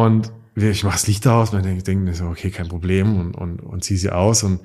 Und 0.00 0.32
ich 0.56 0.84
mache 0.84 0.94
das 0.94 1.06
Licht 1.06 1.26
aus 1.26 1.52
und 1.52 1.64
ich 1.64 1.84
denke 1.84 2.04
mir 2.04 2.14
so, 2.14 2.26
okay, 2.26 2.50
kein 2.50 2.68
Problem 2.68 3.18
und, 3.18 3.34
und, 3.34 3.60
und 3.60 3.84
ziehe 3.84 3.98
sie 3.98 4.10
aus 4.10 4.42
und 4.42 4.60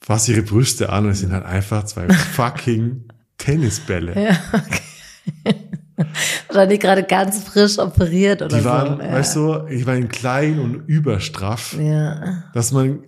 fasse 0.00 0.32
ihre 0.32 0.42
Brüste 0.42 0.90
an 0.90 1.06
und 1.06 1.12
es 1.12 1.20
sind 1.20 1.32
halt 1.32 1.44
einfach 1.44 1.84
zwei 1.84 2.08
fucking 2.12 3.04
Tennisbälle. 3.38 4.20
Ja, 4.20 4.38
okay. 4.52 5.56
Wahrscheinlich 6.48 6.80
gerade 6.80 7.04
ganz 7.04 7.42
frisch 7.44 7.78
operiert 7.78 8.42
oder 8.42 8.58
Die 8.58 8.64
waren, 8.64 8.96
so. 8.98 9.02
Ja. 9.02 9.12
weißt 9.12 9.36
du, 9.36 9.66
ich 9.68 9.86
war 9.86 9.96
klein 10.02 10.58
und 10.58 10.88
überstraff, 10.88 11.76
ja. 11.78 12.44
dass 12.52 12.72
man 12.72 13.04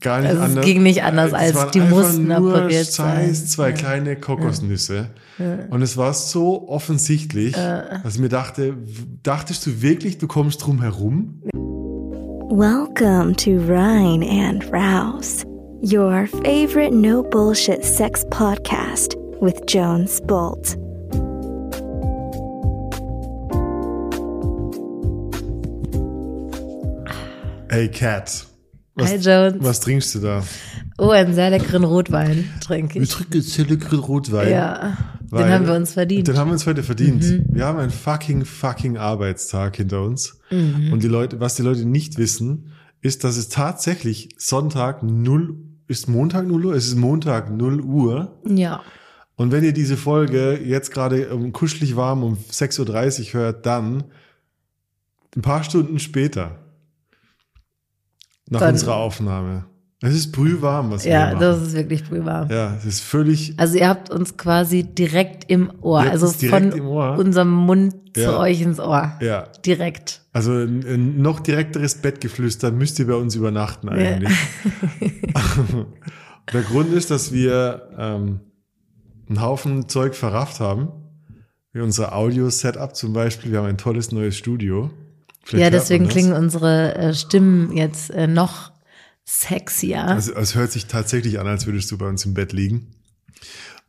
gar 0.00 0.20
nicht 0.20 0.30
Also 0.30 0.42
es 0.42 0.48
anders. 0.50 0.64
ging 0.64 0.82
nicht 0.82 1.02
anders, 1.02 1.28
es 1.28 1.34
als 1.34 1.54
waren 1.54 1.70
die 1.72 1.80
mussten 1.80 2.28
nur 2.28 2.54
operiert 2.54 2.86
sein. 2.86 3.34
zwei 3.34 3.72
kleine 3.72 4.16
Kokosnüsse. 4.16 5.10
Und 5.70 5.82
es 5.82 5.96
war 5.96 6.14
so 6.14 6.68
offensichtlich, 6.68 7.52
dass 7.54 8.14
ich 8.14 8.20
mir 8.20 8.28
dachte, 8.28 8.74
dachtest 9.22 9.66
du 9.66 9.82
wirklich, 9.82 10.18
du 10.18 10.26
kommst 10.26 10.64
drum 10.66 10.80
herum? 10.82 11.42
Welcome 12.50 13.34
to 13.36 13.50
Rhine 13.52 14.24
and 14.24 14.64
Rouse, 14.72 15.44
your 15.82 16.26
favorite 16.42 16.92
no 16.92 17.22
bullshit 17.22 17.84
sex 17.84 18.24
podcast 18.30 19.16
with 19.40 19.54
Jones 19.68 20.20
Bolt. 20.26 20.76
Hey 27.70 27.88
Cat, 27.88 28.46
was, 28.98 29.10
Hi 29.10 29.16
Jones. 29.16 29.56
was 29.60 29.80
trinkst 29.80 30.14
du 30.14 30.18
da? 30.20 30.42
Oh, 30.98 31.10
einen 31.10 31.34
sehr 31.34 31.50
leckeren 31.50 31.84
Rotwein 31.84 32.48
trinke 32.60 32.96
Wir 32.96 33.02
ich. 33.02 33.10
trinken 33.10 33.34
jetzt 33.34 33.54
hier 33.54 33.66
leckeren 33.66 34.00
Rotwein. 34.00 34.50
Ja, 34.50 34.96
weil- 35.30 35.44
den 35.44 35.52
haben 35.52 35.66
wir 35.66 35.74
uns 35.74 35.92
verdient. 35.92 36.26
Mhm. 36.28 36.32
Den 36.32 36.38
haben 36.38 36.48
wir 36.48 36.52
uns 36.54 36.66
heute 36.66 36.82
verdient. 36.82 37.24
Wir 37.52 37.64
haben 37.66 37.78
einen 37.78 37.90
fucking, 37.90 38.44
fucking 38.44 38.96
Arbeitstag 38.96 39.76
hinter 39.76 40.02
uns. 40.02 40.38
Mhm. 40.50 40.92
Und 40.92 41.02
die 41.02 41.08
Leute, 41.08 41.40
was 41.40 41.54
die 41.54 41.62
Leute 41.62 41.84
nicht 41.84 42.18
wissen, 42.18 42.72
ist, 43.00 43.22
dass 43.24 43.36
es 43.36 43.48
tatsächlich 43.48 44.30
Sonntag 44.38 45.02
0, 45.02 45.54
ist 45.86 46.08
Montag 46.08 46.46
0 46.46 46.66
Uhr? 46.66 46.74
Es 46.74 46.86
ist 46.88 46.96
Montag 46.96 47.50
0 47.50 47.80
Uhr. 47.80 48.38
Ja, 48.46 48.80
Und 49.36 49.52
wenn 49.52 49.62
ihr 49.62 49.72
diese 49.72 49.96
Folge 49.96 50.58
jetzt 50.64 50.90
gerade 50.90 51.32
um, 51.32 51.52
kuschelig 51.52 51.94
warm 51.94 52.24
um 52.24 52.36
6.30 52.50 53.28
Uhr 53.36 53.40
hört, 53.40 53.66
dann 53.66 54.02
ein 55.36 55.42
paar 55.42 55.62
Stunden 55.62 56.00
später 56.00 56.58
nach 58.48 58.60
Dann- 58.60 58.72
unserer 58.74 58.96
Aufnahme. 58.96 59.64
Es 60.00 60.14
ist 60.14 60.30
brühwarm, 60.30 60.92
was 60.92 61.04
wir 61.04 61.10
ja, 61.10 61.24
hier 61.26 61.34
machen. 61.34 61.40
das 61.40 61.60
ist 61.62 61.72
wirklich 61.74 62.04
brühwarm. 62.04 62.48
ja, 62.52 62.72
es 62.76 62.84
ist 62.84 63.00
völlig 63.00 63.54
Also 63.58 63.78
ihr 63.78 63.88
habt 63.88 64.10
uns 64.10 64.36
quasi 64.36 64.84
direkt 64.84 65.50
im 65.50 65.72
Ohr, 65.80 65.98
also 66.02 66.28
von 66.28 66.80
Ohr. 66.82 67.18
unserem 67.18 67.50
Mund 67.50 67.94
zu 68.14 68.20
Ja. 68.20 68.38
euch 68.38 68.60
ins 68.60 68.78
Ohr. 68.78 69.14
ja, 69.20 69.48
Direkt. 69.66 70.22
Also 70.32 70.52
ein, 70.52 70.84
ein 70.86 71.20
noch 71.20 71.40
direkteres 71.40 71.96
Bettgeflüster 71.96 72.70
müsst 72.70 73.00
ihr 73.00 73.08
bei 73.08 73.14
uns 73.16 73.34
übernachten 73.34 73.88
eigentlich. 73.88 74.32
Der 76.52 76.62
Grund 76.62 76.92
ist, 76.92 77.10
dass 77.10 77.32
wir 77.32 77.88
ähm, 77.98 78.40
einen 79.28 79.42
Haufen 79.42 79.88
Zeug 79.88 80.14
verrafft 80.14 80.60
haben. 80.60 80.88
Wie 81.72 81.80
unser 81.80 82.14
Audio-Setup 82.14 82.94
zum 82.96 83.12
Beispiel. 83.12 83.50
Wir 83.52 83.58
haben 83.58 83.66
ein 83.66 83.78
tolles 83.78 84.12
neues 84.12 84.36
Studio. 84.36 84.90
Vielleicht 85.48 85.64
ja, 85.64 85.70
deswegen 85.70 86.08
klingen 86.08 86.34
unsere 86.34 86.94
äh, 86.94 87.14
Stimmen 87.14 87.74
jetzt 87.74 88.10
äh, 88.10 88.26
noch 88.26 88.70
sexier. 89.24 90.04
Also 90.04 90.34
es 90.34 90.54
hört 90.54 90.70
sich 90.72 90.86
tatsächlich 90.86 91.38
an, 91.40 91.46
als 91.46 91.66
würdest 91.66 91.90
du 91.90 91.96
bei 91.96 92.06
uns 92.06 92.26
im 92.26 92.34
Bett 92.34 92.52
liegen. 92.52 92.94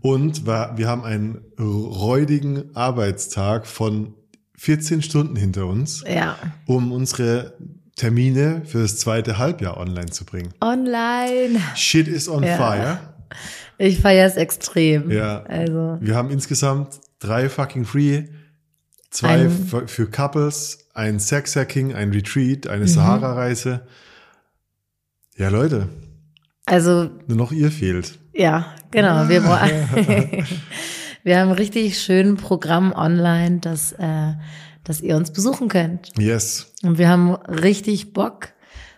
Und 0.02 0.46
wir, 0.48 0.72
wir 0.78 0.88
haben 0.88 1.04
einen 1.04 1.42
räudigen 1.60 2.74
Arbeitstag 2.78 3.68
von 3.68 4.14
14 4.58 5.02
Stunden 5.02 5.36
hinter 5.36 5.66
uns, 5.66 6.04
ja. 6.08 6.38
um 6.66 6.94
unsere 6.94 7.58
Termine 7.98 8.62
für 8.66 8.82
das 8.82 8.96
zweite 8.98 9.38
Halbjahr 9.38 9.76
online 9.78 10.12
zu 10.12 10.24
bringen. 10.24 10.54
Online. 10.62 11.60
Shit 11.76 12.08
is 12.08 12.30
on 12.30 12.44
Ja. 12.44 12.56
fire. 12.56 13.00
Ich 13.78 14.00
feiere 14.00 14.28
es 14.28 14.38
extrem. 14.38 15.12
Ja. 15.12 15.44
Also, 15.44 15.98
Wir 16.00 16.16
haben 16.16 16.30
insgesamt 16.30 17.02
drei 17.20 17.50
fucking 17.50 17.84
Free, 17.84 18.28
zwei 19.12 19.46
Ein- 19.46 19.68
für 19.88 20.08
Couples, 20.10 20.89
ein 21.00 21.20
Sexhacking, 21.20 21.96
ein 21.96 22.12
Retreat, 22.12 22.66
Mhm. 22.66 22.72
eine 22.72 22.88
Sahara-Reise. 22.88 23.88
Ja, 25.38 25.50
Leute, 25.50 25.88
also 26.66 27.10
nur 27.28 27.38
noch 27.38 27.52
ihr 27.52 27.72
fehlt. 27.72 28.20
Ja, 28.34 28.76
genau. 28.92 29.28
Wir, 29.30 29.42
wir 31.24 31.40
haben 31.40 31.52
richtig 31.52 32.00
schön 32.00 32.36
Programm 32.36 32.92
online, 32.94 33.60
dass, 33.60 33.94
äh, 33.94 34.34
dass 34.84 35.02
ihr 35.02 35.16
uns 35.16 35.32
besuchen 35.32 35.70
könnt. 35.70 36.12
Yes. 36.20 36.74
Und 36.84 36.98
wir 36.98 37.08
haben 37.10 37.34
richtig 37.34 38.14
Bock. 38.14 38.50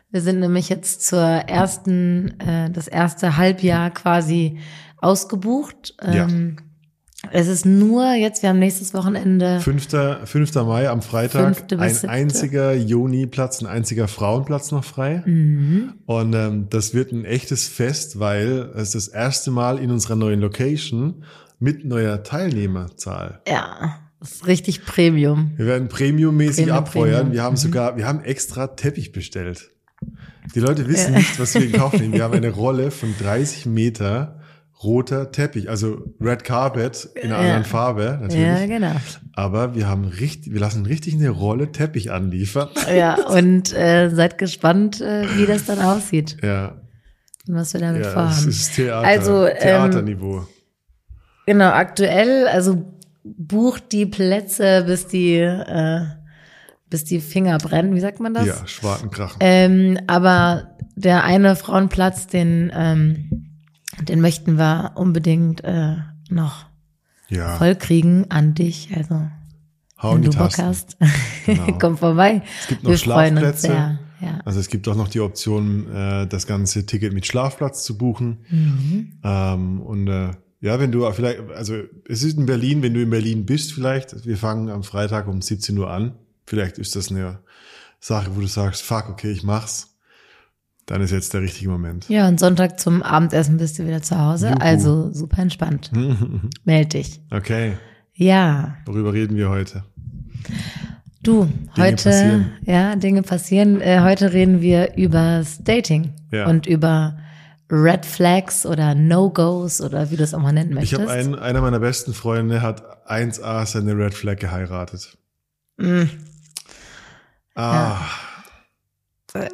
Wir 0.09 0.21
sind 0.21 0.39
nämlich 0.39 0.69
jetzt 0.69 1.05
zur 1.05 1.21
ersten, 1.21 2.39
äh, 2.39 2.69
das 2.71 2.87
erste 2.87 3.37
Halbjahr 3.37 3.91
quasi 3.91 4.59
ausgebucht. 4.97 5.95
Ja. 6.03 6.27
Es 7.29 7.47
ist 7.47 7.65
nur 7.67 8.13
jetzt, 8.13 8.41
wir 8.41 8.49
haben 8.49 8.57
nächstes 8.59 8.93
Wochenende. 8.95 9.59
5. 9.59 9.87
5. 10.25 10.55
Mai 10.55 10.89
am 10.89 11.01
Freitag 11.03 11.71
ein 11.79 11.89
siebte. 11.93 12.09
einziger 12.09 12.73
Joni-Platz, 12.73 13.61
ein 13.61 13.67
einziger 13.67 14.07
Frauenplatz 14.07 14.71
noch 14.71 14.83
frei. 14.83 15.21
Mhm. 15.25 15.93
Und 16.07 16.33
ähm, 16.33 16.67
das 16.69 16.93
wird 16.95 17.11
ein 17.11 17.23
echtes 17.23 17.67
Fest, 17.67 18.19
weil 18.19 18.71
es 18.75 18.91
das 18.91 19.07
erste 19.07 19.51
Mal 19.51 19.77
in 19.77 19.91
unserer 19.91 20.15
neuen 20.15 20.39
Location 20.39 21.23
mit 21.59 21.85
neuer 21.85 22.23
Teilnehmerzahl. 22.23 23.41
Ja, 23.47 23.99
das 24.19 24.31
ist 24.31 24.47
richtig 24.47 24.83
Premium. 24.83 25.51
Wir 25.57 25.67
werden 25.67 25.89
premiummäßig 25.89 26.65
Premium, 26.65 26.77
abfeuern. 26.77 27.11
Premium. 27.13 27.33
Wir 27.33 27.43
haben 27.43 27.55
sogar, 27.57 27.97
wir 27.97 28.07
haben 28.07 28.23
extra 28.23 28.65
Teppich 28.67 29.11
bestellt. 29.11 29.69
Die 30.55 30.59
Leute 30.59 30.87
wissen 30.87 31.13
Ja. 31.13 31.19
nicht, 31.19 31.39
was 31.39 31.53
wir 31.53 31.61
in 31.65 31.71
Kauf 31.73 31.93
nehmen. 31.93 32.13
Wir 32.13 32.23
haben 32.23 32.33
eine 32.33 32.49
Rolle 32.49 32.89
von 32.89 33.13
30 33.21 33.67
Meter 33.67 34.40
roter 34.83 35.31
Teppich, 35.31 35.69
also 35.69 36.03
Red 36.19 36.43
Carpet 36.43 37.09
in 37.15 37.31
einer 37.31 37.35
Ja. 37.35 37.39
anderen 37.41 37.65
Farbe 37.65 38.17
natürlich. 38.21 38.59
Ja, 38.59 38.65
genau. 38.65 38.95
Aber 39.33 39.75
wir 39.75 39.87
haben 39.87 40.05
richtig, 40.05 40.53
wir 40.53 40.59
lassen 40.59 40.85
richtig 40.85 41.13
eine 41.13 41.29
Rolle 41.29 41.71
Teppich 41.71 42.11
anliefern. 42.11 42.69
Ja, 42.95 43.15
und 43.27 43.73
äh, 43.73 44.09
seid 44.09 44.37
gespannt, 44.37 44.99
äh, 45.01 45.25
wie 45.37 45.45
das 45.45 45.65
dann 45.65 45.79
aussieht 45.79 46.37
Ja, 46.41 46.81
und 47.47 47.55
was 47.55 47.73
wir 47.73 47.81
damit 47.81 48.03
ja, 48.03 48.09
vorhaben. 48.11 48.47
ist 48.49 48.75
Theater, 48.75 49.07
Also, 49.07 49.45
ähm, 49.45 49.53
Theaterniveau. 49.59 50.47
Genau, 51.45 51.69
aktuell, 51.69 52.47
also 52.47 52.83
bucht 53.23 53.91
die 53.91 54.05
Plätze, 54.05 54.83
bis 54.87 55.07
die, 55.07 55.35
äh, 55.35 56.01
bis 56.89 57.03
die 57.03 57.19
Finger 57.21 57.57
brennen, 57.59 57.93
wie 57.95 57.99
sagt 57.99 58.19
man 58.19 58.33
das? 58.33 58.47
ja, 58.47 58.67
Schwartenkrachen. 58.67 59.37
Ähm, 59.41 59.99
aber 60.07 60.75
der 60.95 61.23
eine 61.23 61.55
Frauenplatz, 61.55 62.27
den, 62.27 62.71
ähm, 62.75 63.47
den 63.99 64.21
möchten 64.21 64.57
wir 64.57 64.93
unbedingt 64.95 65.63
äh, 65.63 65.97
noch 66.29 66.65
ja, 67.29 67.55
voll 67.57 67.75
kriegen 67.75 68.25
an 68.29 68.53
dich. 68.53 68.89
Also, 68.95 69.27
hau 70.01 70.15
wenn 70.15 70.23
du 70.23 70.31
Bock 70.31 70.57
hast, 70.57 70.97
Genau. 71.45 71.77
komm 71.79 71.97
vorbei. 71.97 72.43
Es 72.61 72.67
gibt 72.67 72.83
noch 72.83 72.91
wir 72.91 72.97
Schlafplätze. 72.97 73.99
Ja. 74.21 74.39
Also 74.45 74.59
es 74.59 74.67
gibt 74.67 74.87
auch 74.87 74.95
noch 74.95 75.07
die 75.07 75.19
Option, 75.19 75.91
äh, 75.91 76.27
das 76.27 76.45
ganze 76.45 76.85
Ticket 76.85 77.11
mit 77.11 77.25
Schlafplatz 77.25 77.83
zu 77.83 77.97
buchen. 77.97 78.45
Mhm. 78.49 79.13
Ähm, 79.23 79.81
und 79.81 80.07
äh, 80.07 80.31
ja, 80.59 80.79
wenn 80.79 80.91
du 80.91 81.11
vielleicht, 81.11 81.39
also 81.49 81.75
es 82.07 82.21
ist 82.21 82.37
in 82.37 82.45
Berlin, 82.45 82.83
wenn 82.83 82.93
du 82.93 83.01
in 83.01 83.09
Berlin 83.09 83.47
bist 83.47 83.73
vielleicht, 83.73 84.25
wir 84.25 84.37
fangen 84.37 84.69
am 84.69 84.83
Freitag 84.83 85.27
um 85.27 85.41
17 85.41 85.75
Uhr 85.75 85.89
an. 85.89 86.13
Vielleicht 86.45 86.77
ist 86.77 86.95
das 86.95 87.09
eine 87.09 87.39
Sache, 87.99 88.35
wo 88.35 88.41
du 88.41 88.47
sagst, 88.47 88.83
fuck, 88.83 89.09
okay, 89.09 89.31
ich 89.31 89.41
mach's. 89.41 89.90
Dann 90.91 91.01
ist 91.01 91.11
jetzt 91.11 91.33
der 91.33 91.39
richtige 91.41 91.69
Moment. 91.69 92.09
ja, 92.09 92.27
und 92.27 92.37
Sonntag 92.37 92.77
zum 92.77 93.01
Abendessen 93.01 93.55
bist 93.57 93.79
du 93.79 93.87
wieder 93.87 94.01
zu 94.01 94.17
Hause. 94.19 94.49
Juhu. 94.49 94.57
Also 94.59 95.13
super 95.13 95.41
entspannt. 95.41 95.89
Meld 96.65 96.91
dich. 96.93 97.21
Okay, 97.31 97.77
Ja, 98.13 98.75
worüber 98.85 99.13
reden 99.13 99.37
wir 99.37 99.49
heute? 99.49 99.85
Du, 101.23 101.47
heute, 101.77 102.03
passieren. 102.09 102.51
ja, 102.65 102.95
Dinge 102.97 103.21
passieren. 103.21 103.79
Äh, 103.79 104.01
heute 104.01 104.33
reden 104.33 104.59
wir 104.59 104.97
über 104.97 105.43
Dating 105.63 106.13
Ja. 106.31 106.47
und 106.47 106.65
über 106.67 107.17
Red 107.71 108.05
Flags 108.05 108.65
oder 108.65 108.93
No-Gos 108.93 109.79
oder 109.79 110.11
wie 110.11 110.17
du 110.17 110.23
es 110.23 110.33
auch 110.33 110.41
mal 110.41 110.51
nennen 110.51 110.71
Ich 110.71 110.75
möchtest. 110.91 111.01
habe 111.03 111.11
einen, 111.11 111.35
einer 111.35 111.61
meiner 111.61 111.79
besten 111.79 112.13
Freunde 112.13 112.61
hat 112.61 112.83
1A 113.09 113.65
seine 113.65 113.95
Red 113.97 114.13
Flag 114.13 114.37
geheiratet. 114.39 115.17
Mm. 115.77 116.01
Ah, 117.55 117.97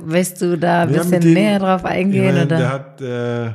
Willst 0.01 0.41
du 0.41 0.57
da 0.57 0.83
ein 0.83 0.91
bisschen 0.91 1.21
dem- 1.21 1.33
näher 1.33 1.59
drauf 1.59 1.85
eingehen? 1.85 2.25
meine, 2.25 2.45
oder? 2.45 2.57
der 2.57 2.71
hat, 2.71 3.01
äh, 3.01 3.53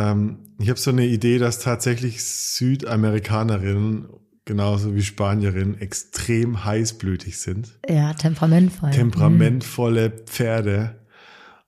ähm, 0.00 0.38
ich 0.58 0.68
habe 0.68 0.78
so 0.78 0.90
eine 0.90 1.04
Idee, 1.06 1.38
dass 1.38 1.58
tatsächlich 1.58 2.22
Südamerikanerinnen 2.24 4.08
genauso 4.44 4.94
wie 4.94 5.02
Spanierinnen 5.02 5.80
extrem 5.80 6.64
heißblütig 6.64 7.38
sind. 7.38 7.78
ja, 7.88 8.12
temperamentvoll. 8.12 8.90
temperamentvolle 8.90 10.10
Pferde. 10.10 11.00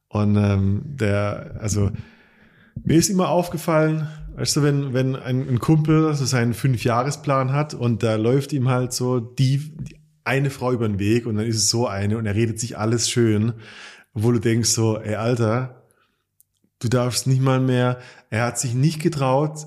Und 0.09 0.37
ähm, 0.37 0.83
der, 0.85 1.57
also 1.61 1.91
mir 2.85 2.97
ist 2.97 3.09
immer 3.09 3.31
aufgefallen, 3.31 4.09
weißt 4.37 4.57
du, 4.57 4.62
wenn, 4.62 4.93
wenn 4.93 5.17
ein, 5.17 5.49
ein 5.49 5.59
Kumpel 5.59 6.15
so 6.15 6.25
seinen 6.27 6.55
Fünfjahresplan 6.55 7.53
hat 7.53 7.75
und 7.75 8.03
da 8.03 8.17
läuft 8.17 8.53
ihm 8.53 8.69
halt 8.69 8.93
so 8.93 9.21
die 9.21 9.73
eine 10.26 10.50
Frau 10.50 10.73
über 10.73 10.88
den 10.88 10.99
Weg 10.99 11.26
und 11.26 11.37
dann 11.37 11.46
ist 11.46 11.56
es 11.56 11.70
so 11.70 11.87
eine 11.87 12.19
und 12.19 12.26
er 12.26 12.34
redet 12.34 12.58
sich 12.61 12.76
alles 12.78 13.08
schön, 13.11 13.55
wo 14.14 14.32
du 14.32 14.38
denkst 14.38 14.70
so, 14.70 14.99
ey 14.99 15.14
Alter, 15.17 15.82
du 16.81 16.88
darfst 16.88 17.26
nicht 17.26 17.40
mal 17.43 17.61
mehr, 17.61 17.99
er 18.31 18.44
hat 18.46 18.58
sich 18.58 18.75
nicht 18.75 19.00
getraut, 19.02 19.67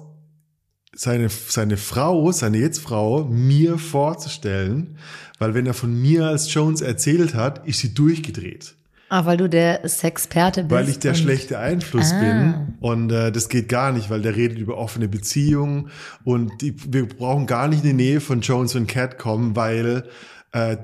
seine, 0.94 1.30
seine 1.30 1.78
Frau, 1.78 2.32
seine 2.32 2.58
Jetzt-Frau 2.58 3.24
mir 3.26 3.78
vorzustellen, 3.78 4.98
weil 5.38 5.54
wenn 5.54 5.66
er 5.66 5.74
von 5.74 5.94
mir 6.02 6.26
als 6.26 6.54
Jones 6.54 6.82
erzählt 6.82 7.36
hat, 7.36 7.66
ist 7.68 7.80
sie 7.80 7.94
durchgedreht. 7.94 8.76
Ah, 9.12 9.26
weil 9.26 9.38
du 9.38 9.50
der 9.50 9.88
Sexperte 9.88 10.62
bist. 10.64 10.72
Weil 10.72 10.90
ich 10.90 11.00
der 11.00 11.16
schlechte 11.16 11.58
Einfluss 11.58 12.12
Ah. 12.14 12.20
bin. 12.20 12.74
Und 12.80 13.12
äh, 13.12 13.32
das 13.32 13.50
geht 13.50 13.68
gar 13.68 13.92
nicht, 13.92 14.10
weil 14.12 14.22
der 14.22 14.36
redet 14.36 14.60
über 14.60 14.78
offene 14.78 15.08
Beziehungen. 15.08 15.90
Und 16.24 16.52
die, 16.62 16.76
wir 16.94 17.08
brauchen 17.08 17.48
gar 17.48 17.68
nicht 17.68 17.84
in 17.84 17.90
die 17.98 18.04
Nähe 18.04 18.22
von 18.22 18.42
Jones 18.42 18.76
und 18.76 18.86
Cat 18.88 19.18
kommen, 19.18 19.56
weil 19.56 20.04
äh, 20.52 20.78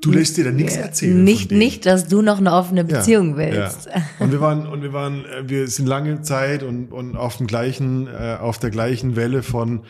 du 0.00 0.10
lässt 0.12 0.36
dir 0.36 0.44
da 0.44 0.50
nichts 0.50 0.76
erzählen. 0.76 1.24
Nicht, 1.24 1.50
nicht, 1.50 1.86
dass 1.86 2.08
du 2.08 2.20
noch 2.20 2.38
eine 2.38 2.52
offene 2.52 2.84
Beziehung 2.84 3.36
willst. 3.36 3.86
Ja. 3.86 4.02
Und 4.18 4.32
wir 4.32 4.40
waren, 4.40 4.66
und 4.66 4.82
wir 4.82 4.92
waren, 4.92 5.24
äh, 5.24 5.48
wir 5.48 5.68
sind 5.68 5.86
lange 5.86 6.22
Zeit 6.22 6.62
und, 6.62 6.92
und 6.92 7.16
auf 7.16 7.38
dem 7.38 7.46
gleichen, 7.46 8.06
äh, 8.06 8.36
auf 8.40 8.58
der 8.58 8.70
gleichen 8.70 9.16
Welle 9.16 9.42
von, 9.42 9.84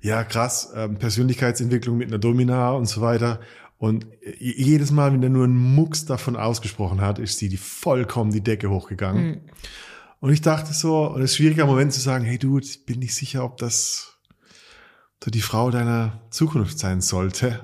ja 0.00 0.22
krass, 0.24 0.72
ähm, 0.76 0.96
Persönlichkeitsentwicklung 0.96 1.96
mit 1.96 2.08
einer 2.08 2.18
Domina 2.18 2.70
und 2.72 2.86
so 2.86 3.00
weiter. 3.00 3.40
Und 3.78 4.06
j- 4.38 4.56
jedes 4.56 4.90
Mal, 4.90 5.12
wenn 5.12 5.22
er 5.22 5.28
nur 5.30 5.44
einen 5.44 5.56
Mucks 5.56 6.04
davon 6.04 6.36
ausgesprochen 6.36 7.00
hat, 7.00 7.18
ist 7.18 7.38
sie 7.38 7.48
die 7.48 7.56
vollkommen 7.56 8.30
die 8.30 8.42
Decke 8.42 8.70
hochgegangen. 8.70 9.40
Und 10.20 10.32
ich 10.32 10.40
dachte 10.40 10.72
so, 10.72 11.08
und 11.08 11.20
es 11.22 11.32
ist 11.32 11.36
schwieriger 11.36 11.66
Moment 11.66 11.92
zu 11.92 12.00
sagen, 12.00 12.24
hey 12.24 12.38
du, 12.38 12.58
ich 12.58 12.86
bin 12.86 13.00
nicht 13.00 13.14
sicher, 13.14 13.44
ob 13.44 13.58
das 13.58 14.18
so 15.22 15.30
die 15.30 15.42
Frau 15.42 15.70
deiner 15.70 16.22
Zukunft 16.30 16.78
sein 16.78 17.00
sollte. 17.00 17.60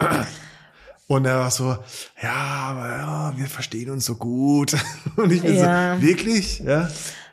Und 1.06 1.24
er 1.24 1.38
war 1.40 1.50
so, 1.50 1.76
ja, 2.22 2.32
aber 2.32 2.88
ja, 2.88 3.32
wir 3.36 3.46
verstehen 3.46 3.90
uns 3.90 4.04
so 4.06 4.14
gut. 4.14 4.74
Und 5.16 5.32
ich 5.32 5.42
bin 5.42 5.56
Ja. 5.56 5.96
so, 5.96 6.02
wirklich? 6.02 6.60
Ja. 6.60 6.88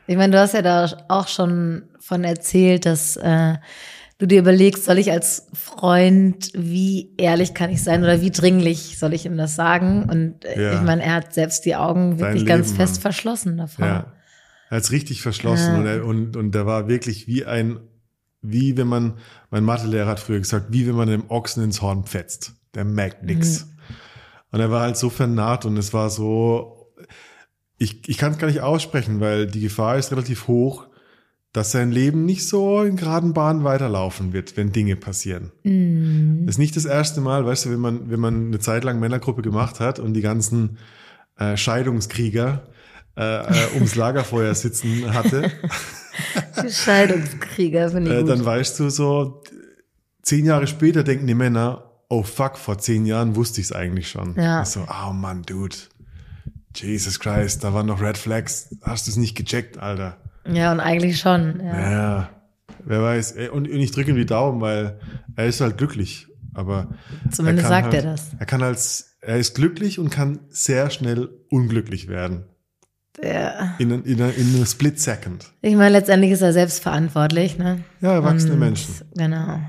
Ich 0.06 0.16
meine, 0.16 0.32
du 0.32 0.40
hast 0.40 0.54
ja 0.54 0.62
da 0.62 0.90
auch 1.08 1.28
schon 1.28 1.84
von 2.00 2.24
erzählt, 2.24 2.86
dass 2.86 3.16
äh, 3.16 3.54
du 4.18 4.26
dir 4.26 4.40
überlegst, 4.40 4.84
soll 4.84 4.98
ich 4.98 5.12
als 5.12 5.46
Freund, 5.52 6.50
wie 6.54 7.14
ehrlich 7.18 7.54
kann 7.54 7.70
ich 7.70 7.84
sein 7.84 8.02
oder 8.02 8.20
wie 8.20 8.30
dringlich 8.32 8.98
soll 8.98 9.14
ich 9.14 9.26
ihm 9.26 9.36
das 9.36 9.54
sagen? 9.54 10.04
Und 10.10 10.44
äh, 10.44 10.60
Ja. 10.60 10.72
ich 10.74 10.80
meine, 10.80 11.02
er 11.04 11.14
hat 11.14 11.34
selbst 11.34 11.64
die 11.64 11.76
Augen 11.76 12.18
wirklich 12.18 12.42
Leben, 12.42 12.46
ganz 12.46 12.72
fest 12.72 12.94
Mann. 12.94 13.02
verschlossen 13.02 13.58
davor. 13.58 13.86
Ja. 13.86 14.12
Er 14.70 14.76
hat's 14.76 14.90
richtig 14.90 15.22
verschlossen 15.22 15.74
Ja. 15.74 15.78
und, 15.78 15.86
er, 15.86 16.04
und, 16.04 16.36
und 16.36 16.52
der 16.52 16.66
war 16.66 16.88
wirklich 16.88 17.28
wie 17.28 17.44
ein, 17.44 17.78
wie 18.42 18.76
wenn 18.76 18.88
man, 18.88 19.18
mein 19.50 19.62
Mathelehrer 19.62 20.08
hat 20.10 20.20
früher 20.20 20.38
gesagt, 20.40 20.66
wie 20.70 20.86
wenn 20.88 20.94
man 20.96 21.08
einem 21.08 21.24
Ochsen 21.30 21.62
ins 21.62 21.80
Horn 21.80 22.04
fetzt. 22.06 22.54
Der 22.74 22.84
merkt 22.84 23.22
nix. 23.22 23.66
Und 24.50 24.60
er 24.60 24.70
war 24.70 24.82
halt 24.82 24.96
so 24.96 25.10
vernarrt 25.10 25.64
und 25.64 25.76
es 25.76 25.92
war 25.92 26.10
so, 26.10 26.92
ich, 27.76 28.08
ich 28.08 28.18
kann 28.18 28.32
es 28.32 28.38
gar 28.38 28.46
nicht 28.46 28.60
aussprechen, 28.60 29.20
weil 29.20 29.46
die 29.46 29.60
Gefahr 29.60 29.98
ist 29.98 30.10
relativ 30.10 30.48
hoch, 30.48 30.86
dass 31.52 31.72
sein 31.72 31.90
Leben 31.90 32.24
nicht 32.24 32.46
so 32.46 32.82
in 32.82 32.96
geraden 32.96 33.32
Bahnen 33.32 33.64
weiterlaufen 33.64 34.32
wird, 34.32 34.56
wenn 34.56 34.72
Dinge 34.72 34.96
passieren. 34.96 35.52
Mhm. 35.64 36.42
Das 36.44 36.54
ist 36.54 36.58
nicht 36.58 36.76
das 36.76 36.84
erste 36.84 37.20
Mal, 37.20 37.46
weißt 37.46 37.66
du, 37.66 37.70
wenn 37.70 37.80
man, 37.80 38.10
wenn 38.10 38.20
man 38.20 38.46
eine 38.48 38.58
Zeit 38.58 38.84
lang 38.84 39.00
Männergruppe 39.00 39.42
gemacht 39.42 39.80
hat 39.80 39.98
und 39.98 40.14
die 40.14 40.20
ganzen 40.20 40.78
äh, 41.38 41.56
Scheidungskrieger 41.56 42.68
äh, 43.16 43.22
äh, 43.22 43.74
ums 43.74 43.94
Lagerfeuer 43.96 44.54
sitzen 44.54 45.12
hatte, 45.14 45.50
Scheidungskrieger 46.68 47.90
finde 47.90 48.10
ich 48.10 48.16
äh, 48.16 48.20
gut. 48.20 48.30
dann 48.30 48.44
weißt 48.44 48.78
du 48.80 48.90
so, 48.90 49.42
zehn 50.22 50.44
Jahre 50.44 50.66
später 50.66 51.02
denken 51.02 51.26
die 51.26 51.34
Männer, 51.34 51.87
oh 52.08 52.22
fuck, 52.22 52.56
vor 52.58 52.78
zehn 52.78 53.06
Jahren 53.06 53.36
wusste 53.36 53.60
ich 53.60 53.68
es 53.68 53.72
eigentlich 53.72 54.08
schon. 54.10 54.34
Ja. 54.36 54.64
So, 54.64 54.86
oh 54.88 55.12
Mann, 55.12 55.42
Dude, 55.42 55.76
Jesus 56.74 57.18
Christ, 57.20 57.64
da 57.64 57.74
waren 57.74 57.86
noch 57.86 58.00
Red 58.00 58.18
Flags, 58.18 58.74
hast 58.82 59.06
du 59.06 59.10
es 59.10 59.16
nicht 59.16 59.36
gecheckt, 59.36 59.78
Alter. 59.78 60.16
ja, 60.46 60.72
und 60.72 60.80
eigentlich 60.80 61.18
schon. 61.18 61.60
Ja. 61.64 61.90
Ja, 61.90 62.28
wer 62.84 63.02
weiß. 63.02 63.34
Und 63.52 63.68
ich 63.68 63.90
drücke 63.90 64.10
ihm 64.10 64.16
die 64.16 64.26
Daumen, 64.26 64.60
weil 64.60 64.98
er 65.36 65.46
ist 65.46 65.60
halt 65.60 65.76
glücklich. 65.78 66.26
Aber 66.54 66.88
Zumindest 67.30 67.68
kann 67.68 67.82
sagt 67.82 67.94
halt, 67.94 68.04
er 68.04 68.10
das. 68.12 68.30
Er 68.38 68.46
kann 68.46 68.62
als, 68.62 69.16
er 69.20 69.36
ist 69.38 69.54
glücklich 69.54 69.98
und 69.98 70.10
kann 70.10 70.40
sehr 70.50 70.90
schnell 70.90 71.28
unglücklich 71.50 72.08
werden. 72.08 72.44
Ja. 73.22 73.74
In, 73.78 73.90
in, 73.90 74.02
in, 74.04 74.18
in 74.18 74.54
einem 74.54 74.66
Split 74.66 74.98
Second. 75.00 75.44
Ich 75.60 75.74
meine, 75.74 75.90
letztendlich 75.90 76.30
ist 76.32 76.40
er 76.42 76.52
selbst 76.52 76.80
verantwortlich. 76.82 77.58
Ne? 77.58 77.82
Ja, 78.00 78.12
erwachsene 78.14 78.54
Und- 78.54 78.60
Menschen. 78.60 78.94
Genau. 79.16 79.60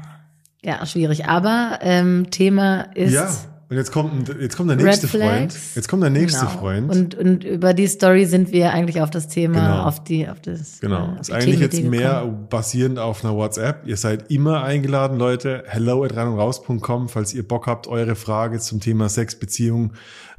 Ja, 0.64 0.86
schwierig. 0.86 1.26
Aber 1.26 1.80
ähm, 1.82 2.30
Thema 2.32 2.82
ist 2.96 3.14
Ja. 3.14 3.30
Und 3.70 3.78
jetzt 3.78 3.92
kommt, 3.92 4.30
jetzt 4.42 4.58
kommt 4.58 4.72
der 4.72 4.78
nächste 4.78 5.08
Freund. 5.08 5.56
Jetzt 5.76 5.88
kommt 5.88 6.02
der 6.02 6.10
nächste 6.10 6.40
genau. 6.48 6.58
Freund. 6.58 6.90
Und, 6.90 7.14
und 7.14 7.44
über 7.44 7.76
die 7.76 7.86
Story 7.86 8.26
sind 8.26 8.52
wir 8.52 8.74
eigentlich 8.74 9.00
auf 9.00 9.12
das 9.12 9.28
Thema, 9.28 9.60
Genau. 9.60 9.84
auf 9.84 10.04
die, 10.04 10.28
auf 10.28 10.40
das. 10.42 10.80
Genau. 10.80 10.96
äh, 10.96 11.02
auf 11.12 11.20
ist 11.20 11.28
die 11.30 11.34
eigentlich 11.34 11.60
jetzt 11.60 11.84
mehr 11.84 12.22
gekommen. 12.22 12.48
basierend 12.50 12.98
auf 12.98 13.24
einer 13.24 13.36
WhatsApp. 13.36 13.86
Ihr 13.86 13.96
seid 13.98 14.32
immer 14.32 14.64
eingeladen, 14.64 15.20
Leute. 15.20 15.64
Hello 15.68 16.04
at 16.04 16.16
reinundraus.com, 16.16 17.10
falls 17.10 17.36
ihr 17.36 17.48
Bock 17.48 17.68
habt, 17.68 17.86
eure 17.86 18.16
Frage 18.16 18.58
zum 18.58 18.80
Thema 18.80 19.08
Sex, 19.08 19.38
Beziehung 19.38 19.94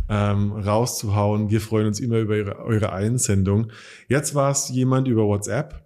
ähm, 0.08 0.50
rauszuhauen. 0.50 1.50
Wir 1.50 1.61
freuen 1.61 1.87
uns 1.87 2.00
immer 2.00 2.17
über 2.17 2.34
eure, 2.34 2.58
eure 2.58 2.93
Einsendung. 2.93 3.70
Jetzt 4.08 4.34
war 4.34 4.50
es 4.50 4.70
jemand 4.70 5.06
über 5.06 5.22
WhatsApp 5.28 5.81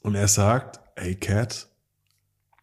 und 0.00 0.14
er 0.14 0.28
sagt, 0.28 0.80
hey 0.96 1.16
Cat, 1.16 1.68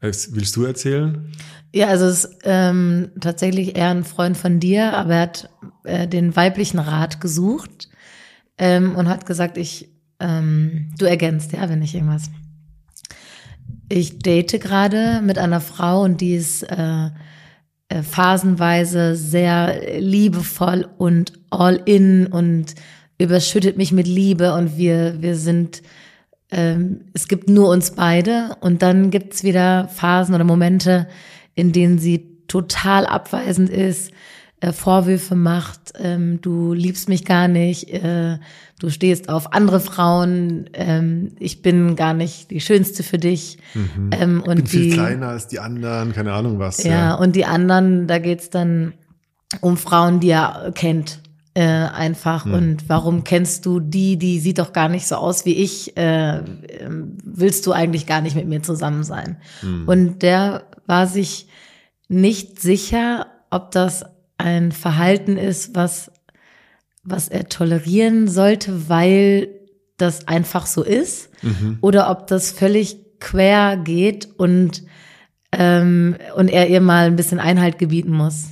willst 0.03 0.55
du 0.55 0.65
erzählen? 0.65 1.31
Ja, 1.73 1.87
also 1.87 2.05
es 2.05 2.25
ist 2.25 2.39
ähm, 2.43 3.11
tatsächlich 3.19 3.75
eher 3.75 3.89
ein 3.89 4.03
Freund 4.03 4.37
von 4.37 4.59
dir, 4.59 4.93
aber 4.93 5.13
er 5.13 5.21
hat 5.21 5.49
äh, 5.85 6.07
den 6.07 6.35
weiblichen 6.35 6.79
Rat 6.79 7.19
gesucht 7.21 7.89
ähm, 8.57 8.95
und 8.95 9.07
hat 9.07 9.25
gesagt, 9.25 9.57
ich, 9.57 9.89
ähm, 10.19 10.93
du 10.97 11.05
ergänzt, 11.05 11.53
ja, 11.53 11.69
wenn 11.69 11.81
ich 11.81 11.95
irgendwas. 11.95 12.29
Ich 13.89 14.19
date 14.19 14.61
gerade 14.61 15.21
mit 15.23 15.37
einer 15.37 15.61
Frau 15.61 16.03
und 16.03 16.21
die 16.21 16.35
ist 16.35 16.63
äh, 16.63 17.09
äh, 17.89 18.03
phasenweise 18.03 19.15
sehr 19.15 19.99
liebevoll 19.99 20.87
und 20.97 21.33
all 21.49 21.81
in 21.85 22.27
und 22.27 22.75
überschüttet 23.17 23.77
mich 23.77 23.91
mit 23.91 24.07
Liebe 24.07 24.53
und 24.53 24.77
wir, 24.77 25.21
wir 25.21 25.35
sind 25.35 25.81
ähm, 26.53 27.01
es 27.13 27.27
gibt 27.27 27.49
nur 27.49 27.69
uns 27.69 27.91
beide 27.91 28.55
und 28.61 28.81
dann 28.81 29.09
gibt's 29.09 29.43
wieder 29.43 29.87
Phasen 29.87 30.35
oder 30.35 30.43
Momente, 30.43 31.07
in 31.55 31.71
denen 31.71 31.97
sie 31.97 32.45
total 32.47 33.05
abweisend 33.05 33.69
ist, 33.69 34.11
äh, 34.59 34.71
Vorwürfe 34.71 35.35
macht, 35.35 35.93
ähm, 35.99 36.39
du 36.41 36.73
liebst 36.73 37.09
mich 37.09 37.25
gar 37.25 37.47
nicht, 37.47 37.89
äh, 37.89 38.37
du 38.79 38.89
stehst 38.89 39.27
auf 39.29 39.53
andere 39.53 39.79
Frauen, 39.79 40.69
ähm, 40.73 41.31
ich 41.39 41.61
bin 41.61 41.95
gar 41.95 42.13
nicht 42.13 42.51
die 42.51 42.61
Schönste 42.61 43.03
für 43.03 43.17
dich. 43.17 43.57
Ähm, 44.11 44.41
und 44.41 44.47
Mhm. 44.47 44.55
Bin 44.55 44.67
viel 44.67 44.81
die, 44.83 44.89
kleiner 44.91 45.29
als 45.29 45.47
die 45.47 45.59
anderen, 45.59 46.13
keine 46.13 46.33
Ahnung 46.33 46.59
was. 46.59 46.83
ja, 46.83 47.15
und 47.15 47.35
die 47.35 47.45
anderen, 47.45 48.07
da 48.07 48.19
geht's 48.19 48.49
dann 48.49 48.93
um 49.61 49.75
Frauen, 49.77 50.19
die 50.19 50.29
er 50.29 50.71
kennt. 50.75 51.19
Äh, 51.55 51.61
einfach. 51.63 52.45
Und 52.55 52.89
warum 52.89 53.23
kennst 53.23 53.65
du 53.67 53.79
die, 53.79 54.17
die 54.17 54.39
sieht 54.39 54.57
doch 54.57 54.73
gar 54.73 54.89
nicht 54.89 55.05
so 55.07 55.15
aus 55.15 55.45
wie 55.45 55.53
ich? 55.53 55.95
Äh, 55.95 56.37
ähm, 56.37 57.17
willst 57.23 57.67
du 57.67 57.73
eigentlich 57.73 58.07
gar 58.07 58.21
nicht 58.21 58.35
mit 58.35 58.47
mir 58.47 58.63
zusammen 58.63 59.03
sein? 59.03 59.37
Und 59.87 60.23
der 60.23 60.63
war 60.87 61.05
sich 61.07 61.47
nicht 62.07 62.59
sicher, 62.59 63.27
ob 63.51 63.71
das 63.71 64.03
ein 64.37 64.71
Verhalten 64.71 65.37
ist, 65.37 65.75
was, 65.75 66.11
was 67.03 67.29
er 67.29 67.49
tolerieren 67.49 68.27
sollte, 68.27 68.89
weil 68.89 69.49
das 69.97 70.27
einfach 70.27 70.65
so 70.65 70.83
ist, 70.83 71.29
oder 71.81 72.09
ob 72.09 72.25
das 72.27 72.51
völlig 72.51 72.97
quer 73.19 73.77
geht 73.77 74.27
und 74.37 74.83
ähm, 75.51 76.15
und 76.35 76.47
er 76.49 76.67
ihr 76.67 76.81
mal 76.81 77.05
ein 77.05 77.15
bisschen 77.15 77.39
Einhalt 77.39 77.77
gebieten 77.77 78.11
muss. 78.11 78.45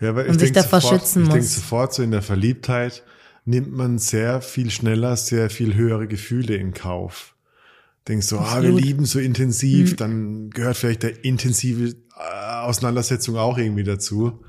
Ja, 0.00 0.14
weil 0.14 0.28
und 0.28 0.38
sich 0.38 0.52
davor 0.52 0.80
sofort, 0.80 1.02
schützen 1.02 1.22
ich 1.22 1.28
denke 1.28 1.44
muss. 1.44 1.54
sofort 1.54 1.94
so 1.94 2.02
in 2.02 2.10
der 2.10 2.22
Verliebtheit 2.22 3.04
nimmt 3.44 3.72
man 3.72 3.98
sehr 3.98 4.40
viel 4.40 4.70
schneller, 4.70 5.16
sehr 5.16 5.50
viel 5.50 5.74
höhere 5.74 6.06
Gefühle 6.08 6.56
in 6.56 6.72
Kauf. 6.72 7.34
Denkst 8.08 8.26
so, 8.26 8.38
ah, 8.38 8.62
wir 8.62 8.72
lieben 8.72 9.04
so 9.04 9.18
intensiv, 9.18 9.96
dann 9.96 10.50
gehört 10.50 10.76
vielleicht 10.76 11.02
der 11.02 11.24
intensive 11.24 11.94
äh, 12.16 12.62
Auseinandersetzung 12.62 13.36
auch 13.36 13.58
irgendwie 13.58 13.84
dazu. 13.84 14.42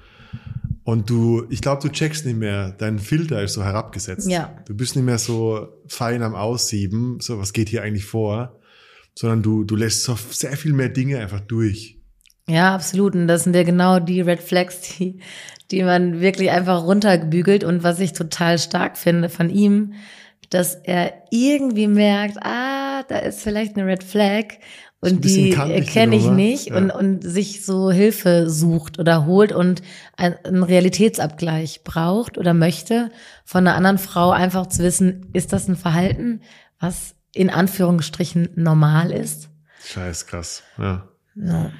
Und 0.83 1.09
du, 1.09 1.45
ich 1.49 1.61
glaube, 1.61 1.81
du 1.81 1.89
checkst 1.89 2.25
nicht 2.25 2.37
mehr, 2.37 2.71
dein 2.71 2.97
Filter 2.97 3.43
ist 3.43 3.53
so 3.53 3.63
herabgesetzt. 3.63 4.27
Ja. 4.27 4.55
Du 4.65 4.75
bist 4.75 4.95
nicht 4.95 5.05
mehr 5.05 5.19
so 5.19 5.67
fein 5.87 6.23
am 6.23 6.33
Aussieben, 6.33 7.19
so 7.19 7.39
was 7.39 7.53
geht 7.53 7.69
hier 7.69 7.83
eigentlich 7.83 8.05
vor, 8.05 8.59
sondern 9.13 9.43
du, 9.43 9.63
du 9.63 9.75
lässt 9.75 10.03
so 10.03 10.17
sehr 10.31 10.57
viel 10.57 10.73
mehr 10.73 10.89
Dinge 10.89 11.19
einfach 11.19 11.41
durch. 11.41 12.00
Ja, 12.47 12.73
absolut. 12.75 13.15
Und 13.15 13.27
das 13.27 13.43
sind 13.43 13.55
ja 13.55 13.63
genau 13.63 13.99
die 13.99 14.21
Red 14.21 14.41
Flags, 14.41 14.81
die, 14.81 15.19
die 15.71 15.83
man 15.83 16.19
wirklich 16.21 16.51
einfach 16.51 16.83
runtergebügelt. 16.83 17.63
Und 17.63 17.83
was 17.83 17.99
ich 17.99 18.13
total 18.13 18.59
stark 18.59 18.97
finde 18.97 19.29
von 19.29 19.49
ihm, 19.49 19.93
dass 20.49 20.75
er 20.75 21.13
irgendwie 21.29 21.87
merkt, 21.87 22.37
ah, 22.41 23.03
da 23.07 23.19
ist 23.19 23.41
vielleicht 23.41 23.77
eine 23.77 23.85
Red 23.87 24.03
Flag. 24.03 24.45
und 25.03 25.23
die 25.25 25.49
kenne 25.85 26.15
ich 26.15 26.27
nicht 26.29 26.67
Ja. 26.67 26.77
und, 26.77 26.91
und 26.91 27.23
sich 27.23 27.65
so 27.65 27.89
Hilfe 27.89 28.49
sucht 28.49 28.99
oder 28.99 29.25
holt 29.25 29.51
und 29.51 29.81
ein- 30.17 30.35
einen 30.45 30.61
Realitätsabgleich 30.63 31.83
braucht 31.83 32.37
oder 32.37 32.53
möchte 32.53 33.09
von 33.45 33.65
einer 33.65 33.75
anderen 33.75 33.97
Frau 33.97 34.29
einfach 34.31 34.67
zu 34.67 34.83
wissen, 34.83 35.27
ist 35.33 35.53
das 35.53 35.67
ein 35.67 35.75
Verhalten, 35.75 36.41
was 36.79 37.15
in 37.33 37.49
Anführungsstrichen 37.49 38.49
normal 38.55 39.11
ist? 39.11 39.49
Scheiß 39.85 40.27
krass. 40.27 40.61
Ja. 40.77 41.07
Ja. 41.35 41.71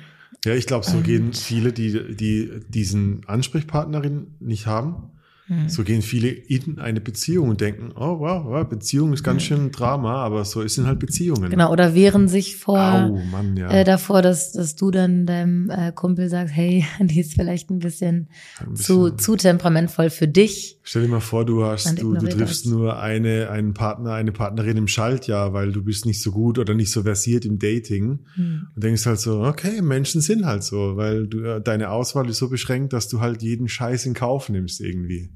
Ja, 0.45 0.55
ich 0.55 0.65
glaube, 0.65 0.85
so 0.85 0.97
Und- 0.97 1.03
gehen 1.03 1.33
viele, 1.33 1.71
die, 1.71 2.15
die 2.15 2.49
diesen 2.67 3.21
Ansprechpartnerin 3.27 4.27
nicht 4.39 4.65
haben, 4.65 5.11
Hm. 5.47 5.67
so 5.69 5.83
gehen 5.83 6.01
viele 6.03 6.29
in 6.29 6.79
eine 6.79 7.01
Beziehung 7.01 7.49
und 7.49 7.61
denken, 7.61 7.91
oh 7.95 8.19
wow, 8.19 8.45
wow 8.45 8.67
Beziehung 8.67 9.11
ist 9.11 9.23
ganz 9.23 9.41
schön 9.41 9.71
Drama, 9.71 10.15
aber 10.23 10.45
so 10.45 10.65
sind 10.67 10.85
halt 10.87 10.99
Beziehungen. 10.99 11.49
Genau, 11.49 11.71
oder 11.71 11.93
wehren 11.95 12.27
sich 12.27 12.55
vor 12.57 12.79
Au, 12.79 13.17
Mann, 13.31 13.57
ja. 13.57 13.69
äh, 13.69 13.83
davor, 13.83 14.21
dass, 14.21 14.51
dass 14.53 14.75
du 14.75 14.91
dann 14.91 15.25
deinem 15.25 15.69
äh, 15.69 15.91
Kumpel 15.91 16.29
sagst, 16.29 16.55
hey, 16.55 16.85
die 17.01 17.19
ist 17.19 17.33
vielleicht 17.33 17.69
ein 17.69 17.79
bisschen, 17.79 18.29
Ein 18.59 18.75
zu, 18.75 19.03
bisschen- 19.05 19.17
zu 19.19 19.35
temperamentvoll 19.35 20.09
für 20.11 20.27
dich. 20.27 20.79
Stell 20.83 21.03
dir 21.03 21.09
mal 21.09 21.19
vor, 21.19 21.45
du 21.45 21.63
hast, 21.63 22.01
du, 22.01 22.15
du 22.15 22.27
triffst 22.27 22.65
das. 22.65 22.71
nur 22.71 22.99
eine, 22.99 23.49
einen 23.51 23.73
Partner, 23.75 24.13
eine 24.13 24.31
Partnerin 24.31 24.77
im 24.77 24.87
Schaltjahr, 24.87 25.53
weil 25.53 25.71
du 25.71 25.83
bist 25.83 26.05
nicht 26.07 26.21
so 26.21 26.31
gut 26.31 26.57
oder 26.57 26.73
nicht 26.73 26.91
so 26.91 27.03
versiert 27.03 27.45
im 27.45 27.59
Dating 27.59 28.21
Hm. 28.35 28.67
und 28.75 28.83
denkst 28.83 29.05
halt 29.05 29.19
so, 29.19 29.43
okay, 29.43 29.81
Menschen 29.81 30.21
sind 30.21 30.45
halt 30.45 30.63
so, 30.63 30.97
weil 30.97 31.27
du, 31.27 31.43
äh, 31.43 31.61
deine 31.61 31.91
Auswahl 31.91 32.27
ist 32.29 32.37
so 32.37 32.49
beschränkt, 32.49 32.93
dass 32.93 33.07
du 33.07 33.21
halt 33.21 33.43
jeden 33.43 33.67
Scheiß 33.67 34.05
in 34.07 34.15
Kauf 34.15 34.49
nimmst 34.49 34.81
irgendwie. 34.81 35.29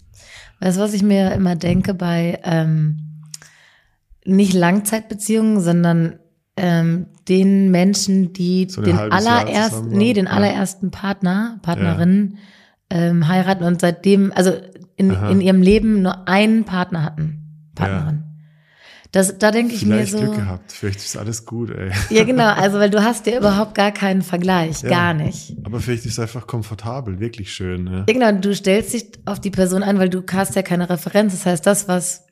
Weißt 0.62 0.78
du, 0.78 0.82
was 0.82 0.94
ich 0.94 1.04
mir 1.04 1.34
immer 1.34 1.56
denke 1.56 1.94
bei 1.94 2.40
ähm, 2.44 2.98
nicht 4.26 4.54
Langzeitbeziehungen, 4.54 5.62
sondern 5.62 6.18
ähm, 6.58 7.08
den 7.28 7.70
Menschen, 7.70 8.34
die 8.34 8.68
So 8.70 8.82
den 8.82 8.98
allerersten, 8.98 9.90
nee, 9.90 10.14
den 10.14 10.26
Ja. 10.26 10.32
allerersten 10.32 10.90
Partner, 10.90 11.60
Partnerin 11.62 12.38
ähm, 12.90 13.28
heiraten 13.28 13.64
und 13.64 13.82
seitdem, 13.82 14.32
also 14.34 14.52
in, 14.96 15.12
Aha. 15.12 15.30
in 15.30 15.42
ihrem 15.42 15.62
Leben 15.62 16.02
nur 16.02 16.28
einen 16.28 16.64
Partner 16.64 17.04
hatten, 17.04 17.70
Partnerin. 17.76 18.24
Das, 19.12 19.38
da 19.38 19.52
denke 19.52 19.74
ich 19.74 19.86
mir 19.86 19.96
Vielleicht 19.96 20.12
so. 20.12 20.20
Glück 20.20 20.36
gehabt, 20.36 20.74
vielleicht 20.74 21.00
ist 21.00 21.16
alles 21.16 21.46
gut, 21.46 21.70
ey. 21.70 21.90
Ja, 22.10 22.26
genau, 22.26 22.48
also 22.54 22.80
weil 22.80 22.90
du 22.90 23.02
hast 23.02 23.26
ja 23.28 23.38
überhaupt 23.38 23.74
gar 23.74 23.92
keinen 23.92 24.22
Vergleich, 24.22 24.82
Ja. 24.82 24.90
gar 24.90 25.14
nicht. 25.14 25.56
Aber 25.64 25.80
vielleicht 25.80 26.06
ist 26.06 26.14
es 26.14 26.20
einfach 26.20 26.48
komfortabel, 26.48 27.20
wirklich 27.22 27.54
schön. 27.54 27.88
Ja. 27.88 27.98
Ja, 28.00 28.04
genau, 28.14 28.32
du 28.34 28.54
stellst 28.54 28.94
dich 28.94 29.12
auf 29.24 29.40
die 29.40 29.52
Person 29.52 29.84
ein, 29.84 30.00
weil 30.00 30.10
du 30.10 30.22
hast 30.34 30.56
ja 30.56 30.64
keine 30.64 30.90
Referenz. 30.90 31.32
Das 31.32 31.46
heißt, 31.46 31.66
das, 31.66 31.88
was, 31.88 32.26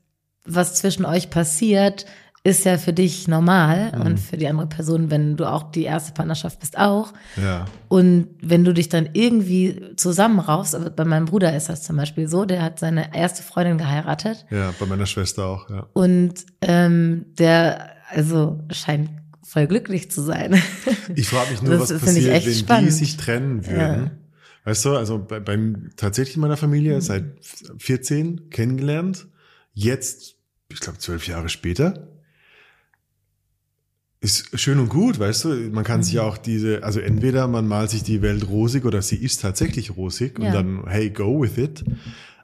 was 0.46 0.76
zwischen 0.76 1.06
euch 1.06 1.30
passiert, 1.30 2.06
ist 2.46 2.66
ja 2.66 2.78
für 2.78 2.92
dich 2.92 3.28
normal 3.30 3.94
Mhm. 3.96 4.02
und 4.02 4.20
für 4.20 4.36
die 4.36 4.48
andere 4.50 4.68
Person, 4.68 5.10
wenn 5.10 5.38
du 5.38 5.46
auch 5.46 5.72
die 5.72 5.84
erste 5.84 6.12
Partnerschaft 6.12 6.60
bist, 6.60 6.78
auch. 6.78 7.14
ja. 7.42 7.66
Und 7.88 8.28
wenn 8.42 8.66
du 8.66 8.74
dich 8.74 8.90
dann 8.90 9.10
irgendwie 9.14 9.82
zusammenraufst, 9.96 10.76
aber 10.76 10.90
bei 10.90 11.06
meinem 11.06 11.26
Bruder 11.26 11.56
ist 11.56 11.70
das 11.70 11.84
zum 11.84 11.96
Beispiel 11.96 12.28
so, 12.28 12.44
der 12.44 12.62
hat 12.62 12.80
seine 12.80 13.16
erste 13.16 13.44
Freundin 13.44 13.78
geheiratet 13.78 14.46
Ja, 14.50 14.74
bei 14.80 14.86
meiner 14.86 15.06
Schwester 15.06 15.46
auch, 15.46 15.70
ja. 15.70 15.88
und 15.94 16.34
ähm, 16.62 17.28
der 17.38 17.92
also 18.10 18.60
scheint 18.72 19.10
voll 19.42 19.68
glücklich 19.68 20.12
zu 20.12 20.22
sein. 20.22 20.62
Ich 21.16 21.28
frage 21.30 21.52
mich 21.52 21.62
nur, 21.62 21.72
Das 21.78 21.92
was 21.92 22.00
passiert, 22.02 22.34
wenn 22.34 22.44
die 22.44 22.54
spannend. 22.54 22.94
sich 22.94 23.18
trennen 23.18 23.66
würden. 23.66 24.12
Weißt 24.66 24.84
du, 24.86 24.96
also 24.96 25.20
bei, 25.20 25.40
beim 25.40 25.90
tatsächlich 25.96 26.36
in 26.36 26.42
meiner 26.42 26.56
Mhm. 26.56 26.60
Familie 26.60 27.02
seit 27.02 27.24
14 27.78 28.50
kennengelernt, 28.50 29.28
jetzt, 29.74 30.36
ich 30.70 30.80
glaube, 30.80 30.98
zwölf 31.00 31.28
Jahre 31.28 31.50
später. 31.50 32.08
Ist 34.24 34.58
schön 34.58 34.80
und 34.80 34.88
gut, 34.88 35.20
weißt 35.20 35.44
du, 35.44 35.50
man 35.72 35.84
kann 35.84 36.00
Mhm. 36.00 36.04
sich 36.04 36.20
auch 36.20 36.38
diese, 36.38 36.82
also 36.84 37.02
entweder 37.02 37.46
man 37.50 37.68
malt 37.68 37.90
sich 37.90 38.04
die 38.04 38.22
Welt 38.22 38.48
rosig 38.48 38.86
oder 38.86 39.02
sie 39.02 39.18
ist 39.18 39.42
tatsächlich 39.42 39.98
rosig 39.98 40.40
und 40.40 40.46
Ja. 40.46 40.54
dann, 40.54 40.86
hey, 40.88 41.10
go 41.10 41.42
with 41.42 41.58
it. 41.58 41.84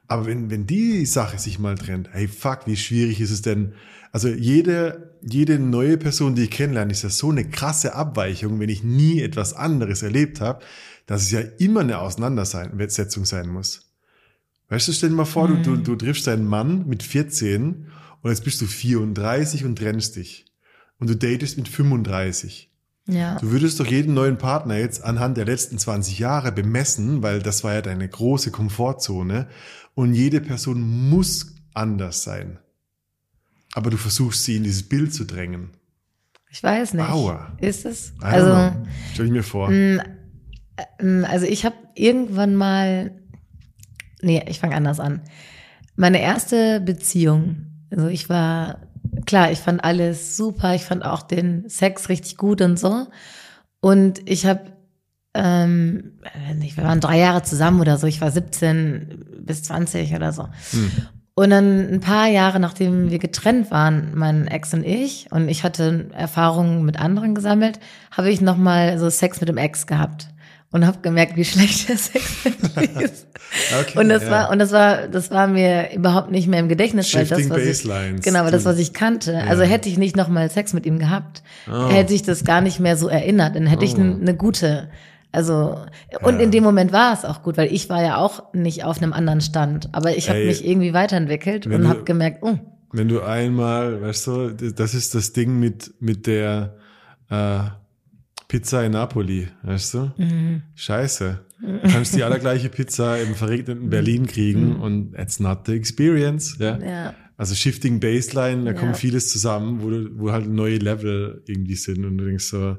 Aber 0.07 0.25
wenn, 0.25 0.49
wenn 0.49 0.65
die 0.67 1.05
Sache 1.05 1.39
sich 1.39 1.57
mal 1.57 1.75
trennt, 1.75 2.09
hey, 2.11 2.27
fuck, 2.27 2.67
wie 2.67 2.75
schwierig 2.75 3.21
ist 3.21 3.31
es 3.31 3.43
denn? 3.43 3.73
Also 4.11 4.27
jede, 4.27 5.13
jede 5.21 5.57
neue 5.57 5.97
Person, 5.97 6.35
die 6.35 6.43
ich 6.43 6.51
kennenlerne, 6.51 6.91
ist 6.91 7.03
ja 7.03 7.09
so 7.09 7.29
eine 7.29 7.45
krasse 7.47 7.95
Abweichung, 7.95 8.59
wenn 8.59 8.69
ich 8.69 8.83
nie 8.83 9.21
etwas 9.21 9.53
anderes 9.53 10.01
erlebt 10.03 10.41
habe, 10.41 10.61
dass 11.05 11.21
es 11.21 11.31
ja 11.31 11.39
immer 11.59 11.79
eine 11.81 11.99
Auseinandersetzung 11.99 13.23
sein 13.23 13.47
muss. 13.47 13.93
Weißt 14.67 14.87
du, 14.87 14.91
stell 14.91 15.09
dir 15.09 15.15
mal 15.15 15.25
vor, 15.25 15.47
du, 15.47 15.55
du, 15.57 15.77
du 15.77 15.95
triffst 15.95 16.27
einen 16.27 16.45
Mann 16.45 16.87
mit 16.87 17.03
14 17.03 17.85
und 18.21 18.29
jetzt 18.29 18.43
bist 18.43 18.59
du 18.61 18.65
34 18.65 19.63
und 19.63 19.77
trennst 19.77 20.17
dich. 20.17 20.45
Und 20.99 21.09
du 21.09 21.15
datest 21.15 21.57
mit 21.57 21.67
35. 21.67 22.69
ja. 23.07 23.37
Du 23.39 23.51
würdest 23.51 23.79
doch 23.79 23.87
jeden 23.87 24.13
neuen 24.13 24.37
Partner 24.37 24.77
jetzt 24.77 25.03
anhand 25.03 25.37
der 25.37 25.45
letzten 25.45 25.77
20 25.77 26.19
Jahre 26.19 26.51
bemessen, 26.51 27.23
weil 27.23 27.39
das 27.41 27.63
war 27.63 27.73
ja 27.73 27.81
deine 27.81 28.07
große 28.07 28.51
Komfortzone. 28.51 29.47
Und 29.95 30.13
jede 30.13 30.41
Person 30.41 30.81
muss 31.09 31.55
anders 31.73 32.23
sein. 32.23 32.59
Aber 33.73 33.89
du 33.89 33.97
versuchst 33.97 34.43
sie 34.43 34.57
in 34.57 34.63
dieses 34.63 34.83
Bild 34.87 35.13
zu 35.13 35.25
drängen. 35.25 35.71
Ich 36.51 36.63
weiß 36.63 36.93
nicht. 36.95 37.07
Aua. 37.07 37.53
Ist 37.59 37.85
es? 37.85 38.13
Also. 38.21 38.75
Stell 39.13 39.25
ich 39.27 39.31
mir 39.31 39.43
vor. 39.43 39.69
Mm, 39.69 40.01
ähm, 40.99 41.25
Also 41.29 41.45
ich 41.45 41.65
habe 41.65 41.75
irgendwann 41.95 42.55
mal, 42.55 43.11
nee, 44.21 44.43
ich 44.47 44.59
fange 44.59 44.75
anders 44.75 44.99
an. 44.99 45.21
Meine 45.95 46.21
erste 46.21 46.79
Beziehung, 46.81 47.67
also 47.91 48.07
ich 48.07 48.29
war, 48.29 48.87
klar, 49.25 49.51
ich 49.51 49.59
fand 49.59 49.83
alles 49.83 50.37
super, 50.37 50.75
ich 50.75 50.83
fand 50.83 51.03
auch 51.03 51.21
den 51.21 51.67
Sex 51.69 52.09
richtig 52.09 52.37
gut 52.37 52.61
und 52.61 52.79
so. 52.79 53.07
Und 53.81 54.29
ich 54.29 54.45
habe, 54.45 54.61
ähm, 55.33 56.19
wir 56.59 56.83
waren 56.83 56.99
drei 56.99 57.19
Jahre 57.19 57.43
zusammen 57.43 57.81
oder 57.81 57.97
so, 57.97 58.07
ich 58.07 58.21
war 58.21 58.31
17 58.31 59.25
bis 59.41 59.63
20 59.63 60.13
oder 60.15 60.31
so. 60.31 60.47
Hm. 60.71 60.91
Und 61.35 61.51
dann 61.51 61.87
ein 61.93 62.01
paar 62.01 62.27
Jahre 62.27 62.59
nachdem 62.59 63.11
wir 63.11 63.19
getrennt 63.19 63.71
waren, 63.71 64.11
mein 64.13 64.47
Ex 64.47 64.73
und 64.73 64.85
ich, 64.85 65.31
und 65.31 65.47
ich 65.47 65.63
hatte 65.63 66.09
Erfahrungen 66.13 66.83
mit 66.83 66.99
anderen 66.99 67.33
gesammelt, 67.33 67.79
habe 68.11 68.29
ich 68.29 68.41
nochmal 68.41 68.99
so 68.99 69.09
Sex 69.09 69.39
mit 69.39 69.47
dem 69.47 69.57
Ex 69.57 69.87
gehabt 69.87 70.27
und 70.71 70.85
habe 70.85 70.99
gemerkt, 71.01 71.35
wie 71.35 71.45
schlecht 71.45 71.89
der 71.89 71.97
Sex 71.97 72.45
mit 72.45 72.75
mir 72.95 73.01
ist. 73.01 73.27
Okay, 73.79 73.97
und 73.99 74.09
das 74.09 74.23
ja. 74.23 74.31
war 74.31 74.49
und 74.51 74.59
das 74.59 74.71
war 74.71 75.07
das 75.07 75.31
war 75.31 75.47
mir 75.47 75.93
überhaupt 75.95 76.29
nicht 76.31 76.47
mehr 76.47 76.59
im 76.59 76.69
Gedächtnis, 76.69 77.13
weil 77.13 77.25
das 77.25 77.39
Shifting 77.39 77.49
was 77.49 77.63
ich, 78.17 78.21
genau, 78.21 78.43
weil 78.43 78.51
das 78.51 78.65
was 78.65 78.77
ich 78.77 78.93
kannte. 78.93 79.37
Also 79.43 79.63
hätte 79.63 79.89
ich 79.89 79.97
nicht 79.97 80.15
nochmal 80.15 80.49
Sex 80.51 80.73
mit 80.73 80.85
ihm 80.85 80.99
gehabt, 80.99 81.41
Oh. 81.67 81.89
hätte 81.89 82.13
ich 82.13 82.21
das 82.23 82.43
gar 82.43 82.61
nicht 82.61 82.79
mehr 82.79 82.95
so 82.97 83.07
erinnert, 83.07 83.55
dann 83.55 83.65
hätte 83.65 83.85
ich 83.85 83.95
Oh. 83.95 84.01
eine 84.01 84.35
gute 84.35 84.89
also 85.31 85.77
und 86.21 86.35
Ja. 86.35 86.39
in 86.41 86.51
dem 86.51 86.63
Moment 86.63 86.91
war 86.91 87.13
es 87.13 87.25
auch 87.25 87.43
gut, 87.43 87.57
weil 87.57 87.71
ich 87.73 87.89
war 87.89 88.03
ja 88.03 88.17
auch 88.17 88.53
nicht 88.53 88.83
auf 88.83 89.01
einem 89.01 89.13
anderen 89.13 89.41
Stand, 89.41 89.89
aber 89.91 90.15
ich 90.15 90.29
habe 90.29 90.43
mich 90.45 90.65
irgendwie 90.67 90.93
weiterentwickelt 90.93 91.65
und 91.67 91.87
habe 91.87 92.03
gemerkt, 92.03 92.39
oh, 92.41 92.57
Wenn 92.91 93.07
du 93.07 93.21
einmal, 93.21 94.01
weißt 94.01 94.27
du, 94.27 94.49
das 94.51 94.95
ist 94.95 95.13
das 95.13 95.31
Ding 95.33 95.59
mit, 95.59 95.93
mit 95.99 96.25
der 96.25 96.75
äh, 97.29 97.59
Pizza 98.49 98.83
in 98.83 98.91
Napoli, 98.91 99.47
weißt 99.63 99.93
du? 99.93 100.11
Mhm. 100.17 100.63
Scheiße. 100.75 101.45
Du 101.61 101.89
kannst 101.91 102.15
die 102.15 102.23
allergleiche 102.23 102.67
Pizza 102.69 103.21
im 103.21 103.35
verregneten 103.35 103.89
Berlin 103.89 104.25
kriegen 104.27 104.77
und 104.77 105.13
it's 105.17 105.39
not 105.39 105.59
the 105.67 105.73
experience. 105.73 106.57
Ja. 106.59 106.75
Mhm. 106.77 106.83
ja. 106.83 107.13
Also 107.37 107.55
Shifting 107.55 108.01
Baseline, 108.01 108.65
da 108.65 108.71
Ja. 108.71 108.77
kommt 108.77 108.97
vieles 108.97 109.29
zusammen, 109.29 109.81
wo, 109.81 109.89
du, 109.89 110.09
wo 110.19 110.31
halt 110.33 110.47
neue 110.49 110.77
Level 110.77 111.41
irgendwie 111.47 111.75
sind 111.75 112.03
und 112.03 112.17
du 112.17 112.25
denkst 112.25 112.45
so, 112.45 112.77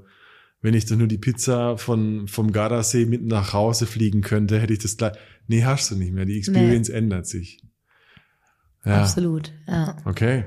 wenn 0.61 0.75
ich 0.75 0.85
doch 0.87 0.97
nur 0.97 1.07
die 1.07 1.17
Pizza 1.19 1.79
von, 1.79 2.27
vom 2.29 2.53
Gardasee 2.53 3.07
mit 3.07 3.25
nach 3.25 3.55
Hause 3.55 3.87
fliegen 3.87 4.21
könnte, 4.21 4.61
hätte 4.61 4.75
ich 4.75 4.81
das 4.81 4.99
gleich. 4.99 5.13
Nee, 5.47 5.65
hast 5.65 5.91
du 5.91 5.97
nicht 5.97 6.13
mehr. 6.13 6.27
Die 6.27 6.37
Experience 6.37 6.91
ändert 6.91 7.27
sich. 7.27 7.63
Ja. 8.85 9.03
absolut, 9.03 9.53
ja. 9.69 9.97
Okay. 10.05 10.45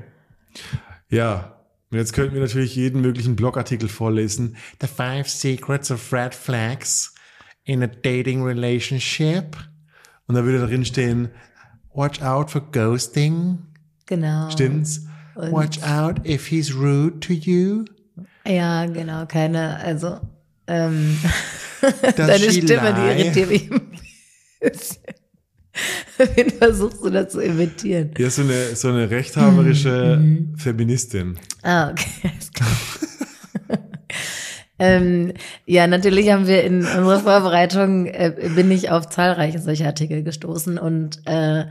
Ja. 1.09 1.62
Und 1.93 1.99
jetzt 1.99 2.13
könnten 2.13 2.33
wir 2.33 2.41
natürlich 2.41 2.75
jeden 2.75 3.01
möglichen 3.01 3.35
Blogartikel 3.35 3.87
vorlesen. 3.87 4.57
The 4.81 4.87
Five 4.87 5.29
Secrets 5.29 5.91
of 5.91 6.11
Red 6.11 6.33
Flags 6.33 7.13
in 7.65 7.83
a 7.83 7.87
Dating 7.87 8.41
Relationship. 8.41 9.55
Und 10.25 10.33
da 10.33 10.43
würde 10.43 10.65
drin 10.65 10.85
stehen, 10.85 11.29
watch 11.93 12.19
out 12.23 12.49
for 12.49 12.61
ghosting. 12.71 13.59
Genau. 14.07 14.49
Stimmt's? 14.49 15.01
Und- 15.35 15.51
Watch 15.51 15.83
out 15.83 16.25
if 16.25 16.47
he's 16.47 16.73
rude 16.73 17.19
to 17.19 17.33
you. 17.33 17.85
Ja, 18.47 18.87
genau, 18.87 19.27
keine, 19.27 19.77
also 19.79 20.19
ähm, 20.65 21.15
deine 22.15 22.51
Stimme, 22.51 22.91
lie? 22.91 23.15
die 23.15 23.21
irritiert 23.39 23.49
mich. 23.49 23.69
Wen 26.35 26.49
versuchst 26.51 27.03
du 27.03 27.09
da 27.09 27.27
zu 27.27 27.39
imitieren? 27.39 28.11
Ja, 28.17 28.29
so 28.29 28.43
eine, 28.43 28.75
so 28.75 28.89
eine 28.89 29.09
rechthaberische 29.09 30.17
Mhm. 30.21 30.55
Feministin. 30.57 31.37
Ah, 31.63 31.89
okay. 31.91 32.09
alles 32.31 32.51
klar. 32.51 33.79
ähm, 34.79 35.33
ja, 35.65 35.87
natürlich 35.87 36.31
haben 36.31 36.47
wir 36.47 36.63
in 36.63 36.77
unserer 36.79 37.19
Vorbereitung, 37.19 38.05
äh, 38.07 38.33
bin 38.55 38.69
ich 38.71 38.89
auf 38.91 39.09
zahlreiche 39.09 39.59
solche 39.59 39.85
Artikel 39.85 40.23
gestoßen 40.23 40.77
und 40.77 41.21
äh, 41.25 41.65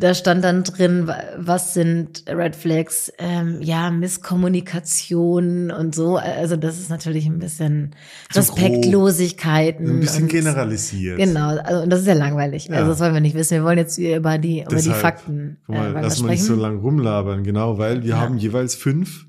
da 0.00 0.14
stand 0.14 0.44
dann 0.44 0.62
drin, 0.62 1.10
was 1.36 1.74
sind 1.74 2.24
Red 2.28 2.54
Flags, 2.54 3.12
ähm, 3.18 3.60
ja, 3.60 3.90
Misskommunikation 3.90 5.70
und 5.70 5.94
so. 5.94 6.16
Also 6.16 6.56
das 6.56 6.78
ist 6.78 6.90
natürlich 6.90 7.26
ein 7.26 7.38
bisschen 7.38 7.94
Zu 8.30 8.38
Respektlosigkeiten. 8.40 9.88
Ein 9.88 10.00
bisschen 10.00 10.28
generalisiert. 10.28 11.18
Genau, 11.18 11.56
also 11.58 11.82
und 11.82 11.90
das 11.90 12.00
ist 12.00 12.06
ja 12.06 12.14
langweilig. 12.14 12.66
Ja. 12.66 12.76
Also 12.76 12.90
das 12.90 13.00
wollen 13.00 13.14
wir 13.14 13.20
nicht 13.20 13.34
wissen. 13.36 13.56
Wir 13.56 13.64
wollen 13.64 13.78
jetzt 13.78 13.98
über 13.98 14.38
die, 14.38 14.60
über 14.60 14.70
die 14.70 14.74
Deshalb, 14.76 14.96
Fakten 14.96 15.58
Guck 15.66 15.74
mal, 15.76 15.90
äh, 15.90 15.94
weiter 15.94 16.02
lass 16.02 16.22
mal 16.22 16.30
nicht 16.30 16.44
so 16.44 16.54
lang 16.54 16.78
rumlabern, 16.80 17.44
genau, 17.44 17.78
weil 17.78 18.02
wir 18.02 18.10
Ja. 18.10 18.20
haben 18.20 18.38
jeweils 18.38 18.74
fünf 18.74 19.26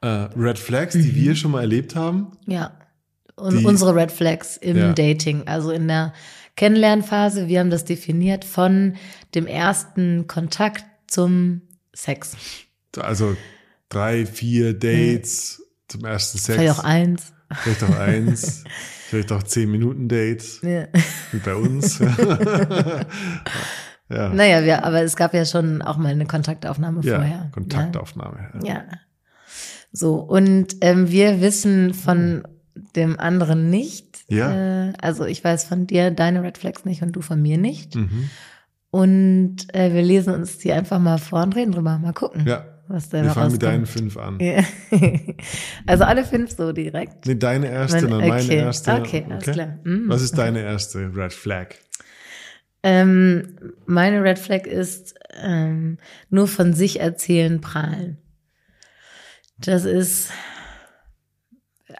äh, 0.00 0.06
Red 0.06 0.58
Flags, 0.58 0.94
die 0.94 1.00
Mhm. 1.10 1.14
wir 1.14 1.34
schon 1.34 1.50
mal 1.50 1.60
erlebt 1.62 1.96
haben. 1.96 2.28
Ja. 2.46 2.72
Und 3.36 3.58
Die- 3.60 3.64
unsere 3.64 3.94
Red 3.94 4.10
Flags 4.12 4.56
im 4.56 4.76
Ja. 4.76 4.92
Dating, 4.92 5.42
also 5.46 5.70
in 5.70 5.88
der 5.88 6.12
Kennenlernphase, 6.56 7.46
wir 7.46 7.60
haben 7.60 7.70
das 7.70 7.84
definiert 7.84 8.44
von 8.44 8.94
dem 9.34 9.46
ersten 9.46 10.26
Kontakt 10.26 10.84
zum 11.06 11.62
Sex. 11.94 12.36
Also 12.96 13.36
drei, 13.88 14.26
vier 14.26 14.74
Dates 14.74 15.62
zum 15.88 16.04
ersten 16.04 16.38
Sex. 16.38 16.58
Vielleicht 16.58 16.78
auch 16.78 16.84
eins. 16.84 17.32
Vielleicht 17.62 17.82
auch 17.84 17.98
eins. 17.98 18.64
vielleicht 19.08 19.32
auch 19.32 19.42
zehn 19.42 19.70
Minuten 19.70 20.08
Dates, 20.08 20.60
Ja. 20.62 20.86
wie 21.32 21.38
bei 21.38 21.54
uns. 21.54 21.98
ja, 21.98 23.06
Naja, 24.08 24.64
wir, 24.64 24.84
aber 24.84 25.02
es 25.02 25.16
gab 25.16 25.34
ja 25.34 25.44
schon 25.44 25.82
auch 25.82 25.96
mal 25.96 26.12
eine 26.12 26.26
Kontaktaufnahme 26.26 27.00
ja 27.02 27.16
vorher. 27.16 27.50
Kontaktaufnahme. 27.52 28.50
Ja. 28.62 28.74
ja. 28.74 28.84
So, 29.92 30.16
und 30.16 30.76
ähm, 30.82 31.10
wir 31.10 31.40
wissen 31.40 31.94
von 31.94 32.46
dem 32.94 33.18
anderen 33.18 33.70
nicht. 33.70 34.24
Ja. 34.28 34.88
Äh, 34.88 34.92
also 35.00 35.24
ich 35.24 35.42
weiß 35.42 35.64
von 35.64 35.86
dir 35.86 36.10
deine 36.10 36.42
Red 36.42 36.58
Flags 36.58 36.84
nicht 36.84 37.02
und 37.02 37.12
du 37.12 37.22
von 37.22 37.40
mir 37.40 37.58
nicht. 37.58 37.94
Mhm. 37.94 38.28
Und 38.90 39.56
äh, 39.74 39.92
wir 39.92 40.02
lesen 40.02 40.34
uns 40.34 40.58
die 40.58 40.72
einfach 40.72 40.98
mal 40.98 41.18
vor 41.18 41.42
und 41.42 41.54
reden 41.54 41.72
drüber. 41.72 41.98
Mal 41.98 42.14
gucken, 42.14 42.46
Ja, 42.46 42.64
was 42.88 43.10
da 43.10 43.22
wir 43.22 43.30
fangen 43.30 43.52
mit 43.52 43.62
deinen 43.62 43.86
fünf 43.86 44.16
an. 44.16 44.38
Ja. 44.40 44.62
also 45.86 46.04
alle 46.04 46.24
fünf 46.24 46.56
so 46.56 46.72
direkt. 46.72 47.26
Nee, 47.26 47.34
deine 47.34 47.70
erste, 47.70 48.06
dann 48.06 48.20
meine 48.26 48.42
okay. 48.42 48.56
erste. 48.56 48.94
Okay, 48.94 49.26
alles 49.28 49.44
klar. 49.44 49.78
Mhm. 49.84 50.04
Was 50.08 50.22
ist 50.22 50.38
deine 50.38 50.62
erste 50.62 51.14
Red 51.14 51.34
Flag? 51.34 51.74
Ähm, 52.82 53.56
meine 53.86 54.22
Red 54.22 54.38
Flag 54.38 54.66
ist 54.66 55.14
ähm, 55.42 55.98
nur 56.30 56.48
von 56.48 56.72
sich 56.72 57.00
erzählen, 57.00 57.60
prahlen. 57.60 58.18
Das 59.58 59.84
ist, 59.84 60.30